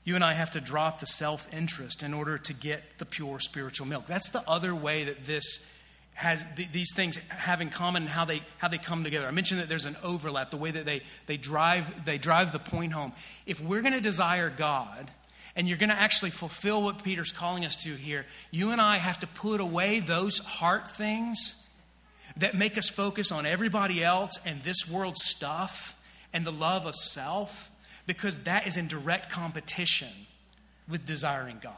You 0.07 0.15
and 0.15 0.23
I 0.23 0.35
have 0.35 0.53
to 0.53 0.61
drop 0.61 1.01
the 1.01 1.07
self 1.07 1.53
interest 1.53 2.05
in 2.05 2.15
order 2.15 2.39
to 2.39 2.55
get 2.55 2.99
the 2.99 3.05
pure 3.05 3.41
spiritual 3.41 3.89
milk. 3.89 4.07
That's 4.07 4.29
the 4.29 4.49
other 4.49 4.73
way 4.73 5.03
that 5.05 5.25
this 5.25 5.69
has 6.15 6.47
th- 6.55 6.71
these 6.71 6.95
things 6.95 7.17
have 7.29 7.61
in 7.61 7.71
common 7.71 8.05
and 8.05 8.11
how 8.11 8.25
they 8.25 8.41
how 8.59 8.69
they 8.69 8.79
come 8.79 9.03
together. 9.03 9.27
I 9.27 9.33
mentioned 9.33 9.61
that 9.61 9.69
there's 9.69 9.85
an 9.85 9.97
overlap, 10.05 10.51
the 10.51 10.57
way 10.59 10.71
that 10.71 10.87
they 10.87 11.03
they 11.27 11.37
drive 11.37 12.05
they 12.05 12.19
drive 12.19 12.53
the 12.53 12.61
point 12.61 12.93
home. 12.93 13.13
If 13.47 13.61
we're 13.61 13.83
going 13.83 13.95
to 13.95 14.01
desire 14.01 14.49
God 14.49 15.11
and 15.57 15.67
you're 15.67 15.77
going 15.77 15.91
to 15.91 15.99
actually 15.99 16.31
fulfill 16.31 16.83
what 16.83 17.03
Peter's 17.03 17.33
calling 17.33 17.65
us 17.65 17.75
to 17.83 17.91
here, 17.91 18.27
you 18.53 18.71
and 18.71 18.81
I 18.81 18.99
have 18.99 19.19
to 19.19 19.27
put 19.27 19.61
away 19.61 19.99
those 19.99 20.39
heart 20.39 20.89
things 20.89 21.67
that 22.37 22.55
make 22.55 22.79
us 22.79 22.89
focus 22.89 23.33
on 23.33 23.45
everybody 23.45 24.05
else 24.05 24.39
and 24.47 24.63
this 24.63 24.89
world's 24.89 25.25
stuff 25.25 25.99
and 26.33 26.47
the 26.47 26.53
love 26.53 26.87
of 26.87 26.95
self 26.95 27.73
because 28.07 28.41
that 28.41 28.67
is 28.67 28.77
in 28.77 28.87
direct 28.87 29.31
competition 29.31 30.09
with 30.89 31.05
desiring 31.05 31.59
God. 31.61 31.73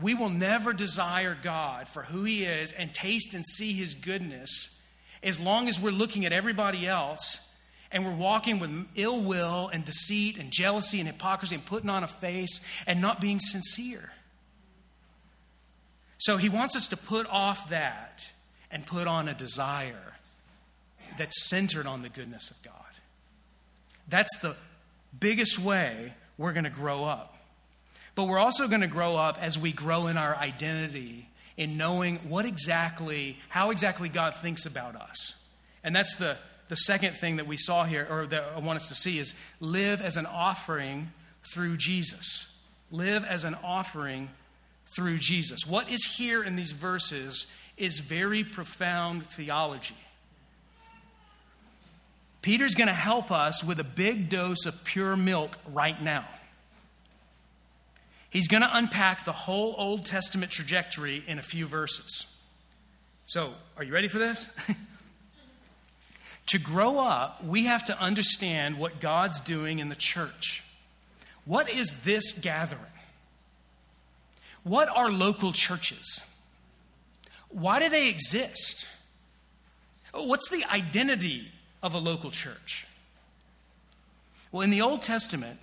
We 0.00 0.14
will 0.14 0.28
never 0.28 0.72
desire 0.72 1.36
God 1.40 1.88
for 1.88 2.02
who 2.02 2.24
He 2.24 2.44
is 2.44 2.72
and 2.72 2.92
taste 2.92 3.34
and 3.34 3.44
see 3.46 3.72
His 3.72 3.94
goodness 3.94 4.82
as 5.22 5.40
long 5.40 5.68
as 5.68 5.80
we're 5.80 5.90
looking 5.90 6.26
at 6.26 6.32
everybody 6.32 6.86
else 6.86 7.40
and 7.92 8.04
we're 8.04 8.12
walking 8.12 8.58
with 8.58 8.88
ill 8.96 9.20
will 9.20 9.68
and 9.68 9.84
deceit 9.84 10.36
and 10.36 10.50
jealousy 10.50 10.98
and 10.98 11.08
hypocrisy 11.08 11.54
and 11.54 11.64
putting 11.64 11.88
on 11.88 12.02
a 12.02 12.08
face 12.08 12.60
and 12.86 13.00
not 13.00 13.20
being 13.20 13.38
sincere. 13.38 14.12
So 16.18 16.36
He 16.36 16.48
wants 16.48 16.74
us 16.74 16.88
to 16.88 16.96
put 16.96 17.26
off 17.28 17.70
that 17.70 18.32
and 18.70 18.84
put 18.84 19.06
on 19.06 19.28
a 19.28 19.34
desire 19.34 20.14
that's 21.16 21.48
centered 21.48 21.86
on 21.86 22.02
the 22.02 22.08
goodness 22.08 22.50
of 22.50 22.60
God. 22.64 22.83
That's 24.08 24.36
the 24.38 24.56
biggest 25.18 25.58
way 25.58 26.14
we're 26.36 26.52
going 26.52 26.64
to 26.64 26.70
grow 26.70 27.04
up. 27.04 27.36
But 28.14 28.24
we're 28.24 28.38
also 28.38 28.68
going 28.68 28.80
to 28.82 28.86
grow 28.86 29.16
up 29.16 29.38
as 29.40 29.58
we 29.58 29.72
grow 29.72 30.06
in 30.06 30.16
our 30.16 30.36
identity 30.36 31.28
in 31.56 31.76
knowing 31.76 32.16
what 32.28 32.46
exactly, 32.46 33.38
how 33.48 33.70
exactly 33.70 34.08
God 34.08 34.34
thinks 34.34 34.66
about 34.66 34.96
us. 34.96 35.34
And 35.82 35.94
that's 35.94 36.16
the, 36.16 36.36
the 36.68 36.76
second 36.76 37.16
thing 37.16 37.36
that 37.36 37.46
we 37.46 37.56
saw 37.56 37.84
here, 37.84 38.06
or 38.10 38.26
that 38.26 38.44
I 38.56 38.58
want 38.60 38.76
us 38.76 38.88
to 38.88 38.94
see, 38.94 39.18
is 39.18 39.34
live 39.60 40.00
as 40.00 40.16
an 40.16 40.26
offering 40.26 41.12
through 41.52 41.76
Jesus. 41.76 42.50
Live 42.90 43.24
as 43.24 43.44
an 43.44 43.56
offering 43.62 44.30
through 44.86 45.18
Jesus. 45.18 45.66
What 45.66 45.90
is 45.90 46.04
here 46.16 46.42
in 46.42 46.56
these 46.56 46.72
verses 46.72 47.46
is 47.76 48.00
very 48.00 48.44
profound 48.44 49.26
theology. 49.26 49.96
Peter's 52.44 52.74
going 52.74 52.88
to 52.88 52.92
help 52.92 53.30
us 53.30 53.64
with 53.64 53.80
a 53.80 53.84
big 53.84 54.28
dose 54.28 54.66
of 54.66 54.84
pure 54.84 55.16
milk 55.16 55.56
right 55.72 56.02
now. 56.02 56.26
He's 58.28 58.48
going 58.48 58.62
to 58.62 58.68
unpack 58.70 59.24
the 59.24 59.32
whole 59.32 59.74
Old 59.78 60.04
Testament 60.04 60.52
trajectory 60.52 61.24
in 61.26 61.38
a 61.38 61.42
few 61.42 61.64
verses. 61.64 62.36
So, 63.24 63.54
are 63.78 63.82
you 63.82 63.94
ready 63.94 64.08
for 64.08 64.18
this? 64.18 64.54
to 66.48 66.58
grow 66.58 66.98
up, 66.98 67.42
we 67.42 67.64
have 67.64 67.82
to 67.86 67.98
understand 67.98 68.76
what 68.76 69.00
God's 69.00 69.40
doing 69.40 69.78
in 69.78 69.88
the 69.88 69.94
church. 69.94 70.62
What 71.46 71.70
is 71.70 72.02
this 72.04 72.38
gathering? 72.38 72.82
What 74.64 74.90
are 74.90 75.10
local 75.10 75.54
churches? 75.54 76.20
Why 77.48 77.78
do 77.78 77.88
they 77.88 78.10
exist? 78.10 78.86
What's 80.12 80.50
the 80.50 80.62
identity 80.70 81.48
of 81.84 81.94
a 81.94 81.98
local 81.98 82.32
church? 82.32 82.88
Well, 84.50 84.62
in 84.62 84.70
the 84.70 84.80
Old 84.80 85.02
Testament, 85.02 85.60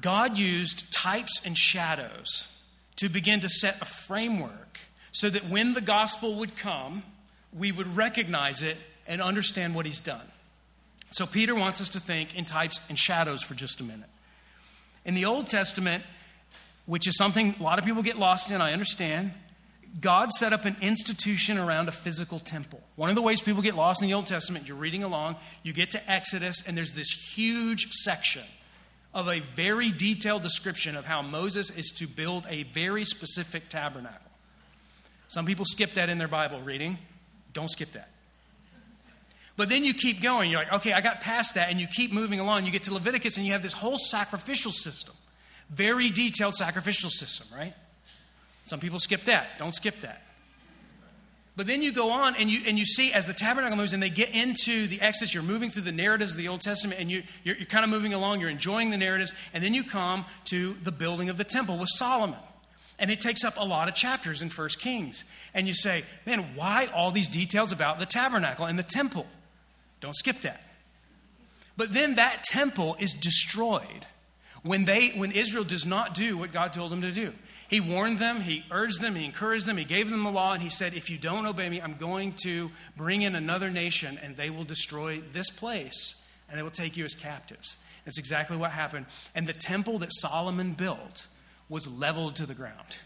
God 0.00 0.38
used 0.38 0.92
types 0.92 1.40
and 1.44 1.56
shadows 1.56 2.46
to 2.96 3.08
begin 3.08 3.40
to 3.40 3.48
set 3.48 3.80
a 3.80 3.84
framework 3.84 4.78
so 5.10 5.30
that 5.30 5.48
when 5.48 5.72
the 5.72 5.80
gospel 5.80 6.34
would 6.36 6.56
come, 6.56 7.02
we 7.56 7.72
would 7.72 7.96
recognize 7.96 8.62
it 8.62 8.76
and 9.06 9.22
understand 9.22 9.74
what 9.74 9.86
he's 9.86 10.00
done. 10.00 10.26
So, 11.10 11.26
Peter 11.26 11.54
wants 11.54 11.80
us 11.80 11.88
to 11.90 12.00
think 12.00 12.36
in 12.36 12.44
types 12.44 12.80
and 12.88 12.98
shadows 12.98 13.42
for 13.42 13.54
just 13.54 13.80
a 13.80 13.84
minute. 13.84 14.08
In 15.04 15.14
the 15.14 15.24
Old 15.24 15.46
Testament, 15.46 16.02
which 16.86 17.06
is 17.06 17.16
something 17.16 17.54
a 17.58 17.62
lot 17.62 17.78
of 17.78 17.84
people 17.84 18.02
get 18.02 18.18
lost 18.18 18.50
in, 18.50 18.60
I 18.60 18.72
understand, 18.72 19.32
God 20.00 20.32
set 20.32 20.52
up 20.52 20.64
an 20.64 20.76
institution 20.80 21.56
around 21.56 21.88
a 21.88 21.92
physical 21.92 22.40
temple. 22.40 22.80
One 22.96 23.10
of 23.10 23.14
the 23.14 23.22
ways 23.22 23.40
people 23.40 23.62
get 23.62 23.76
lost 23.76 24.02
in 24.02 24.08
the 24.08 24.14
Old 24.14 24.26
Testament, 24.26 24.66
you're 24.66 24.76
reading 24.76 25.04
along, 25.04 25.36
you 25.62 25.72
get 25.72 25.90
to 25.90 26.10
Exodus, 26.10 26.62
and 26.66 26.76
there's 26.76 26.92
this 26.92 27.10
huge 27.10 27.86
section 27.90 28.42
of 29.12 29.28
a 29.28 29.38
very 29.38 29.90
detailed 29.90 30.42
description 30.42 30.96
of 30.96 31.04
how 31.04 31.22
Moses 31.22 31.70
is 31.70 31.92
to 31.98 32.08
build 32.08 32.44
a 32.48 32.64
very 32.64 33.04
specific 33.04 33.68
tabernacle. 33.68 34.18
Some 35.28 35.46
people 35.46 35.64
skip 35.64 35.94
that 35.94 36.08
in 36.08 36.18
their 36.18 36.28
Bible 36.28 36.60
reading. 36.60 36.98
Don't 37.52 37.70
skip 37.70 37.92
that. 37.92 38.08
But 39.56 39.68
then 39.68 39.84
you 39.84 39.94
keep 39.94 40.20
going. 40.20 40.50
You're 40.50 40.60
like, 40.60 40.72
okay, 40.72 40.92
I 40.92 41.00
got 41.00 41.20
past 41.20 41.54
that, 41.54 41.70
and 41.70 41.80
you 41.80 41.86
keep 41.86 42.12
moving 42.12 42.40
along. 42.40 42.66
You 42.66 42.72
get 42.72 42.82
to 42.84 42.94
Leviticus, 42.94 43.36
and 43.36 43.46
you 43.46 43.52
have 43.52 43.62
this 43.62 43.72
whole 43.72 43.98
sacrificial 43.98 44.72
system. 44.72 45.14
Very 45.70 46.10
detailed 46.10 46.54
sacrificial 46.54 47.10
system, 47.10 47.46
right? 47.56 47.74
Some 48.64 48.80
people 48.80 48.98
skip 48.98 49.22
that. 49.24 49.58
Don't 49.58 49.74
skip 49.74 50.00
that. 50.00 50.22
But 51.56 51.68
then 51.68 51.82
you 51.82 51.92
go 51.92 52.10
on 52.10 52.34
and 52.36 52.50
you, 52.50 52.60
and 52.66 52.78
you 52.78 52.84
see 52.84 53.12
as 53.12 53.26
the 53.26 53.32
tabernacle 53.32 53.76
moves 53.76 53.92
and 53.92 54.02
they 54.02 54.10
get 54.10 54.34
into 54.34 54.88
the 54.88 55.00
Exodus, 55.00 55.32
you're 55.32 55.42
moving 55.42 55.70
through 55.70 55.82
the 55.82 55.92
narratives 55.92 56.32
of 56.32 56.38
the 56.38 56.48
Old 56.48 56.60
Testament 56.60 57.00
and 57.00 57.10
you, 57.10 57.22
you're, 57.44 57.56
you're 57.56 57.66
kind 57.66 57.84
of 57.84 57.90
moving 57.90 58.12
along, 58.12 58.40
you're 58.40 58.50
enjoying 58.50 58.90
the 58.90 58.98
narratives, 58.98 59.32
and 59.52 59.62
then 59.62 59.72
you 59.72 59.84
come 59.84 60.24
to 60.46 60.74
the 60.82 60.90
building 60.90 61.28
of 61.28 61.38
the 61.38 61.44
temple 61.44 61.78
with 61.78 61.90
Solomon. 61.90 62.38
And 62.98 63.10
it 63.10 63.20
takes 63.20 63.44
up 63.44 63.54
a 63.56 63.64
lot 63.64 63.88
of 63.88 63.94
chapters 63.94 64.42
in 64.42 64.50
First 64.50 64.80
Kings. 64.80 65.24
And 65.52 65.66
you 65.66 65.74
say, 65.74 66.04
man, 66.26 66.40
why 66.54 66.88
all 66.94 67.10
these 67.10 67.28
details 67.28 67.70
about 67.70 67.98
the 67.98 68.06
tabernacle 68.06 68.66
and 68.66 68.78
the 68.78 68.84
temple? 68.84 69.26
Don't 70.00 70.16
skip 70.16 70.40
that. 70.40 70.62
But 71.76 71.92
then 71.92 72.16
that 72.16 72.44
temple 72.44 72.96
is 72.98 73.12
destroyed 73.12 74.06
when, 74.62 74.84
they, 74.84 75.08
when 75.10 75.32
Israel 75.32 75.64
does 75.64 75.86
not 75.86 76.14
do 76.14 76.38
what 76.38 76.52
God 76.52 76.72
told 76.72 76.90
them 76.90 77.02
to 77.02 77.12
do. 77.12 77.32
He 77.74 77.80
warned 77.80 78.20
them, 78.20 78.40
he 78.40 78.62
urged 78.70 79.00
them, 79.00 79.16
he 79.16 79.24
encouraged 79.24 79.66
them, 79.66 79.76
he 79.76 79.84
gave 79.84 80.08
them 80.08 80.22
the 80.22 80.30
law, 80.30 80.52
and 80.52 80.62
he 80.62 80.68
said, 80.68 80.94
If 80.94 81.10
you 81.10 81.18
don't 81.18 81.44
obey 81.44 81.68
me, 81.68 81.82
I'm 81.82 81.96
going 81.96 82.34
to 82.44 82.70
bring 82.96 83.22
in 83.22 83.34
another 83.34 83.68
nation, 83.68 84.16
and 84.22 84.36
they 84.36 84.48
will 84.48 84.62
destroy 84.62 85.18
this 85.32 85.50
place, 85.50 86.22
and 86.48 86.56
they 86.56 86.62
will 86.62 86.70
take 86.70 86.96
you 86.96 87.04
as 87.04 87.16
captives. 87.16 87.76
That's 88.04 88.16
exactly 88.16 88.56
what 88.56 88.70
happened. 88.70 89.06
And 89.34 89.48
the 89.48 89.52
temple 89.52 89.98
that 89.98 90.10
Solomon 90.12 90.74
built 90.74 91.26
was 91.68 91.88
leveled 91.88 92.36
to 92.36 92.46
the 92.46 92.54
ground. 92.54 92.98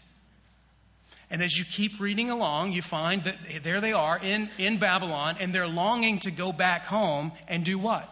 And 1.31 1.41
as 1.41 1.57
you 1.57 1.65
keep 1.65 1.99
reading 1.99 2.29
along, 2.29 2.71
you 2.71 2.83
find 2.83 3.23
that 3.23 3.39
there 3.63 3.81
they 3.81 3.93
are 3.93 4.19
in, 4.23 4.51
in 4.59 4.77
Babylon, 4.77 5.35
and 5.39 5.51
they're 5.51 5.67
longing 5.67 6.19
to 6.19 6.29
go 6.29 6.53
back 6.53 6.85
home 6.85 7.31
and 7.47 7.65
do 7.65 7.79
what? 7.79 8.07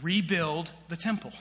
Rebuild 0.00 0.72
the 0.88 0.96
temple. 0.96 1.34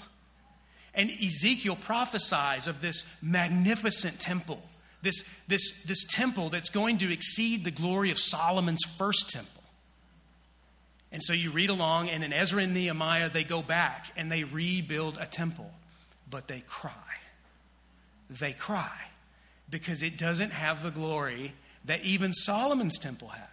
And 0.94 1.10
Ezekiel 1.10 1.76
prophesies 1.76 2.68
of 2.68 2.82
this 2.82 3.06
magnificent 3.22 4.20
temple, 4.20 4.62
this, 5.02 5.22
this, 5.48 5.84
this 5.86 6.04
temple 6.06 6.50
that's 6.50 6.70
going 6.70 6.98
to 7.00 7.12
exceed 7.12 7.64
the 7.64 7.72
glory 7.72 8.12
of 8.12 8.20
Solomon's 8.20 8.84
first 8.98 9.30
temple. 9.30 9.64
And 11.12 11.24
so 11.24 11.34
you 11.34 11.52
read 11.52 11.70
along, 11.70 12.10
and 12.10 12.24
in 12.24 12.34
Ezra 12.34 12.64
and 12.64 12.74
Nehemiah, 12.74 13.30
they 13.30 13.44
go 13.44 13.62
back 13.62 14.12
and 14.16 14.32
they 14.32 14.44
rebuild 14.44 15.18
a 15.20 15.26
temple, 15.26 15.72
but 16.30 16.48
they 16.48 16.62
cry. 16.62 16.92
They 18.30 18.54
cry 18.54 19.08
because 19.70 20.04
it 20.04 20.18
doesn't 20.18 20.52
have 20.52 20.84
the 20.84 20.92
glory 20.92 21.54
that 21.86 22.04
even 22.04 22.34
Solomon's 22.34 23.00
temple 23.00 23.30
had. 23.30 23.48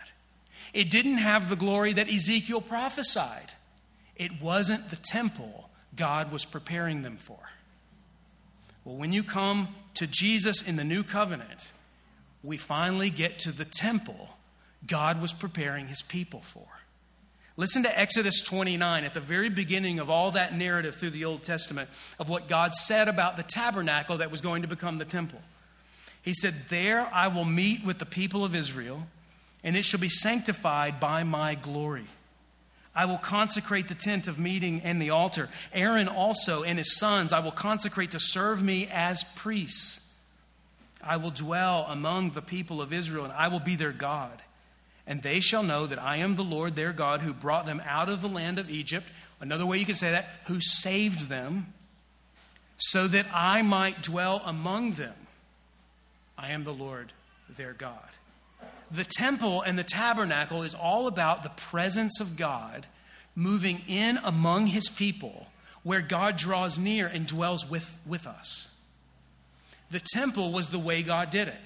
It 0.74 0.90
didn't 0.90 1.18
have 1.18 1.48
the 1.48 1.56
glory 1.56 1.94
that 1.94 2.12
Ezekiel 2.12 2.60
prophesied. 2.60 3.52
It 4.16 4.42
wasn't 4.42 4.90
the 4.90 4.96
temple 4.96 5.65
God 5.96 6.30
was 6.30 6.44
preparing 6.44 7.02
them 7.02 7.16
for. 7.16 7.38
Well, 8.84 8.96
when 8.96 9.12
you 9.12 9.22
come 9.22 9.68
to 9.94 10.06
Jesus 10.06 10.66
in 10.66 10.76
the 10.76 10.84
new 10.84 11.02
covenant, 11.02 11.72
we 12.42 12.56
finally 12.56 13.10
get 13.10 13.38
to 13.40 13.52
the 13.52 13.64
temple 13.64 14.30
God 14.86 15.20
was 15.20 15.32
preparing 15.32 15.88
his 15.88 16.02
people 16.02 16.40
for. 16.40 16.66
Listen 17.56 17.82
to 17.84 17.98
Exodus 17.98 18.42
29 18.42 19.04
at 19.04 19.14
the 19.14 19.20
very 19.20 19.48
beginning 19.48 19.98
of 19.98 20.10
all 20.10 20.30
that 20.32 20.54
narrative 20.54 20.94
through 20.94 21.10
the 21.10 21.24
Old 21.24 21.42
Testament 21.42 21.88
of 22.18 22.28
what 22.28 22.48
God 22.48 22.74
said 22.74 23.08
about 23.08 23.36
the 23.36 23.42
tabernacle 23.42 24.18
that 24.18 24.30
was 24.30 24.42
going 24.42 24.62
to 24.62 24.68
become 24.68 24.98
the 24.98 25.06
temple. 25.06 25.40
He 26.20 26.34
said, 26.34 26.54
There 26.68 27.08
I 27.12 27.28
will 27.28 27.46
meet 27.46 27.84
with 27.84 27.98
the 27.98 28.06
people 28.06 28.44
of 28.44 28.54
Israel, 28.54 29.06
and 29.64 29.74
it 29.74 29.84
shall 29.84 30.00
be 30.00 30.08
sanctified 30.10 31.00
by 31.00 31.22
my 31.22 31.54
glory. 31.54 32.06
I 32.96 33.04
will 33.04 33.18
consecrate 33.18 33.88
the 33.88 33.94
tent 33.94 34.26
of 34.26 34.38
meeting 34.38 34.80
and 34.82 35.00
the 35.00 35.10
altar. 35.10 35.50
Aaron 35.74 36.08
also 36.08 36.62
and 36.62 36.78
his 36.78 36.96
sons 36.96 37.32
I 37.32 37.40
will 37.40 37.52
consecrate 37.52 38.12
to 38.12 38.20
serve 38.20 38.62
me 38.62 38.88
as 38.90 39.22
priests. 39.36 40.00
I 41.04 41.18
will 41.18 41.30
dwell 41.30 41.86
among 41.88 42.30
the 42.30 42.42
people 42.42 42.80
of 42.80 42.92
Israel, 42.92 43.24
and 43.24 43.32
I 43.34 43.48
will 43.48 43.60
be 43.60 43.76
their 43.76 43.92
God. 43.92 44.42
And 45.06 45.22
they 45.22 45.38
shall 45.40 45.62
know 45.62 45.86
that 45.86 46.02
I 46.02 46.16
am 46.16 46.34
the 46.34 46.42
Lord 46.42 46.74
their 46.74 46.92
God 46.92 47.20
who 47.20 47.32
brought 47.32 47.66
them 47.66 47.80
out 47.86 48.08
of 48.08 48.22
the 48.22 48.28
land 48.28 48.58
of 48.58 48.70
Egypt. 48.70 49.06
Another 49.40 49.66
way 49.66 49.78
you 49.78 49.86
can 49.86 49.94
say 49.94 50.10
that, 50.10 50.28
who 50.46 50.60
saved 50.60 51.28
them, 51.28 51.72
so 52.78 53.06
that 53.06 53.26
I 53.32 53.62
might 53.62 54.02
dwell 54.02 54.42
among 54.44 54.92
them. 54.92 55.14
I 56.36 56.48
am 56.48 56.64
the 56.64 56.74
Lord 56.74 57.12
their 57.48 57.72
God. 57.72 58.08
The 58.90 59.04
temple 59.04 59.62
and 59.62 59.78
the 59.78 59.84
tabernacle 59.84 60.62
is 60.62 60.74
all 60.74 61.06
about 61.06 61.42
the 61.42 61.50
presence 61.50 62.20
of 62.20 62.36
God 62.36 62.86
moving 63.34 63.82
in 63.86 64.18
among 64.24 64.68
his 64.68 64.88
people 64.88 65.48
where 65.82 66.00
God 66.00 66.36
draws 66.36 66.78
near 66.78 67.06
and 67.06 67.26
dwells 67.26 67.68
with, 67.68 67.98
with 68.06 68.26
us. 68.26 68.74
The 69.90 70.02
temple 70.14 70.52
was 70.52 70.70
the 70.70 70.78
way 70.78 71.02
God 71.02 71.30
did 71.30 71.48
it. 71.48 71.60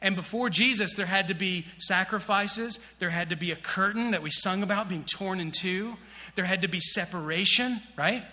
And 0.00 0.16
before 0.16 0.50
Jesus, 0.50 0.94
there 0.94 1.06
had 1.06 1.28
to 1.28 1.34
be 1.34 1.66
sacrifices. 1.78 2.80
There 2.98 3.10
had 3.10 3.30
to 3.30 3.36
be 3.36 3.52
a 3.52 3.56
curtain 3.56 4.10
that 4.10 4.22
we 4.22 4.30
sung 4.32 4.64
about 4.64 4.88
being 4.88 5.04
torn 5.04 5.38
in 5.38 5.52
two. 5.52 5.96
There 6.34 6.44
had 6.44 6.62
to 6.62 6.68
be 6.68 6.80
separation, 6.80 7.80
right? 7.96 8.24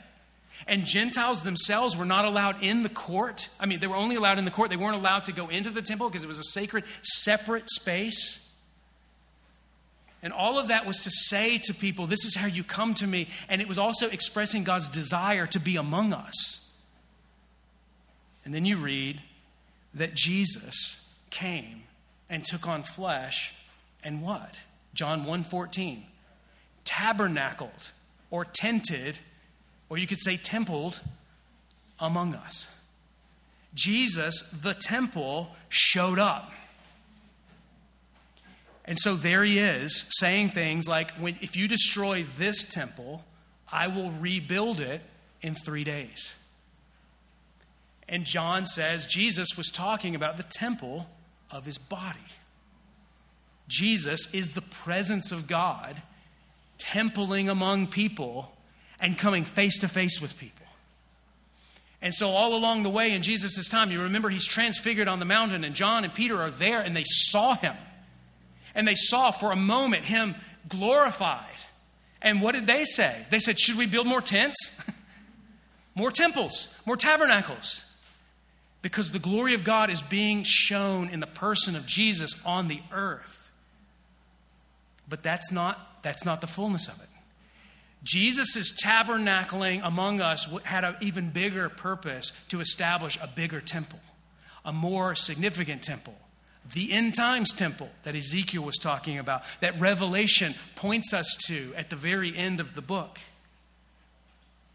And 0.67 0.85
Gentiles 0.85 1.41
themselves 1.43 1.95
were 1.95 2.05
not 2.05 2.25
allowed 2.25 2.61
in 2.61 2.83
the 2.83 2.89
court. 2.89 3.49
I 3.59 3.65
mean, 3.65 3.79
they 3.79 3.87
were 3.87 3.95
only 3.95 4.15
allowed 4.15 4.39
in 4.39 4.45
the 4.45 4.51
court. 4.51 4.69
They 4.69 4.77
weren't 4.77 4.95
allowed 4.95 5.25
to 5.25 5.31
go 5.31 5.47
into 5.47 5.69
the 5.69 5.81
temple 5.81 6.09
because 6.09 6.23
it 6.23 6.27
was 6.27 6.39
a 6.39 6.43
sacred, 6.43 6.83
separate 7.01 7.69
space. 7.69 8.45
And 10.21 10.33
all 10.33 10.59
of 10.59 10.67
that 10.67 10.85
was 10.85 10.97
to 11.03 11.11
say 11.11 11.59
to 11.59 11.73
people, 11.73 12.05
This 12.05 12.25
is 12.25 12.35
how 12.35 12.47
you 12.47 12.63
come 12.63 12.93
to 12.95 13.07
me. 13.07 13.29
And 13.47 13.61
it 13.61 13.67
was 13.67 13.77
also 13.77 14.09
expressing 14.09 14.63
God's 14.63 14.89
desire 14.89 15.47
to 15.47 15.59
be 15.59 15.77
among 15.77 16.13
us. 16.13 16.69
And 18.43 18.53
then 18.53 18.65
you 18.65 18.77
read 18.77 19.21
that 19.93 20.13
Jesus 20.13 21.07
came 21.29 21.83
and 22.29 22.43
took 22.43 22.67
on 22.67 22.83
flesh 22.83 23.53
and 24.03 24.21
what? 24.21 24.59
John 24.93 25.25
1:14. 25.25 26.05
Tabernacled 26.83 27.91
or 28.31 28.45
tented 28.45 29.19
or 29.89 29.97
you 29.97 30.07
could 30.07 30.19
say 30.19 30.37
templed 30.37 30.99
among 31.99 32.35
us. 32.35 32.67
Jesus, 33.73 34.51
the 34.51 34.73
temple, 34.73 35.49
showed 35.67 36.19
up. 36.19 36.51
And 38.85 38.97
so 38.99 39.15
there 39.15 39.43
he 39.43 39.59
is 39.59 40.05
saying 40.19 40.49
things 40.49 40.87
like, 40.87 41.11
if 41.21 41.55
you 41.55 41.67
destroy 41.67 42.23
this 42.23 42.63
temple, 42.63 43.23
I 43.71 43.87
will 43.87 44.11
rebuild 44.11 44.79
it 44.79 45.01
in 45.41 45.53
three 45.53 45.83
days. 45.83 46.35
And 48.07 48.25
John 48.25 48.65
says 48.65 49.05
Jesus 49.05 49.49
was 49.55 49.67
talking 49.67 50.15
about 50.15 50.37
the 50.37 50.43
temple 50.43 51.07
of 51.51 51.65
his 51.65 51.77
body. 51.77 52.19
Jesus 53.67 54.33
is 54.33 54.49
the 54.49 54.63
presence 54.63 55.31
of 55.31 55.47
God 55.47 56.01
templing 56.79 57.47
among 57.47 57.85
people 57.85 58.51
and 59.01 59.17
coming 59.17 59.45
face 59.45 59.79
to 59.79 59.87
face 59.87 60.21
with 60.21 60.37
people. 60.39 60.65
And 62.01 62.13
so, 62.13 62.29
all 62.29 62.55
along 62.55 62.83
the 62.83 62.89
way 62.89 63.13
in 63.13 63.21
Jesus' 63.21 63.67
time, 63.67 63.91
you 63.91 64.01
remember 64.01 64.29
he's 64.29 64.47
transfigured 64.47 65.07
on 65.07 65.19
the 65.19 65.25
mountain, 65.25 65.63
and 65.63 65.75
John 65.75 66.03
and 66.03 66.13
Peter 66.13 66.41
are 66.41 66.51
there, 66.51 66.81
and 66.81 66.95
they 66.95 67.03
saw 67.03 67.55
him. 67.55 67.75
And 68.73 68.87
they 68.87 68.95
saw 68.95 69.31
for 69.31 69.51
a 69.51 69.57
moment 69.57 70.05
him 70.05 70.35
glorified. 70.69 71.43
And 72.21 72.41
what 72.41 72.55
did 72.55 72.67
they 72.67 72.85
say? 72.85 73.25
They 73.29 73.39
said, 73.39 73.59
Should 73.59 73.77
we 73.77 73.85
build 73.85 74.07
more 74.07 74.21
tents? 74.21 74.83
more 75.95 76.11
temples, 76.11 76.77
more 76.85 76.95
tabernacles. 76.95 77.85
Because 78.81 79.11
the 79.11 79.19
glory 79.19 79.53
of 79.55 79.65
God 79.65 79.89
is 79.89 80.01
being 80.01 80.43
shown 80.43 81.09
in 81.09 81.19
the 81.19 81.27
person 81.27 81.75
of 81.75 81.85
Jesus 81.85 82.41
on 82.45 82.69
the 82.69 82.81
earth. 82.93 83.51
But 85.09 85.21
that's 85.21 85.51
not, 85.51 86.01
that's 86.01 86.23
not 86.23 86.39
the 86.39 86.47
fullness 86.47 86.87
of 86.87 87.01
it. 87.01 87.08
Jesus' 88.03 88.71
tabernacling 88.81 89.81
among 89.83 90.21
us 90.21 90.45
had 90.63 90.83
an 90.83 90.95
even 91.01 91.31
bigger 91.31 91.69
purpose 91.69 92.31
to 92.49 92.61
establish 92.61 93.17
a 93.21 93.27
bigger 93.27 93.59
temple, 93.59 93.99
a 94.63 94.71
more 94.71 95.15
significant 95.15 95.81
temple 95.81 96.15
the 96.73 96.91
end 96.91 97.15
times 97.15 97.51
temple 97.53 97.89
that 98.03 98.15
Ezekiel 98.15 98.63
was 98.63 98.77
talking 98.77 99.17
about, 99.17 99.43
that 99.61 99.79
Revelation 99.79 100.53
points 100.75 101.13
us 101.13 101.35
to 101.47 101.73
at 101.75 101.89
the 101.89 101.95
very 101.95 102.35
end 102.35 102.59
of 102.59 102.75
the 102.75 102.81
book. 102.81 103.19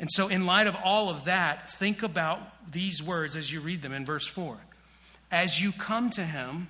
And 0.00 0.10
so, 0.10 0.28
in 0.28 0.44
light 0.44 0.66
of 0.66 0.76
all 0.82 1.08
of 1.08 1.24
that, 1.26 1.70
think 1.70 2.02
about 2.02 2.40
these 2.70 3.02
words 3.02 3.36
as 3.36 3.52
you 3.52 3.60
read 3.60 3.82
them 3.82 3.92
in 3.92 4.04
verse 4.04 4.26
4. 4.26 4.56
As 5.30 5.62
you 5.62 5.72
come 5.72 6.10
to 6.10 6.24
him, 6.24 6.68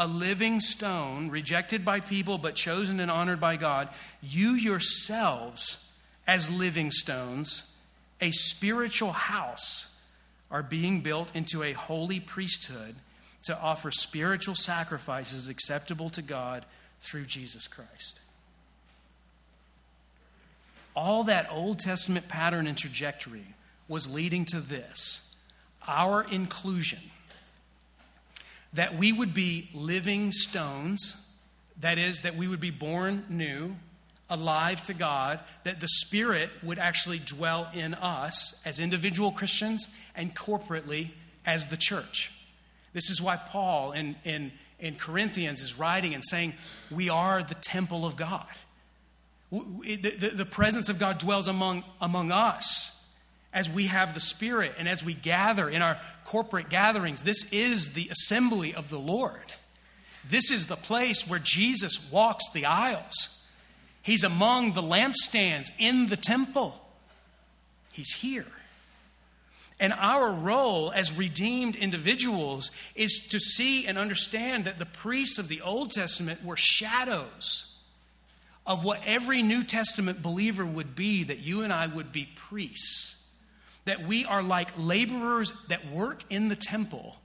a 0.00 0.06
living 0.06 0.60
stone, 0.60 1.28
rejected 1.28 1.84
by 1.84 2.00
people 2.00 2.38
but 2.38 2.54
chosen 2.54 3.00
and 3.00 3.10
honored 3.10 3.38
by 3.38 3.56
God, 3.56 3.90
you 4.22 4.52
yourselves, 4.52 5.86
as 6.26 6.50
living 6.50 6.90
stones, 6.90 7.76
a 8.18 8.30
spiritual 8.30 9.12
house, 9.12 9.94
are 10.50 10.62
being 10.62 11.02
built 11.02 11.36
into 11.36 11.62
a 11.62 11.74
holy 11.74 12.18
priesthood 12.18 12.96
to 13.42 13.60
offer 13.60 13.90
spiritual 13.90 14.54
sacrifices 14.54 15.48
acceptable 15.48 16.08
to 16.08 16.22
God 16.22 16.64
through 17.02 17.26
Jesus 17.26 17.68
Christ. 17.68 18.20
All 20.96 21.24
that 21.24 21.46
Old 21.52 21.78
Testament 21.78 22.26
pattern 22.26 22.66
and 22.66 22.76
trajectory 22.76 23.54
was 23.86 24.08
leading 24.08 24.46
to 24.46 24.60
this 24.60 25.34
our 25.86 26.22
inclusion. 26.22 27.00
That 28.74 28.96
we 28.96 29.12
would 29.12 29.34
be 29.34 29.68
living 29.74 30.32
stones, 30.32 31.30
that 31.80 31.98
is, 31.98 32.20
that 32.20 32.36
we 32.36 32.46
would 32.46 32.60
be 32.60 32.70
born 32.70 33.24
new, 33.28 33.76
alive 34.28 34.80
to 34.82 34.94
God, 34.94 35.40
that 35.64 35.80
the 35.80 35.88
Spirit 35.88 36.50
would 36.62 36.78
actually 36.78 37.18
dwell 37.18 37.68
in 37.74 37.94
us 37.94 38.60
as 38.64 38.78
individual 38.78 39.32
Christians 39.32 39.88
and 40.14 40.34
corporately 40.34 41.10
as 41.44 41.66
the 41.66 41.76
church. 41.76 42.32
This 42.92 43.10
is 43.10 43.20
why 43.20 43.36
Paul 43.36 43.92
in, 43.92 44.16
in, 44.24 44.52
in 44.78 44.94
Corinthians 44.94 45.60
is 45.60 45.78
writing 45.78 46.14
and 46.14 46.24
saying, 46.24 46.54
We 46.90 47.08
are 47.08 47.42
the 47.42 47.56
temple 47.56 48.06
of 48.06 48.16
God. 48.16 48.46
The, 49.50 49.96
the, 49.96 50.28
the 50.28 50.46
presence 50.46 50.88
of 50.88 51.00
God 51.00 51.18
dwells 51.18 51.48
among, 51.48 51.82
among 52.00 52.30
us 52.30 52.99
as 53.52 53.68
we 53.68 53.86
have 53.86 54.14
the 54.14 54.20
Spirit 54.20 54.74
and 54.78 54.88
as 54.88 55.04
we 55.04 55.14
gather 55.14 55.68
in 55.68 55.82
our 55.82 55.98
corporate 56.24 56.68
gatherings. 56.68 57.22
This 57.22 57.52
is 57.52 57.94
the 57.94 58.08
assembly 58.10 58.74
of 58.74 58.90
the 58.90 58.98
Lord. 58.98 59.54
This 60.28 60.50
is 60.50 60.66
the 60.66 60.76
place 60.76 61.28
where 61.28 61.40
Jesus 61.40 62.10
walks 62.10 62.50
the 62.52 62.66
aisles. 62.66 63.46
He's 64.02 64.24
among 64.24 64.72
the 64.72 64.82
lampstands 64.82 65.70
in 65.78 66.06
the 66.06 66.16
temple. 66.16 66.74
He's 67.92 68.12
here. 68.12 68.46
And 69.80 69.94
our 69.94 70.30
role 70.30 70.92
as 70.92 71.16
redeemed 71.16 71.74
individuals 71.74 72.70
is 72.94 73.28
to 73.30 73.40
see 73.40 73.86
and 73.86 73.96
understand 73.96 74.66
that 74.66 74.78
the 74.78 74.86
priests 74.86 75.38
of 75.38 75.48
the 75.48 75.62
Old 75.62 75.90
Testament 75.90 76.44
were 76.44 76.56
shadows 76.56 77.66
of 78.66 78.84
what 78.84 79.00
every 79.06 79.42
New 79.42 79.64
Testament 79.64 80.22
believer 80.22 80.66
would 80.66 80.94
be, 80.94 81.24
that 81.24 81.38
you 81.38 81.62
and 81.62 81.72
I 81.72 81.86
would 81.86 82.12
be 82.12 82.28
priests. 82.36 83.16
That 83.86 84.06
we 84.06 84.24
are 84.24 84.42
like 84.42 84.70
laborers 84.76 85.52
that 85.68 85.90
work 85.90 86.22
in 86.30 86.48
the 86.48 86.56
temple, 86.56 87.16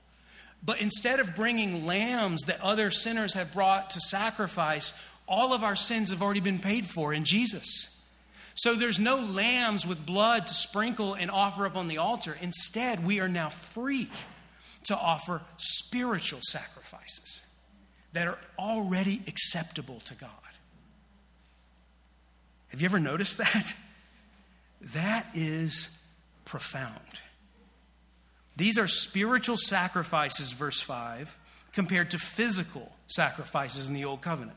but 0.64 0.80
instead 0.80 1.20
of 1.20 1.36
bringing 1.36 1.86
lambs 1.86 2.42
that 2.44 2.60
other 2.60 2.90
sinners 2.90 3.34
have 3.34 3.52
brought 3.52 3.90
to 3.90 4.00
sacrifice, 4.00 4.92
all 5.28 5.52
of 5.52 5.62
our 5.62 5.76
sins 5.76 6.10
have 6.10 6.22
already 6.22 6.40
been 6.40 6.58
paid 6.58 6.86
for 6.86 7.12
in 7.12 7.24
Jesus. 7.24 7.92
So 8.54 8.74
there's 8.74 8.98
no 8.98 9.16
lambs 9.16 9.86
with 9.86 10.06
blood 10.06 10.46
to 10.46 10.54
sprinkle 10.54 11.14
and 11.14 11.30
offer 11.30 11.66
up 11.66 11.76
on 11.76 11.88
the 11.88 11.98
altar. 11.98 12.36
Instead, 12.40 13.06
we 13.06 13.20
are 13.20 13.28
now 13.28 13.50
free 13.50 14.08
to 14.84 14.96
offer 14.96 15.42
spiritual 15.58 16.40
sacrifices 16.42 17.42
that 18.14 18.26
are 18.26 18.38
already 18.58 19.20
acceptable 19.26 20.00
to 20.06 20.14
God. 20.14 20.30
Have 22.68 22.80
you 22.80 22.86
ever 22.86 22.98
noticed 22.98 23.38
that? 23.38 23.74
That 24.94 25.26
is 25.34 25.95
profound. 26.46 27.20
These 28.56 28.78
are 28.78 28.88
spiritual 28.88 29.58
sacrifices, 29.58 30.52
verse 30.52 30.80
5, 30.80 31.36
compared 31.74 32.10
to 32.12 32.18
physical 32.18 32.90
sacrifices 33.06 33.86
in 33.86 33.92
the 33.92 34.06
Old 34.06 34.22
Covenant. 34.22 34.56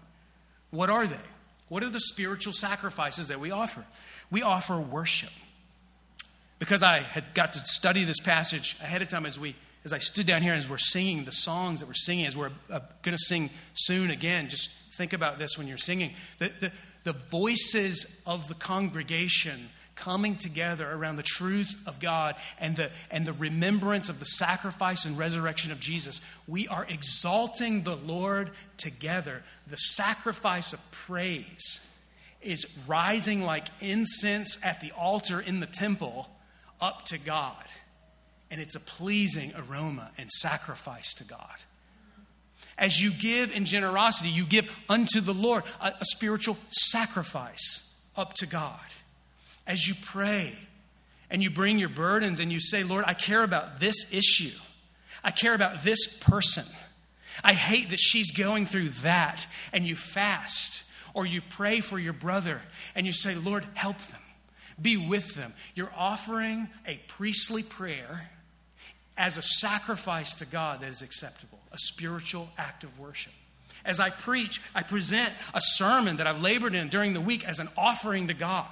What 0.71 0.89
are 0.89 1.05
they? 1.05 1.19
What 1.67 1.83
are 1.83 1.89
the 1.89 1.99
spiritual 1.99 2.53
sacrifices 2.53 3.27
that 3.27 3.41
we 3.41 3.51
offer? 3.51 3.83
We 4.31 4.41
offer 4.41 4.79
worship. 4.79 5.31
Because 6.59 6.81
I 6.81 6.99
had 6.99 7.33
got 7.33 7.53
to 7.53 7.59
study 7.59 8.05
this 8.05 8.19
passage 8.19 8.77
ahead 8.81 9.01
of 9.01 9.09
time 9.09 9.25
as 9.25 9.37
we 9.37 9.55
as 9.85 9.93
I 9.93 9.99
stood 9.99 10.27
down 10.27 10.41
here 10.41 10.53
as 10.53 10.69
we're 10.69 10.77
singing 10.77 11.23
the 11.23 11.31
songs 11.31 11.79
that 11.79 11.85
we're 11.85 11.93
singing, 11.93 12.25
as 12.25 12.35
we're 12.35 12.51
uh, 12.69 12.81
going 13.01 13.15
to 13.15 13.23
sing 13.23 13.49
soon 13.73 14.11
again, 14.11 14.49
just 14.49 14.69
think 14.69 15.13
about 15.13 15.39
this 15.39 15.57
when 15.57 15.67
you're 15.67 15.77
singing. 15.77 16.13
The, 16.37 16.51
the, 16.59 16.71
the 17.05 17.13
voices 17.13 18.21
of 18.27 18.49
the 18.49 18.55
congregation 18.55 19.69
coming 19.99 20.35
together 20.35 20.89
around 20.89 21.17
the 21.17 21.23
truth 21.23 21.75
of 21.85 21.99
God 21.99 22.35
and 22.59 22.75
the, 22.75 22.89
and 23.11 23.25
the 23.25 23.33
remembrance 23.33 24.09
of 24.09 24.19
the 24.19 24.25
sacrifice 24.25 25.05
and 25.05 25.17
resurrection 25.17 25.71
of 25.71 25.79
Jesus. 25.79 26.21
We 26.47 26.67
are 26.67 26.85
exalting 26.87 27.83
the 27.83 27.95
Lord 27.95 28.51
together. 28.77 29.43
The 29.67 29.77
sacrifice 29.77 30.73
of 30.73 30.91
praise 30.91 31.81
is 32.41 32.83
rising 32.87 33.43
like 33.43 33.67
incense 33.81 34.57
at 34.63 34.79
the 34.81 34.91
altar 34.91 35.41
in 35.41 35.59
the 35.59 35.67
temple 35.67 36.29
up 36.79 37.03
to 37.05 37.19
God. 37.19 37.65
And 38.49 38.61
it's 38.61 38.75
a 38.75 38.79
pleasing 38.79 39.51
aroma 39.55 40.11
and 40.17 40.31
sacrifice 40.31 41.13
to 41.15 41.23
God. 41.23 41.57
As 42.77 43.03
you 43.03 43.11
give 43.11 43.53
in 43.53 43.65
generosity, 43.65 44.29
you 44.29 44.45
give 44.45 44.73
unto 44.87 45.19
the 45.19 45.33
Lord 45.33 45.65
a, 45.81 45.87
a 45.87 46.05
spiritual 46.05 46.57
sacrifice 46.69 48.01
up 48.15 48.33
to 48.35 48.47
God. 48.47 48.79
As 49.69 49.87
you 49.87 49.93
pray 50.01 50.57
and 51.29 51.43
you 51.43 51.51
bring 51.51 51.77
your 51.77 51.89
burdens 51.89 52.39
and 52.39 52.51
you 52.51 52.59
say, 52.59 52.83
Lord, 52.83 53.05
I 53.07 53.13
care 53.13 53.43
about 53.43 53.79
this 53.79 54.11
issue, 54.11 54.57
I 55.23 55.29
care 55.29 55.53
about 55.53 55.83
this 55.83 56.17
person. 56.17 56.65
I 57.43 57.53
hate 57.53 57.91
that 57.91 57.99
she's 57.99 58.31
going 58.31 58.65
through 58.65 58.89
that. 59.03 59.47
And 59.71 59.85
you 59.85 59.95
fast 59.95 60.83
or 61.13 61.25
you 61.25 61.39
pray 61.39 61.79
for 61.79 61.99
your 61.99 62.13
brother 62.13 62.61
and 62.95 63.05
you 63.05 63.13
say, 63.13 63.35
Lord, 63.35 63.63
help 63.75 63.97
them, 63.97 64.19
be 64.81 64.97
with 64.97 65.35
them. 65.35 65.53
You're 65.75 65.93
offering 65.95 66.67
a 66.87 66.99
priestly 67.07 67.63
prayer 67.63 68.31
as 69.17 69.37
a 69.37 69.41
sacrifice 69.41 70.33
to 70.35 70.45
God 70.45 70.81
that 70.81 70.89
is 70.89 71.01
acceptable, 71.01 71.59
a 71.71 71.77
spiritual 71.77 72.49
act 72.57 72.83
of 72.83 72.99
worship. 72.99 73.33
As 73.85 73.99
I 73.99 74.09
preach, 74.09 74.61
I 74.73 74.81
present 74.81 75.31
a 75.53 75.61
sermon 75.61 76.17
that 76.17 76.27
I've 76.27 76.41
labored 76.41 76.73
in 76.73 76.89
during 76.89 77.13
the 77.13 77.21
week 77.21 77.47
as 77.47 77.59
an 77.59 77.69
offering 77.77 78.27
to 78.27 78.33
God 78.33 78.67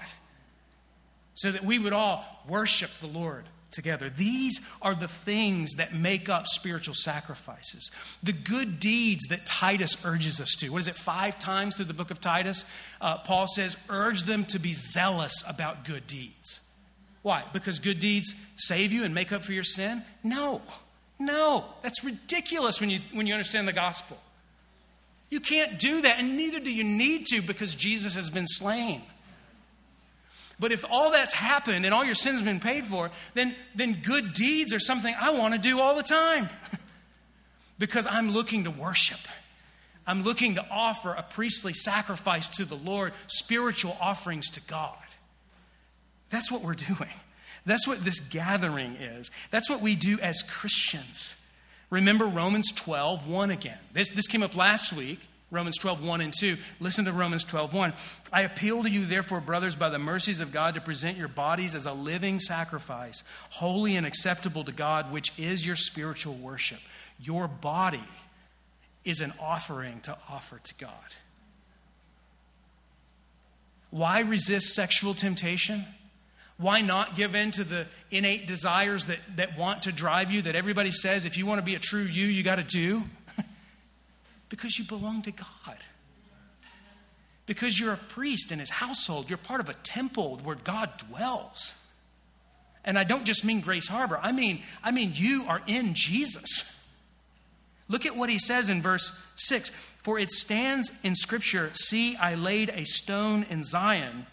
so 1.37 1.51
that 1.51 1.63
we 1.63 1.77
would 1.77 1.93
all 1.93 2.25
worship 2.49 2.89
the 2.99 3.07
Lord 3.07 3.45
together. 3.69 4.09
These 4.09 4.67
are 4.81 4.95
the 4.95 5.07
things 5.07 5.75
that 5.75 5.93
make 5.93 6.29
up 6.29 6.47
spiritual 6.47 6.95
sacrifices. 6.95 7.91
The 8.23 8.33
good 8.33 8.79
deeds 8.79 9.27
that 9.27 9.45
Titus 9.45 10.03
urges 10.03 10.41
us 10.41 10.55
to. 10.59 10.69
What 10.69 10.79
is 10.79 10.87
it, 10.87 10.95
five 10.95 11.37
times 11.37 11.75
through 11.75 11.85
the 11.85 11.93
book 11.93 12.09
of 12.09 12.19
Titus? 12.19 12.65
Uh, 12.99 13.19
Paul 13.19 13.45
says, 13.47 13.77
urge 13.87 14.23
them 14.23 14.45
to 14.45 14.57
be 14.57 14.73
zealous 14.73 15.43
about 15.47 15.85
good 15.85 16.07
deeds. 16.07 16.61
Why? 17.21 17.43
Because 17.53 17.77
good 17.77 17.99
deeds 17.99 18.33
save 18.55 18.91
you 18.91 19.03
and 19.03 19.13
make 19.13 19.31
up 19.31 19.43
for 19.43 19.53
your 19.53 19.63
sin? 19.63 20.01
No. 20.23 20.61
No. 21.19 21.65
That's 21.83 22.03
ridiculous 22.03 22.81
when 22.81 22.89
you, 22.89 22.99
when 23.13 23.27
you 23.27 23.33
understand 23.33 23.67
the 23.67 23.73
gospel. 23.73 24.17
You 25.29 25.39
can't 25.39 25.77
do 25.77 26.01
that, 26.01 26.19
and 26.19 26.35
neither 26.35 26.59
do 26.59 26.73
you 26.73 26.85
need 26.85 27.27
to 27.27 27.41
because 27.41 27.75
Jesus 27.75 28.15
has 28.15 28.31
been 28.31 28.47
slain. 28.47 29.03
But 30.59 30.71
if 30.71 30.83
all 30.89 31.11
that's 31.11 31.33
happened 31.33 31.85
and 31.85 31.93
all 31.93 32.03
your 32.03 32.15
sins 32.15 32.41
been 32.41 32.59
paid 32.59 32.85
for, 32.85 33.11
then, 33.35 33.55
then 33.75 33.97
good 34.03 34.33
deeds 34.33 34.73
are 34.73 34.79
something 34.79 35.13
I 35.19 35.31
want 35.31 35.53
to 35.53 35.59
do 35.59 35.79
all 35.79 35.95
the 35.95 36.03
time 36.03 36.49
because 37.79 38.07
I'm 38.09 38.31
looking 38.31 38.63
to 38.63 38.71
worship. 38.71 39.19
I'm 40.07 40.23
looking 40.23 40.55
to 40.55 40.65
offer 40.71 41.11
a 41.13 41.21
priestly 41.21 41.73
sacrifice 41.73 42.47
to 42.57 42.65
the 42.65 42.75
Lord, 42.75 43.13
spiritual 43.27 43.95
offerings 44.01 44.49
to 44.51 44.61
God. 44.61 44.95
That's 46.29 46.51
what 46.51 46.61
we're 46.63 46.73
doing. 46.73 47.11
That's 47.65 47.87
what 47.87 48.03
this 48.03 48.19
gathering 48.19 48.93
is. 48.95 49.29
That's 49.51 49.69
what 49.69 49.81
we 49.81 49.95
do 49.95 50.17
as 50.21 50.41
Christians. 50.41 51.35
Remember 51.89 52.25
Romans 52.25 52.71
12, 52.71 53.27
1 53.27 53.51
again. 53.51 53.77
This, 53.93 54.09
this 54.09 54.27
came 54.27 54.41
up 54.41 54.55
last 54.55 54.93
week. 54.93 55.19
Romans 55.49 55.77
12, 55.77 56.03
1 56.03 56.21
and 56.21 56.33
2. 56.37 56.57
Listen 56.79 57.05
to 57.05 57.13
Romans 57.13 57.45
12, 57.45 57.73
1. 57.73 57.93
I 58.33 58.41
appeal 58.41 58.83
to 58.83 58.89
you, 58.89 59.05
therefore, 59.05 59.39
brothers, 59.39 59.77
by 59.77 59.89
the 59.89 59.99
mercies 59.99 60.41
of 60.41 60.51
God, 60.51 60.73
to 60.73 60.81
present 60.81 61.17
your 61.17 61.29
bodies 61.29 61.73
as 61.73 61.85
a 61.85 61.93
living 61.93 62.39
sacrifice, 62.39 63.23
holy 63.51 63.95
and 63.95 64.05
acceptable 64.05 64.65
to 64.65 64.73
God, 64.73 65.11
which 65.11 65.31
is 65.37 65.65
your 65.65 65.77
spiritual 65.77 66.33
worship. 66.33 66.79
Your 67.21 67.47
body 67.47 68.03
is 69.05 69.21
an 69.21 69.31
offering 69.39 70.01
to 70.01 70.17
offer 70.29 70.59
to 70.61 70.73
God. 70.75 70.91
Why 73.89 74.19
resist 74.19 74.75
sexual 74.75 75.13
temptation? 75.13 75.85
Why 76.57 76.81
not 76.81 77.15
give 77.15 77.35
in 77.35 77.51
to 77.51 77.63
the 77.63 77.87
innate 78.11 78.47
desires 78.47 79.05
that, 79.05 79.19
that 79.37 79.57
want 79.57 79.83
to 79.83 79.93
drive 79.93 80.29
you, 80.31 80.41
that 80.41 80.57
everybody 80.57 80.91
says 80.91 81.25
if 81.25 81.37
you 81.37 81.45
want 81.45 81.59
to 81.59 81.65
be 81.65 81.75
a 81.75 81.79
true 81.79 82.01
you, 82.01 82.25
you 82.25 82.43
got 82.43 82.55
to 82.57 82.63
do? 82.63 83.03
Because 84.49 84.77
you 84.77 84.85
belong 84.85 85.21
to 85.23 85.31
God. 85.31 85.77
Because 87.45 87.79
you're 87.79 87.93
a 87.93 87.97
priest 87.97 88.51
in 88.51 88.59
his 88.59 88.69
household, 88.69 89.29
you're 89.29 89.37
part 89.37 89.61
of 89.61 89.69
a 89.69 89.73
temple 89.73 90.39
where 90.43 90.55
God 90.55 90.89
dwells. 91.09 91.75
And 92.83 92.99
I 92.99 93.03
don't 93.03 93.25
just 93.25 93.43
mean 93.43 93.61
Grace 93.61 93.87
Harbor, 93.87 94.19
I 94.21 94.31
mean, 94.31 94.61
I 94.83 94.91
mean 94.91 95.11
you 95.13 95.45
are 95.47 95.61
in 95.67 95.93
Jesus. 95.93 96.73
Look 97.89 98.05
at 98.05 98.15
what 98.15 98.29
he 98.29 98.39
says 98.39 98.69
in 98.69 98.81
verse 98.81 99.17
6 99.37 99.69
For 100.01 100.19
it 100.19 100.31
stands 100.31 100.91
in 101.03 101.15
Scripture, 101.15 101.69
See, 101.73 102.15
I 102.17 102.35
laid 102.35 102.69
a 102.69 102.85
stone 102.85 103.45
in 103.49 103.63
Zion, 103.63 104.27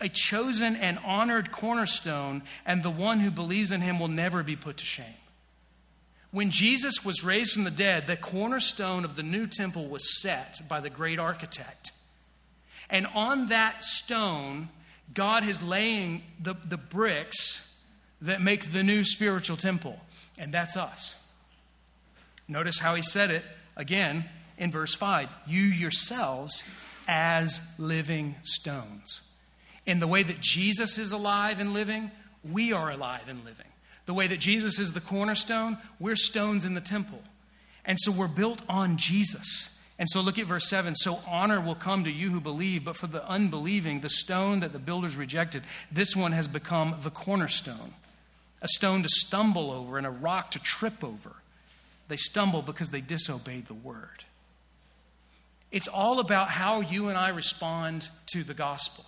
a 0.00 0.08
chosen 0.08 0.76
and 0.76 0.98
honored 1.04 1.52
cornerstone, 1.52 2.42
and 2.64 2.82
the 2.82 2.90
one 2.90 3.20
who 3.20 3.30
believes 3.30 3.70
in 3.70 3.80
him 3.80 4.00
will 4.00 4.08
never 4.08 4.42
be 4.42 4.56
put 4.56 4.76
to 4.78 4.84
shame. 4.84 5.06
When 6.36 6.50
Jesus 6.50 7.02
was 7.02 7.24
raised 7.24 7.54
from 7.54 7.64
the 7.64 7.70
dead, 7.70 8.06
the 8.06 8.16
cornerstone 8.18 9.06
of 9.06 9.16
the 9.16 9.22
new 9.22 9.46
temple 9.46 9.86
was 9.86 10.20
set 10.20 10.60
by 10.68 10.80
the 10.80 10.90
great 10.90 11.18
architect. 11.18 11.92
And 12.90 13.06
on 13.14 13.46
that 13.46 13.82
stone, 13.82 14.68
God 15.14 15.48
is 15.48 15.62
laying 15.62 16.24
the, 16.38 16.52
the 16.52 16.76
bricks 16.76 17.74
that 18.20 18.42
make 18.42 18.70
the 18.72 18.82
new 18.82 19.02
spiritual 19.06 19.56
temple, 19.56 19.98
and 20.36 20.52
that's 20.52 20.76
us. 20.76 21.24
Notice 22.48 22.80
how 22.80 22.94
he 22.96 23.02
said 23.02 23.30
it 23.30 23.42
again 23.74 24.26
in 24.58 24.70
verse 24.70 24.94
5 24.94 25.32
You 25.46 25.62
yourselves 25.62 26.64
as 27.08 27.62
living 27.78 28.34
stones. 28.42 29.22
In 29.86 30.00
the 30.00 30.06
way 30.06 30.22
that 30.22 30.42
Jesus 30.42 30.98
is 30.98 31.12
alive 31.12 31.60
and 31.60 31.72
living, 31.72 32.10
we 32.44 32.74
are 32.74 32.90
alive 32.90 33.26
and 33.26 33.42
living. 33.42 33.68
The 34.06 34.14
way 34.14 34.28
that 34.28 34.40
Jesus 34.40 34.78
is 34.78 34.92
the 34.92 35.00
cornerstone, 35.00 35.78
we're 35.98 36.16
stones 36.16 36.64
in 36.64 36.74
the 36.74 36.80
temple. 36.80 37.22
And 37.84 37.98
so 38.00 38.10
we're 38.10 38.28
built 38.28 38.62
on 38.68 38.96
Jesus. 38.96 39.80
And 39.98 40.08
so 40.08 40.20
look 40.20 40.38
at 40.38 40.46
verse 40.46 40.68
7. 40.68 40.94
So 40.94 41.20
honor 41.26 41.60
will 41.60 41.74
come 41.74 42.04
to 42.04 42.10
you 42.10 42.30
who 42.30 42.40
believe, 42.40 42.84
but 42.84 42.96
for 42.96 43.06
the 43.06 43.26
unbelieving, 43.28 44.00
the 44.00 44.08
stone 44.08 44.60
that 44.60 44.72
the 44.72 44.78
builders 44.78 45.16
rejected, 45.16 45.62
this 45.90 46.14
one 46.14 46.32
has 46.32 46.48
become 46.48 46.96
the 47.02 47.10
cornerstone, 47.10 47.94
a 48.62 48.68
stone 48.68 49.02
to 49.02 49.08
stumble 49.08 49.70
over 49.70 49.98
and 49.98 50.06
a 50.06 50.10
rock 50.10 50.50
to 50.52 50.58
trip 50.58 51.02
over. 51.02 51.36
They 52.08 52.16
stumble 52.16 52.62
because 52.62 52.90
they 52.90 53.00
disobeyed 53.00 53.66
the 53.66 53.74
word. 53.74 54.24
It's 55.72 55.88
all 55.88 56.20
about 56.20 56.48
how 56.50 56.80
you 56.80 57.08
and 57.08 57.18
I 57.18 57.30
respond 57.30 58.10
to 58.26 58.44
the 58.44 58.54
gospel, 58.54 59.04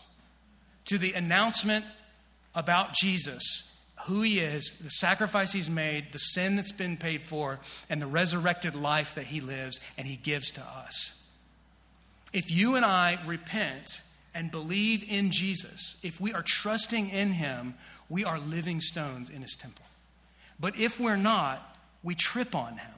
to 0.87 0.99
the 0.99 1.13
announcement 1.13 1.85
about 2.55 2.95
Jesus 2.95 3.78
who 4.07 4.23
he 4.23 4.39
is, 4.41 4.79
the 4.79 4.91
sacrifice 4.91 5.53
he's 5.53 5.71
made, 5.71 6.13
the 6.13 6.19
sin 6.19 6.57
that's 6.57 6.73
been 6.73 6.97
paid 6.97 7.23
for, 7.23 7.59
and 7.91 8.01
the 8.01 8.07
resurrected 8.07 8.75
life 8.75 9.15
that 9.15 9.27
he 9.27 9.41
lives 9.41 9.81
and 9.97 10.07
he 10.07 10.17
gives 10.17 10.51
to 10.53 10.61
us. 10.61 11.27
If 12.33 12.51
you 12.51 12.77
and 12.77 12.85
I 12.85 13.19
repent 13.27 14.03
and 14.35 14.51
believe 14.51 15.05
in 15.09 15.31
Jesus, 15.31 15.97
if 16.03 16.21
we 16.21 16.33
are 16.33 16.43
trusting 16.43 17.09
in 17.09 17.33
him, 17.33 17.75
we 18.09 18.25
are 18.25 18.39
living 18.39 18.81
stones 18.81 19.31
in 19.31 19.43
his 19.43 19.57
temple. 19.57 19.85
But 20.61 20.77
if 20.77 21.01
we're 21.01 21.17
not, 21.17 21.77
we 22.03 22.15
trip 22.15 22.55
on 22.55 22.75
him. 22.79 22.91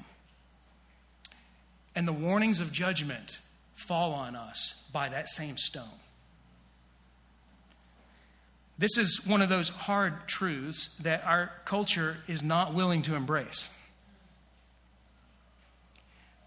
And 1.95 2.07
the 2.07 2.13
warnings 2.13 2.61
of 2.61 2.73
judgment 2.73 3.41
fall 3.75 4.13
on 4.13 4.37
us 4.37 4.89
by 4.93 5.09
that 5.09 5.29
same 5.29 5.57
stone. 5.57 6.00
This 8.81 8.97
is 8.97 9.27
one 9.27 9.43
of 9.43 9.51
those 9.51 9.69
hard 9.69 10.27
truths 10.27 10.89
that 11.03 11.23
our 11.27 11.53
culture 11.67 12.17
is 12.27 12.43
not 12.43 12.73
willing 12.73 13.03
to 13.03 13.15
embrace. 13.15 13.69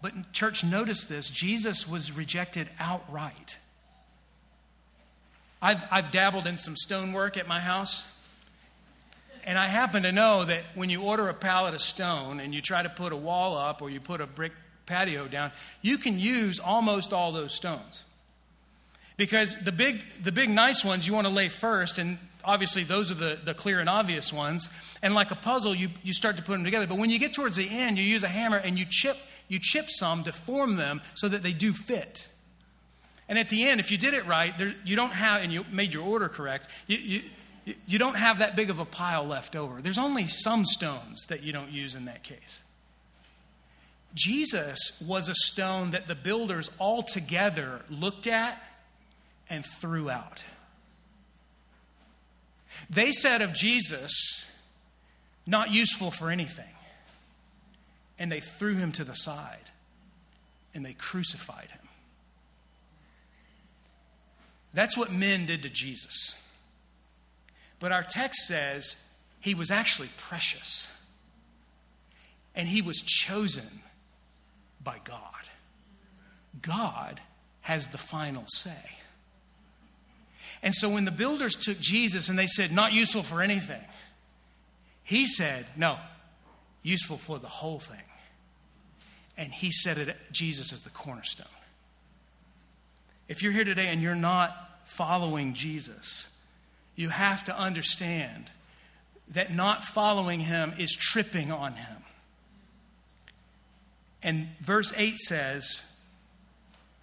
But, 0.02 0.32
church, 0.32 0.64
notice 0.64 1.04
this 1.04 1.30
Jesus 1.30 1.88
was 1.88 2.10
rejected 2.10 2.68
outright. 2.80 3.58
I've, 5.62 5.84
I've 5.92 6.10
dabbled 6.10 6.48
in 6.48 6.56
some 6.56 6.74
stonework 6.74 7.36
at 7.36 7.46
my 7.46 7.60
house. 7.60 8.12
And 9.44 9.56
I 9.56 9.66
happen 9.66 10.02
to 10.02 10.10
know 10.10 10.44
that 10.44 10.64
when 10.74 10.90
you 10.90 11.02
order 11.02 11.28
a 11.28 11.34
pallet 11.34 11.72
of 11.72 11.80
stone 11.80 12.40
and 12.40 12.52
you 12.52 12.60
try 12.60 12.82
to 12.82 12.88
put 12.88 13.12
a 13.12 13.16
wall 13.16 13.56
up 13.56 13.80
or 13.80 13.90
you 13.90 14.00
put 14.00 14.20
a 14.20 14.26
brick 14.26 14.52
patio 14.86 15.28
down, 15.28 15.52
you 15.82 15.98
can 15.98 16.18
use 16.18 16.58
almost 16.58 17.12
all 17.12 17.30
those 17.30 17.54
stones. 17.54 18.02
Because 19.16 19.56
the 19.56 19.72
big, 19.72 20.02
the 20.22 20.32
big 20.32 20.50
nice 20.50 20.84
ones 20.84 21.06
you 21.06 21.14
want 21.14 21.26
to 21.26 21.32
lay 21.32 21.48
first, 21.48 21.98
and 21.98 22.18
obviously 22.44 22.82
those 22.82 23.10
are 23.10 23.14
the, 23.14 23.38
the 23.42 23.54
clear 23.54 23.80
and 23.80 23.88
obvious 23.88 24.32
ones. 24.32 24.70
And 25.02 25.14
like 25.14 25.30
a 25.30 25.36
puzzle, 25.36 25.74
you, 25.74 25.88
you 26.02 26.12
start 26.12 26.36
to 26.36 26.42
put 26.42 26.52
them 26.52 26.64
together. 26.64 26.86
But 26.86 26.98
when 26.98 27.10
you 27.10 27.18
get 27.18 27.34
towards 27.34 27.56
the 27.56 27.68
end, 27.68 27.98
you 27.98 28.04
use 28.04 28.24
a 28.24 28.28
hammer 28.28 28.56
and 28.56 28.78
you 28.78 28.86
chip, 28.88 29.16
you 29.48 29.58
chip 29.60 29.86
some 29.88 30.24
to 30.24 30.32
form 30.32 30.76
them 30.76 31.00
so 31.14 31.28
that 31.28 31.42
they 31.42 31.52
do 31.52 31.72
fit. 31.72 32.28
And 33.28 33.38
at 33.38 33.48
the 33.48 33.66
end, 33.68 33.80
if 33.80 33.90
you 33.90 33.98
did 33.98 34.14
it 34.14 34.26
right, 34.26 34.56
there, 34.58 34.74
you 34.84 34.96
don't 34.96 35.12
have, 35.12 35.42
and 35.42 35.52
you 35.52 35.64
made 35.70 35.94
your 35.94 36.04
order 36.04 36.28
correct, 36.28 36.68
you, 36.86 36.98
you, 36.98 37.74
you 37.86 37.98
don't 37.98 38.16
have 38.16 38.40
that 38.40 38.56
big 38.56 38.68
of 38.68 38.78
a 38.78 38.84
pile 38.84 39.24
left 39.24 39.56
over. 39.56 39.80
There's 39.80 39.98
only 39.98 40.26
some 40.26 40.66
stones 40.66 41.24
that 41.28 41.42
you 41.42 41.52
don't 41.52 41.70
use 41.70 41.94
in 41.94 42.04
that 42.04 42.22
case. 42.22 42.62
Jesus 44.14 45.02
was 45.06 45.28
a 45.28 45.34
stone 45.34 45.90
that 45.90 46.06
the 46.06 46.14
builders 46.14 46.70
all 46.78 47.02
together 47.02 47.80
looked 47.88 48.26
at 48.26 48.62
and 49.48 49.64
threw 49.64 50.10
out. 50.10 50.44
They 52.90 53.12
said 53.12 53.40
of 53.40 53.52
Jesus, 53.52 54.50
not 55.46 55.70
useful 55.70 56.10
for 56.10 56.30
anything. 56.30 56.64
And 58.18 58.30
they 58.30 58.40
threw 58.40 58.74
him 58.74 58.92
to 58.92 59.04
the 59.04 59.14
side 59.14 59.70
and 60.74 60.84
they 60.84 60.94
crucified 60.94 61.68
him. 61.70 61.88
That's 64.72 64.96
what 64.96 65.12
men 65.12 65.46
did 65.46 65.62
to 65.62 65.68
Jesus. 65.68 66.40
But 67.78 67.92
our 67.92 68.02
text 68.02 68.46
says 68.46 68.96
he 69.40 69.54
was 69.54 69.70
actually 69.70 70.08
precious 70.16 70.88
and 72.54 72.68
he 72.68 72.82
was 72.82 73.00
chosen 73.00 73.82
by 74.82 75.00
God. 75.04 75.20
God 76.60 77.20
has 77.62 77.88
the 77.88 77.98
final 77.98 78.44
say. 78.46 78.98
And 80.64 80.74
so 80.74 80.88
when 80.88 81.04
the 81.04 81.10
builders 81.12 81.54
took 81.54 81.78
Jesus 81.78 82.30
and 82.30 82.38
they 82.38 82.46
said, 82.46 82.72
not 82.72 82.94
useful 82.94 83.22
for 83.22 83.42
anything, 83.42 83.82
he 85.04 85.26
said, 85.26 85.66
no, 85.76 85.98
useful 86.82 87.18
for 87.18 87.38
the 87.38 87.46
whole 87.46 87.78
thing. 87.78 88.02
And 89.36 89.52
he 89.52 89.70
set 89.70 89.98
it, 89.98 90.16
Jesus 90.32 90.72
as 90.72 90.82
the 90.82 90.90
cornerstone. 90.90 91.46
If 93.28 93.42
you're 93.42 93.52
here 93.52 93.64
today 93.64 93.88
and 93.88 94.00
you're 94.00 94.14
not 94.14 94.56
following 94.86 95.52
Jesus, 95.52 96.34
you 96.96 97.10
have 97.10 97.44
to 97.44 97.58
understand 97.58 98.50
that 99.28 99.52
not 99.52 99.84
following 99.84 100.40
him 100.40 100.72
is 100.78 100.92
tripping 100.92 101.52
on 101.52 101.74
him. 101.74 102.04
And 104.22 104.48
verse 104.62 104.94
8 104.96 105.18
says 105.18 105.94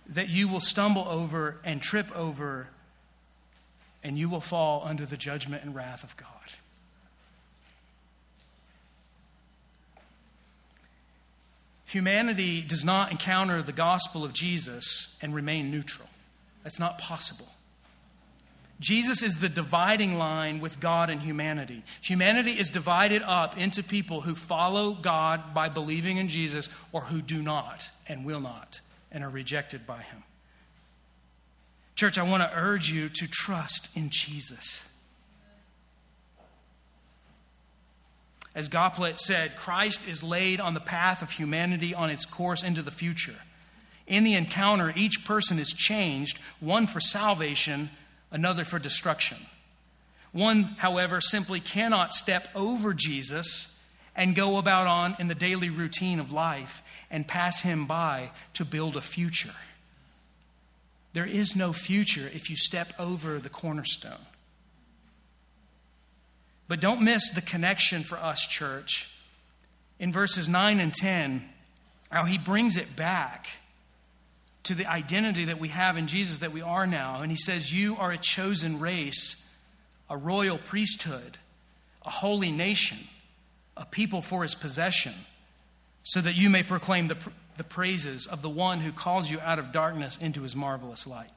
that 0.07 0.29
you 0.29 0.47
will 0.47 0.59
stumble 0.59 1.07
over 1.07 1.57
and 1.63 1.79
trip 1.79 2.11
over, 2.17 2.69
and 4.03 4.17
you 4.17 4.29
will 4.29 4.41
fall 4.41 4.83
under 4.85 5.05
the 5.05 5.17
judgment 5.17 5.63
and 5.63 5.75
wrath 5.75 6.03
of 6.03 6.15
God. 6.17 6.27
Humanity 11.85 12.61
does 12.61 12.85
not 12.85 13.11
encounter 13.11 13.61
the 13.61 13.73
gospel 13.73 14.23
of 14.23 14.31
Jesus 14.31 15.17
and 15.21 15.35
remain 15.35 15.69
neutral. 15.69 16.07
That's 16.63 16.79
not 16.79 16.97
possible. 16.97 17.49
Jesus 18.79 19.21
is 19.21 19.35
the 19.35 19.49
dividing 19.49 20.17
line 20.17 20.59
with 20.59 20.79
God 20.79 21.09
and 21.09 21.21
humanity. 21.21 21.83
Humanity 22.01 22.51
is 22.51 22.69
divided 22.69 23.21
up 23.21 23.57
into 23.57 23.83
people 23.83 24.21
who 24.21 24.35
follow 24.35 24.93
God 24.93 25.53
by 25.53 25.69
believing 25.69 26.17
in 26.17 26.29
Jesus 26.29 26.69
or 26.91 27.01
who 27.01 27.21
do 27.21 27.43
not 27.43 27.91
and 28.07 28.25
will 28.25 28.39
not 28.39 28.79
and 29.11 29.23
are 29.23 29.29
rejected 29.29 29.85
by 29.85 30.01
him. 30.01 30.23
Church, 31.95 32.17
I 32.17 32.23
want 32.23 32.43
to 32.43 32.57
urge 32.57 32.91
you 32.91 33.09
to 33.09 33.27
trust 33.29 33.95
in 33.95 34.09
Jesus. 34.09 34.85
As 38.53 38.69
Goppelt 38.69 39.19
said, 39.19 39.55
Christ 39.55 40.07
is 40.07 40.23
laid 40.23 40.59
on 40.59 40.73
the 40.73 40.79
path 40.79 41.21
of 41.21 41.31
humanity 41.31 41.93
on 41.93 42.09
its 42.09 42.25
course 42.25 42.63
into 42.63 42.81
the 42.81 42.91
future. 42.91 43.35
In 44.07 44.23
the 44.23 44.33
encounter, 44.33 44.91
each 44.95 45.23
person 45.23 45.57
is 45.57 45.71
changed, 45.71 46.37
one 46.59 46.87
for 46.87 46.99
salvation 46.99 47.89
another 48.31 48.63
for 48.63 48.79
destruction. 48.79 49.37
One, 50.31 50.63
however, 50.77 51.19
simply 51.19 51.59
cannot 51.59 52.13
step 52.13 52.47
over 52.55 52.93
Jesus 52.93 53.77
and 54.15 54.35
go 54.35 54.57
about 54.57 54.87
on 54.87 55.15
in 55.19 55.27
the 55.27 55.35
daily 55.35 55.69
routine 55.69 56.19
of 56.19 56.31
life 56.31 56.81
and 57.09 57.27
pass 57.27 57.61
him 57.61 57.85
by 57.85 58.31
to 58.53 58.65
build 58.65 58.95
a 58.95 59.01
future. 59.01 59.53
There 61.13 61.25
is 61.25 61.55
no 61.55 61.73
future 61.73 62.29
if 62.33 62.49
you 62.49 62.55
step 62.55 62.93
over 62.97 63.39
the 63.39 63.49
cornerstone. 63.49 64.25
But 66.67 66.79
don't 66.79 67.01
miss 67.01 67.31
the 67.31 67.41
connection 67.41 68.03
for 68.03 68.17
us, 68.17 68.45
church. 68.45 69.13
In 69.99 70.11
verses 70.11 70.47
9 70.47 70.79
and 70.79 70.93
10, 70.93 71.43
how 72.09 72.23
he 72.23 72.37
brings 72.37 72.77
it 72.77 72.95
back 72.95 73.47
to 74.63 74.73
the 74.73 74.85
identity 74.85 75.45
that 75.45 75.59
we 75.59 75.69
have 75.69 75.97
in 75.97 76.07
Jesus 76.07 76.39
that 76.39 76.51
we 76.51 76.61
are 76.61 76.87
now. 76.87 77.21
And 77.21 77.31
he 77.31 77.37
says, 77.37 77.73
You 77.73 77.97
are 77.97 78.11
a 78.11 78.17
chosen 78.17 78.79
race, 78.79 79.47
a 80.09 80.15
royal 80.15 80.57
priesthood, 80.57 81.37
a 82.05 82.09
holy 82.09 82.51
nation, 82.51 82.99
a 83.75 83.85
people 83.85 84.21
for 84.21 84.43
his 84.43 84.55
possession, 84.55 85.13
so 86.03 86.21
that 86.21 86.35
you 86.35 86.49
may 86.49 86.63
proclaim 86.63 87.07
the, 87.07 87.17
the 87.61 87.67
praises 87.67 88.25
of 88.25 88.41
the 88.41 88.49
one 88.49 88.79
who 88.79 88.91
calls 88.91 89.29
you 89.29 89.39
out 89.39 89.59
of 89.59 89.71
darkness 89.71 90.17
into 90.17 90.41
his 90.41 90.55
marvelous 90.55 91.05
light. 91.05 91.29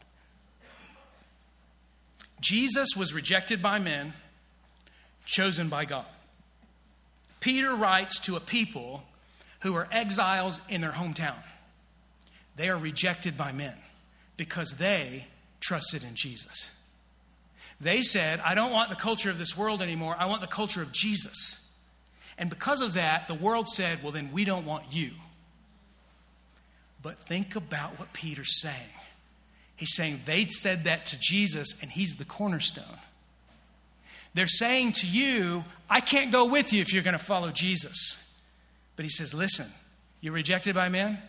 Jesus 2.40 2.96
was 2.96 3.12
rejected 3.12 3.60
by 3.60 3.78
men, 3.78 4.14
chosen 5.26 5.68
by 5.68 5.84
God. 5.84 6.06
Peter 7.40 7.76
writes 7.76 8.18
to 8.20 8.36
a 8.36 8.40
people 8.40 9.02
who 9.60 9.74
are 9.74 9.86
exiles 9.92 10.62
in 10.70 10.80
their 10.80 10.92
hometown. 10.92 11.36
They 12.56 12.70
are 12.70 12.78
rejected 12.78 13.36
by 13.36 13.52
men 13.52 13.74
because 14.38 14.76
they 14.78 15.26
trusted 15.60 16.04
in 16.04 16.14
Jesus. 16.14 16.70
They 17.82 18.00
said, 18.00 18.40
I 18.42 18.54
don't 18.54 18.72
want 18.72 18.88
the 18.88 18.96
culture 18.96 19.28
of 19.28 19.38
this 19.38 19.58
world 19.58 19.82
anymore. 19.82 20.16
I 20.18 20.24
want 20.24 20.40
the 20.40 20.46
culture 20.46 20.80
of 20.80 20.90
Jesus. 20.90 21.70
And 22.38 22.48
because 22.48 22.80
of 22.80 22.94
that, 22.94 23.28
the 23.28 23.34
world 23.34 23.68
said, 23.68 24.02
Well, 24.02 24.12
then 24.12 24.30
we 24.32 24.46
don't 24.46 24.64
want 24.64 24.84
you. 24.90 25.10
But 27.04 27.20
think 27.20 27.54
about 27.54 28.00
what 28.00 28.12
Peter's 28.12 28.60
saying. 28.60 28.74
He's 29.76 29.94
saying 29.94 30.20
they 30.24 30.46
said 30.46 30.84
that 30.84 31.06
to 31.06 31.18
Jesus, 31.20 31.80
and 31.80 31.90
he's 31.90 32.14
the 32.14 32.24
cornerstone. 32.24 32.98
They're 34.34 34.48
saying 34.48 34.94
to 34.94 35.06
you, 35.06 35.64
I 35.88 36.00
can't 36.00 36.32
go 36.32 36.46
with 36.46 36.72
you 36.72 36.80
if 36.80 36.92
you're 36.92 37.04
going 37.04 37.16
to 37.16 37.24
follow 37.24 37.52
Jesus. 37.52 38.34
But 38.96 39.04
he 39.04 39.10
says, 39.10 39.32
Listen, 39.34 39.66
you're 40.20 40.32
rejected 40.32 40.74
by 40.74 40.88
men? 40.88 41.20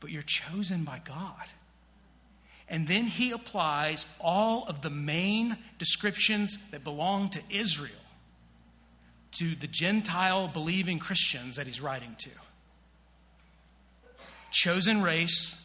but 0.00 0.10
you're 0.10 0.22
chosen 0.22 0.82
by 0.84 1.00
God. 1.04 1.46
And 2.68 2.88
then 2.88 3.04
he 3.04 3.30
applies 3.32 4.06
all 4.18 4.64
of 4.66 4.82
the 4.82 4.90
main 4.90 5.56
descriptions 5.78 6.58
that 6.70 6.82
belong 6.82 7.28
to 7.30 7.40
Israel 7.50 7.92
to 9.32 9.54
the 9.54 9.66
Gentile 9.66 10.48
believing 10.48 10.98
Christians 10.98 11.56
that 11.56 11.66
he's 11.66 11.80
writing 11.80 12.16
to 12.18 12.30
chosen 14.50 15.02
race, 15.02 15.56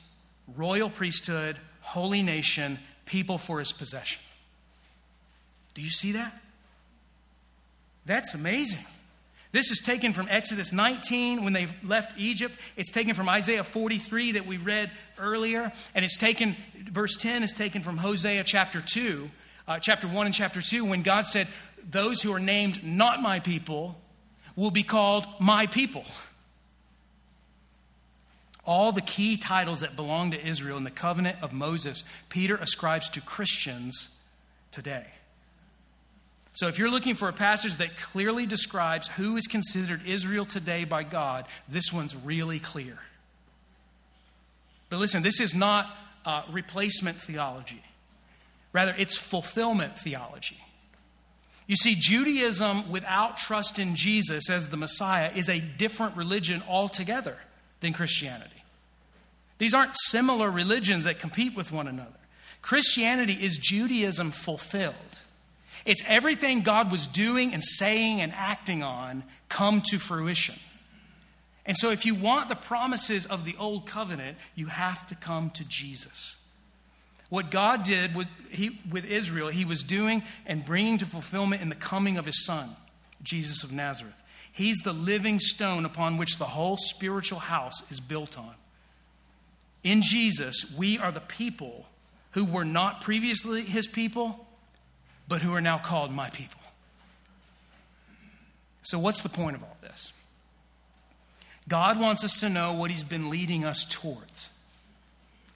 royal 0.56 0.90
priesthood, 0.90 1.58
holy 1.82 2.24
nation, 2.24 2.80
people 3.06 3.38
for 3.38 3.60
his 3.60 3.72
possession. 3.72 4.22
Do 5.74 5.82
you 5.82 5.90
see 5.90 6.14
that? 6.14 6.34
That's 8.06 8.34
amazing. 8.34 8.86
This 9.52 9.72
is 9.72 9.80
taken 9.80 10.12
from 10.12 10.28
Exodus 10.30 10.74
19 10.74 11.44
when 11.44 11.54
they 11.54 11.68
left 11.84 12.20
Egypt. 12.20 12.54
It's 12.76 12.92
taken 12.92 13.14
from 13.14 13.30
Isaiah 13.30 13.64
43 13.64 14.34
that 14.34 14.46
we 14.46 14.58
read 14.58 14.92
earlier. 15.18 15.72
And 15.94 16.04
it's 16.04 16.18
taken, 16.18 16.58
verse 16.92 17.16
10 17.16 17.42
is 17.42 17.54
taken 17.54 17.82
from 17.82 17.98
Hosea 17.98 18.44
chapter 18.44 18.82
2, 18.82 19.30
uh, 19.68 19.80
chapter 19.80 20.08
1 20.08 20.26
and 20.26 20.36
chapter 20.36 20.62
2, 20.62 20.84
when 20.84 21.04
God 21.04 21.26
said, 21.26 21.48
Those 21.90 22.22
who 22.22 22.34
are 22.34 22.40
named 22.40 22.84
not 22.84 23.22
my 23.22 23.40
people 23.40 24.00
will 24.58 24.72
be 24.72 24.84
called 24.84 25.26
my 25.40 25.68
people. 25.68 26.04
All 28.66 28.92
the 28.92 29.02
key 29.02 29.38
titles 29.38 29.82
that 29.82 29.96
belong 29.96 30.32
to 30.32 30.48
Israel 30.48 30.78
in 30.78 30.84
the 30.84 30.92
covenant 30.92 31.38
of 31.42 31.54
Moses, 31.54 32.04
Peter 32.30 32.56
ascribes 32.56 33.10
to 33.12 33.22
Christians 33.22 34.18
today. 34.72 35.06
So, 36.54 36.68
if 36.70 36.80
you're 36.80 36.90
looking 36.90 37.16
for 37.16 37.28
a 37.28 37.34
passage 37.34 37.78
that 37.78 37.98
clearly 37.98 38.46
describes 38.46 39.10
who 39.10 39.36
is 39.36 39.46
considered 39.46 40.02
Israel 40.06 40.46
today 40.46 40.86
by 40.86 41.04
God, 41.04 41.46
this 41.68 41.92
one's 41.92 42.16
really 42.16 42.60
clear. 42.60 42.98
But 44.90 45.00
listen, 45.00 45.22
this 45.22 45.42
is 45.42 45.54
not 45.54 45.94
uh, 46.26 46.44
replacement 46.50 47.18
theology, 47.18 47.84
rather, 48.72 48.96
it's 48.98 49.18
fulfillment 49.18 50.00
theology. 50.00 50.58
You 51.68 51.76
see, 51.76 51.96
Judaism 52.00 52.90
without 52.90 53.38
trust 53.38 53.80
in 53.80 53.96
Jesus 53.96 54.50
as 54.50 54.70
the 54.70 54.78
Messiah 54.78 55.32
is 55.36 55.50
a 55.50 55.60
different 55.60 56.16
religion 56.16 56.64
altogether 56.70 57.38
than 57.80 57.92
Christianity. 57.92 58.55
These 59.58 59.74
aren't 59.74 59.96
similar 59.96 60.52
religions 60.52 61.06
that 61.06 61.20
compete 61.20 61.56
with 61.56 61.72
one 61.72 61.88
another. 61.88 62.12
Christianity 62.62 63.34
is 63.34 63.58
Judaism 63.58 64.32
fulfilled. 64.32 64.96
It's 65.86 66.04
everything 66.08 66.62
God 66.62 66.92
was 66.92 67.06
doing 67.06 67.54
and 67.54 67.64
saying 67.64 68.22
and 68.22 68.34
acting 68.34 68.82
on 68.82 69.24
come 69.50 69.82
to 69.90 70.00
fruition. 70.00 70.56
And 71.66 71.78
so, 71.78 71.92
if 71.92 72.06
you 72.06 72.14
want 72.14 72.50
the 72.50 72.56
promises 72.56 73.26
of 73.26 73.46
the 73.46 73.56
old 73.58 73.88
covenant, 73.88 74.38
you 74.56 74.68
have 74.68 75.06
to 75.08 75.16
come 75.16 75.50
to 75.52 75.68
Jesus. 75.68 76.36
What 77.30 77.50
God 77.50 77.84
did 77.84 78.14
with, 78.16 78.28
he, 78.50 78.80
with 78.90 79.06
Israel, 79.06 79.48
He 79.48 79.66
was 79.66 79.82
doing 79.82 80.24
and 80.46 80.64
bringing 80.64 81.00
to 81.00 81.06
fulfillment 81.06 81.62
in 81.62 81.70
the 81.70 81.76
coming 81.76 82.18
of 82.18 82.26
His 82.26 82.46
Son, 82.46 82.70
Jesus 83.24 83.64
of 83.64 83.72
Nazareth. 83.72 84.22
He's 84.52 84.78
the 84.78 84.94
living 84.94 85.40
stone 85.40 85.86
upon 85.86 86.18
which 86.18 86.38
the 86.38 86.46
whole 86.46 86.78
spiritual 86.78 87.40
house 87.40 87.92
is 87.92 88.00
built 88.00 88.38
on. 88.38 88.54
In 89.86 90.02
Jesus, 90.02 90.76
we 90.76 90.98
are 90.98 91.12
the 91.12 91.22
people 91.22 91.86
who 92.32 92.44
were 92.44 92.66
not 92.66 93.02
previously 93.02 93.62
his 93.62 93.86
people, 93.86 94.48
but 95.28 95.44
who 95.44 95.54
are 95.54 95.62
now 95.62 95.78
called 95.78 96.12
my 96.12 96.28
people. 96.32 96.60
So, 98.82 98.98
what's 98.98 99.22
the 99.22 99.30
point 99.30 99.56
of 99.56 99.64
all 99.64 99.78
this? 99.84 100.12
God 101.68 102.00
wants 102.00 102.24
us 102.24 102.40
to 102.40 102.50
know 102.50 102.74
what 102.74 102.90
he's 102.90 103.04
been 103.04 103.30
leading 103.30 103.64
us 103.64 103.86
towards, 103.86 104.50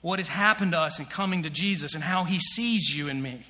what 0.00 0.20
has 0.20 0.28
happened 0.28 0.72
to 0.72 0.78
us 0.78 1.00
in 1.00 1.06
coming 1.06 1.42
to 1.42 1.50
Jesus, 1.50 1.96
and 1.96 2.04
how 2.04 2.22
he 2.22 2.38
sees 2.38 2.96
you 2.96 3.08
and 3.08 3.20
me. 3.20 3.42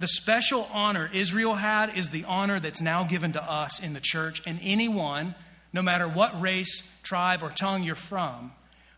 The 0.00 0.08
special 0.08 0.68
honor 0.72 1.08
Israel 1.14 1.54
had 1.54 1.96
is 1.96 2.08
the 2.08 2.24
honor 2.24 2.58
that's 2.58 2.80
now 2.80 3.04
given 3.04 3.32
to 3.32 3.42
us 3.42 3.80
in 3.80 3.92
the 3.92 4.00
church, 4.00 4.42
and 4.44 4.58
anyone, 4.60 5.36
no 5.72 5.82
matter 5.82 6.08
what 6.08 6.40
race, 6.40 7.00
tribe, 7.04 7.44
or 7.44 7.50
tongue 7.50 7.84
you're 7.84 7.94
from, 7.94 8.52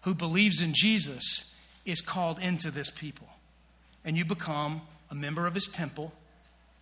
who 0.04 0.14
believes 0.14 0.60
in 0.60 0.72
Jesus 0.74 1.58
is 1.84 2.00
called 2.00 2.38
into 2.38 2.70
this 2.70 2.90
people. 2.90 3.26
And 4.04 4.16
you 4.16 4.24
become 4.24 4.82
a 5.10 5.14
member 5.14 5.46
of 5.46 5.54
his 5.54 5.66
temple 5.66 6.12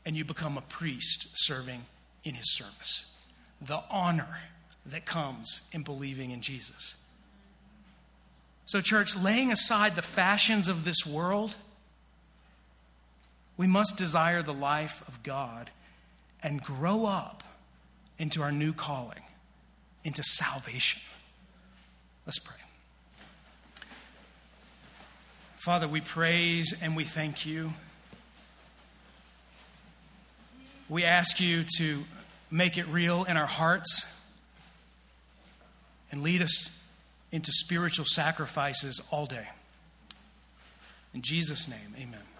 and 0.04 0.16
you 0.16 0.24
become 0.24 0.56
a 0.58 0.62
priest 0.62 1.28
serving 1.34 1.86
in 2.24 2.34
his 2.34 2.56
service. 2.56 3.06
The 3.60 3.82
honor 3.88 4.40
that 4.84 5.04
comes 5.04 5.68
in 5.72 5.84
believing 5.84 6.32
in 6.32 6.40
Jesus. 6.40 6.94
So, 8.66 8.80
church, 8.80 9.16
laying 9.16 9.52
aside 9.52 9.94
the 9.94 10.02
fashions 10.02 10.66
of 10.66 10.84
this 10.84 11.06
world, 11.06 11.56
we 13.56 13.68
must 13.68 13.96
desire 13.96 14.42
the 14.42 14.54
life 14.54 15.04
of 15.06 15.22
God 15.22 15.70
and 16.42 16.60
grow 16.62 17.06
up 17.06 17.44
into 18.18 18.42
our 18.42 18.50
new 18.50 18.72
calling, 18.72 19.22
into 20.02 20.24
salvation. 20.24 21.00
Let's 22.26 22.40
pray. 22.40 22.61
Father, 25.62 25.86
we 25.86 26.00
praise 26.00 26.74
and 26.82 26.96
we 26.96 27.04
thank 27.04 27.46
you. 27.46 27.72
We 30.88 31.04
ask 31.04 31.40
you 31.40 31.62
to 31.78 32.02
make 32.50 32.78
it 32.78 32.88
real 32.88 33.22
in 33.22 33.36
our 33.36 33.46
hearts 33.46 34.20
and 36.10 36.24
lead 36.24 36.42
us 36.42 36.90
into 37.30 37.52
spiritual 37.52 38.06
sacrifices 38.06 39.00
all 39.12 39.26
day. 39.26 39.50
In 41.14 41.22
Jesus' 41.22 41.68
name, 41.68 41.94
amen. 41.96 42.31